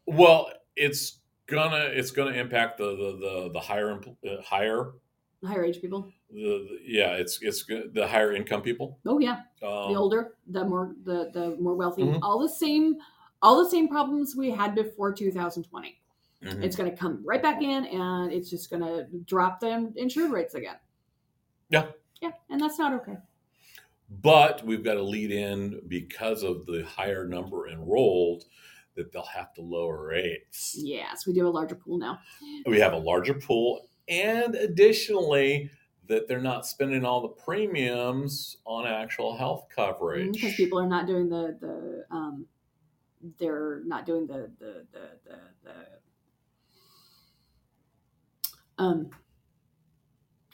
well, 0.06 0.50
it's 0.76 1.20
gonna 1.48 1.86
it's 1.92 2.10
gonna 2.12 2.32
impact 2.32 2.78
the 2.80 2.86
the 2.96 3.18
the, 3.20 3.50
the 3.54 3.60
higher 3.60 4.00
uh, 4.28 4.42
higher 4.42 4.94
Higher 5.46 5.66
age 5.66 5.82
people. 5.82 6.10
the, 6.32 6.40
the 6.42 6.78
yeah 6.86 7.16
it's 7.16 7.40
it's 7.42 7.66
the 7.66 8.08
higher 8.08 8.34
income 8.34 8.62
people. 8.62 8.98
Oh 9.06 9.20
yeah, 9.20 9.42
Um, 9.62 9.92
the 9.92 9.96
older, 10.00 10.36
the 10.48 10.64
more 10.64 10.96
the 11.04 11.30
the 11.34 11.58
more 11.60 11.76
wealthy. 11.76 12.04
Mhm. 12.04 12.20
All 12.22 12.40
the 12.40 12.48
same, 12.50 12.96
all 13.44 13.64
the 13.64 13.70
same 13.70 13.88
problems 13.88 14.36
we 14.36 14.50
had 14.50 14.74
before 14.74 15.14
2020. 15.14 16.00
mhm. 16.42 16.64
It's 16.64 16.76
going 16.76 16.90
to 16.90 16.98
come 16.98 17.22
right 17.24 17.42
back 17.42 17.62
in, 17.62 17.86
and 17.86 18.32
it's 18.34 18.50
just 18.50 18.70
going 18.72 18.82
to 18.82 19.06
drop 19.26 19.60
the 19.60 19.94
insured 19.96 20.32
rates 20.32 20.56
again. 20.56 20.78
Yeah. 21.70 21.88
Yeah, 22.22 22.32
and 22.50 22.60
that's 22.60 22.80
not 22.80 22.94
okay. 22.94 23.18
But 24.10 24.66
we've 24.66 24.84
got 24.84 24.96
to 24.96 25.04
lead 25.04 25.32
in 25.32 25.82
because 25.88 26.44
of 26.44 26.66
the 26.66 26.84
higher 26.86 27.28
number 27.28 27.68
enrolled 27.68 28.46
that 28.96 29.12
they'll 29.12 29.24
have 29.26 29.54
to 29.56 29.62
lower 29.62 30.06
rates. 30.08 30.76
Yes, 30.78 31.26
we 31.26 31.34
do 31.34 31.40
have 31.40 31.48
a 31.48 31.52
larger 31.52 31.76
pool 31.76 31.98
now. 31.98 32.20
we 32.66 32.80
have 32.80 32.94
a 32.94 32.98
larger 32.98 33.34
pool 33.34 33.88
and 34.08 34.56
additionally 34.56 35.70
that 36.08 36.28
they're 36.28 36.42
not 36.42 36.66
spending 36.66 37.06
all 37.06 37.22
the 37.22 37.30
premiums 37.30 38.58
on 38.66 38.86
actual 38.86 39.36
health 39.36 39.68
coverage 39.74 40.34
because 40.34 40.54
people 40.56 40.78
are 40.78 40.88
not 40.88 41.08
doing 41.08 41.30
the 41.30 41.58
the 41.62 42.06
um 42.16 42.46
they're 43.40 43.82
not 43.86 44.06
doing 44.06 44.28
the 44.28 44.52
the 44.60 44.86
the 44.92 45.10
the, 45.26 45.38
the 45.64 45.74
um 48.78 49.10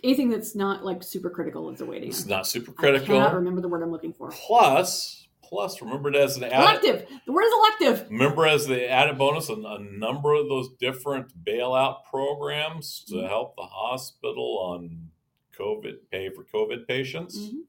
anything 0.03 0.29
that's 0.29 0.55
not 0.55 0.83
like 0.85 1.03
super 1.03 1.29
critical 1.29 1.69
is 1.69 1.81
awaiting. 1.81 2.09
it's 2.09 2.25
not 2.25 2.47
super 2.47 2.71
critical. 2.71 3.15
I 3.15 3.19
cannot 3.19 3.33
remember 3.35 3.61
the 3.61 3.67
word 3.67 3.81
I'm 3.83 3.91
looking 3.91 4.13
for. 4.13 4.29
plus 4.31 5.27
plus 5.43 5.81
remember 5.81 6.09
it 6.09 6.15
as 6.15 6.37
an 6.37 6.43
added 6.43 6.83
Elective. 6.85 7.09
The 7.25 7.31
word 7.31 7.43
is 7.43 7.53
elective. 7.81 8.09
remember 8.11 8.45
as 8.45 8.67
the 8.67 8.87
added 8.89 9.17
bonus 9.17 9.49
a, 9.49 9.53
a 9.53 9.79
number 9.79 10.33
of 10.35 10.47
those 10.47 10.69
different 10.79 11.43
bailout 11.43 12.03
programs 12.09 13.03
to 13.07 13.15
Mhm. 13.15 13.27
help 13.27 13.55
the 13.55 13.63
hospital 13.63 14.59
on 14.61 15.09
covid 15.57 15.95
pay 16.11 16.29
for 16.29 16.43
covid 16.45 16.87
patients 16.87 17.37
Mhm. 17.39 17.61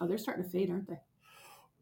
Oh, 0.00 0.08
they're 0.08 0.18
starting 0.18 0.42
to 0.42 0.50
fade, 0.50 0.70
aren't 0.70 0.88
they? 0.88 0.98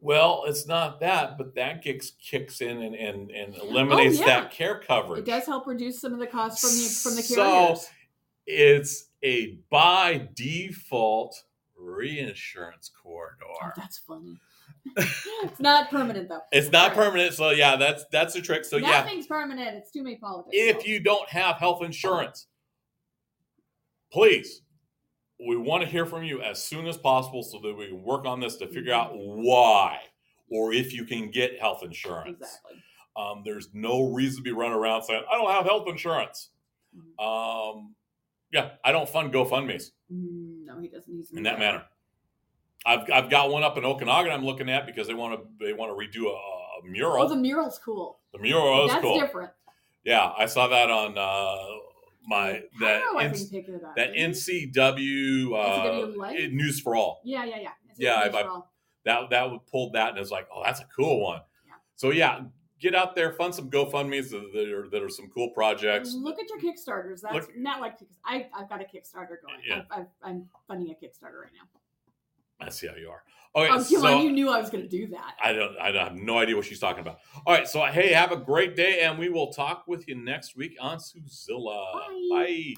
Well 0.02 0.42
it's 0.46 0.66
not 0.66 1.00
that 1.00 1.38
but 1.38 1.54
that 1.54 1.80
kicks 1.82 2.12
kicks 2.20 2.60
in 2.60 2.82
and 2.82 2.94
and, 2.94 3.30
and 3.30 3.54
oh, 3.60 3.68
eliminates 3.68 4.18
yeah. 4.18 4.26
that 4.26 4.50
care 4.50 4.78
coverage 4.78 5.20
It 5.20 5.26
does 5.26 5.46
help 5.46 5.66
reduce 5.66 6.00
some 6.00 6.12
of 6.12 6.18
the 6.18 6.26
costs 6.26 6.60
from 6.60 6.70
the 6.70 7.10
from 7.10 7.16
the 7.16 7.22
carriers. 7.22 7.80
So- 7.82 7.88
it's 8.44 9.08
a 9.22 9.58
by 9.70 10.28
default 10.34 11.44
reinsurance 11.78 12.90
Oh, 12.96 13.00
corridor. 13.02 13.72
that's 13.76 13.98
funny. 13.98 14.36
it's 14.96 15.60
not 15.60 15.90
permanent 15.90 16.28
though. 16.28 16.40
It's 16.50 16.70
not 16.72 16.88
right. 16.88 16.96
permanent, 16.96 17.34
so 17.34 17.50
yeah, 17.50 17.76
that's 17.76 18.04
that's 18.10 18.34
the 18.34 18.42
trick. 18.42 18.64
So 18.64 18.78
yeah, 18.78 19.02
Nothing's 19.02 19.26
permanent. 19.28 19.76
It's 19.76 19.92
too 19.92 20.02
many 20.02 20.16
politics. 20.16 20.50
if 20.58 20.86
you 20.86 20.98
don't 20.98 21.28
have 21.28 21.56
health 21.56 21.84
insurance, 21.84 22.48
please, 24.12 24.62
we 25.46 25.56
want 25.56 25.82
to 25.82 25.88
hear 25.88 26.06
from 26.06 26.22
you 26.24 26.40
as 26.42 26.62
soon 26.62 26.86
as 26.86 26.96
possible 26.96 27.42
so 27.42 27.58
that 27.60 27.74
we 27.74 27.88
can 27.88 28.02
work 28.02 28.24
on 28.24 28.40
this 28.40 28.56
to 28.56 28.66
figure 28.66 28.92
out 28.92 29.12
why 29.14 29.98
or 30.50 30.72
if 30.72 30.92
you 30.92 31.04
can 31.04 31.30
get 31.30 31.58
health 31.60 31.82
insurance. 31.82 32.36
exactly. 32.40 32.82
Um, 33.16 33.42
there's 33.44 33.68
no 33.74 34.10
reason 34.12 34.38
to 34.38 34.42
be 34.42 34.52
running 34.52 34.76
around 34.76 35.02
saying 35.02 35.22
I 35.30 35.36
don't 35.36 35.50
have 35.50 35.64
health 35.64 35.86
insurance. 35.88 36.50
Um, 37.18 37.94
yeah, 38.52 38.70
I 38.84 38.92
don't 38.92 39.08
fund 39.08 39.32
GoFundmes. 39.32 39.90
No, 40.10 40.78
he 40.78 40.88
doesn't. 40.88 41.12
He's 41.12 41.30
in 41.32 41.42
that 41.42 41.58
manner. 41.58 41.84
I've, 42.84 43.10
I've 43.10 43.30
got 43.30 43.50
one 43.50 43.62
up 43.62 43.76
in 43.78 43.84
Okanogan 43.84 44.32
I'm 44.32 44.44
looking 44.44 44.68
at 44.68 44.86
because 44.86 45.06
they 45.06 45.14
want 45.14 45.38
to 45.38 45.64
they 45.64 45.72
want 45.72 45.90
to 45.90 46.20
redo 46.20 46.26
a, 46.26 46.34
a 46.34 46.90
mural. 46.90 47.22
Oh, 47.22 47.28
the 47.28 47.36
mural's 47.36 47.78
cool. 47.78 48.18
the 48.32 48.38
mural 48.40 48.86
is 48.86 48.90
That's 48.92 49.02
cool. 49.02 49.20
different. 49.20 49.50
Yeah, 50.04 50.32
I 50.36 50.46
saw 50.46 50.66
that 50.68 50.90
on 50.90 51.16
uh, 51.16 51.78
my 52.26 52.62
that 52.80 53.02
How 53.02 53.18
I 53.18 53.24
N- 53.24 53.34
think 53.34 53.68
it 53.68 53.84
up. 53.84 53.96
that? 53.96 54.12
NCW 54.14 55.52
uh, 55.54 56.06
NCW 56.06 56.52
News 56.52 56.80
for 56.80 56.94
All. 56.96 57.20
Yeah, 57.24 57.44
yeah, 57.44 57.58
yeah. 57.60 57.68
Yeah, 57.96 58.30
nice 58.30 58.44
role. 58.44 58.66
That 59.04 59.30
that 59.30 59.50
would 59.50 59.66
pulled 59.66 59.94
that 59.94 60.10
and 60.10 60.18
it's 60.18 60.30
like, 60.30 60.48
oh, 60.54 60.62
that's 60.64 60.80
a 60.80 60.86
cool 60.96 61.20
one. 61.22 61.40
Yeah. 61.66 61.72
So 61.96 62.10
yeah, 62.10 62.40
get 62.80 62.94
out 62.94 63.14
there, 63.14 63.32
fund 63.32 63.54
some 63.54 63.70
GoFundmes 63.70 64.30
that, 64.30 64.72
are 64.72 64.88
that 64.90 65.02
are 65.02 65.08
some 65.08 65.28
cool 65.34 65.50
projects. 65.50 66.14
Look 66.14 66.38
at 66.38 66.46
your 66.48 66.58
Kickstarters. 66.60 67.20
That's 67.22 67.34
Look- 67.34 67.56
not 67.56 67.80
like 67.80 67.96
I, 68.24 68.46
I've 68.56 68.68
got 68.68 68.80
a 68.80 68.84
Kickstarter 68.84 69.36
going. 69.44 69.60
Yeah. 69.66 69.82
I've, 69.90 70.00
I've, 70.00 70.06
I'm 70.22 70.48
funding 70.68 70.90
a 70.90 70.94
Kickstarter 70.94 71.40
right 71.42 71.52
now. 71.52 71.68
I 72.66 72.70
see 72.70 72.86
how 72.86 72.94
you 72.94 73.08
are. 73.10 73.22
Okay, 73.54 73.68
oh, 73.70 73.82
so 73.82 74.06
on, 74.06 74.22
you 74.22 74.32
knew 74.32 74.48
I 74.48 74.58
was 74.58 74.70
going 74.70 74.82
to 74.82 74.88
do 74.88 75.08
that. 75.08 75.34
I 75.42 75.52
don't 75.52 75.76
I 75.78 75.92
have 75.92 76.14
no 76.14 76.38
idea 76.38 76.56
what 76.56 76.64
she's 76.64 76.78
talking 76.78 77.02
about. 77.02 77.18
All 77.46 77.54
right, 77.54 77.68
so 77.68 77.84
hey, 77.84 78.12
have 78.12 78.32
a 78.32 78.36
great 78.36 78.76
day, 78.76 79.00
and 79.00 79.18
we 79.18 79.28
will 79.28 79.52
talk 79.52 79.84
with 79.86 80.08
you 80.08 80.14
next 80.14 80.56
week 80.56 80.76
on 80.80 80.98
Suzilla. 80.98 81.92
Bye. 81.92 82.28
Bye. 82.30 82.74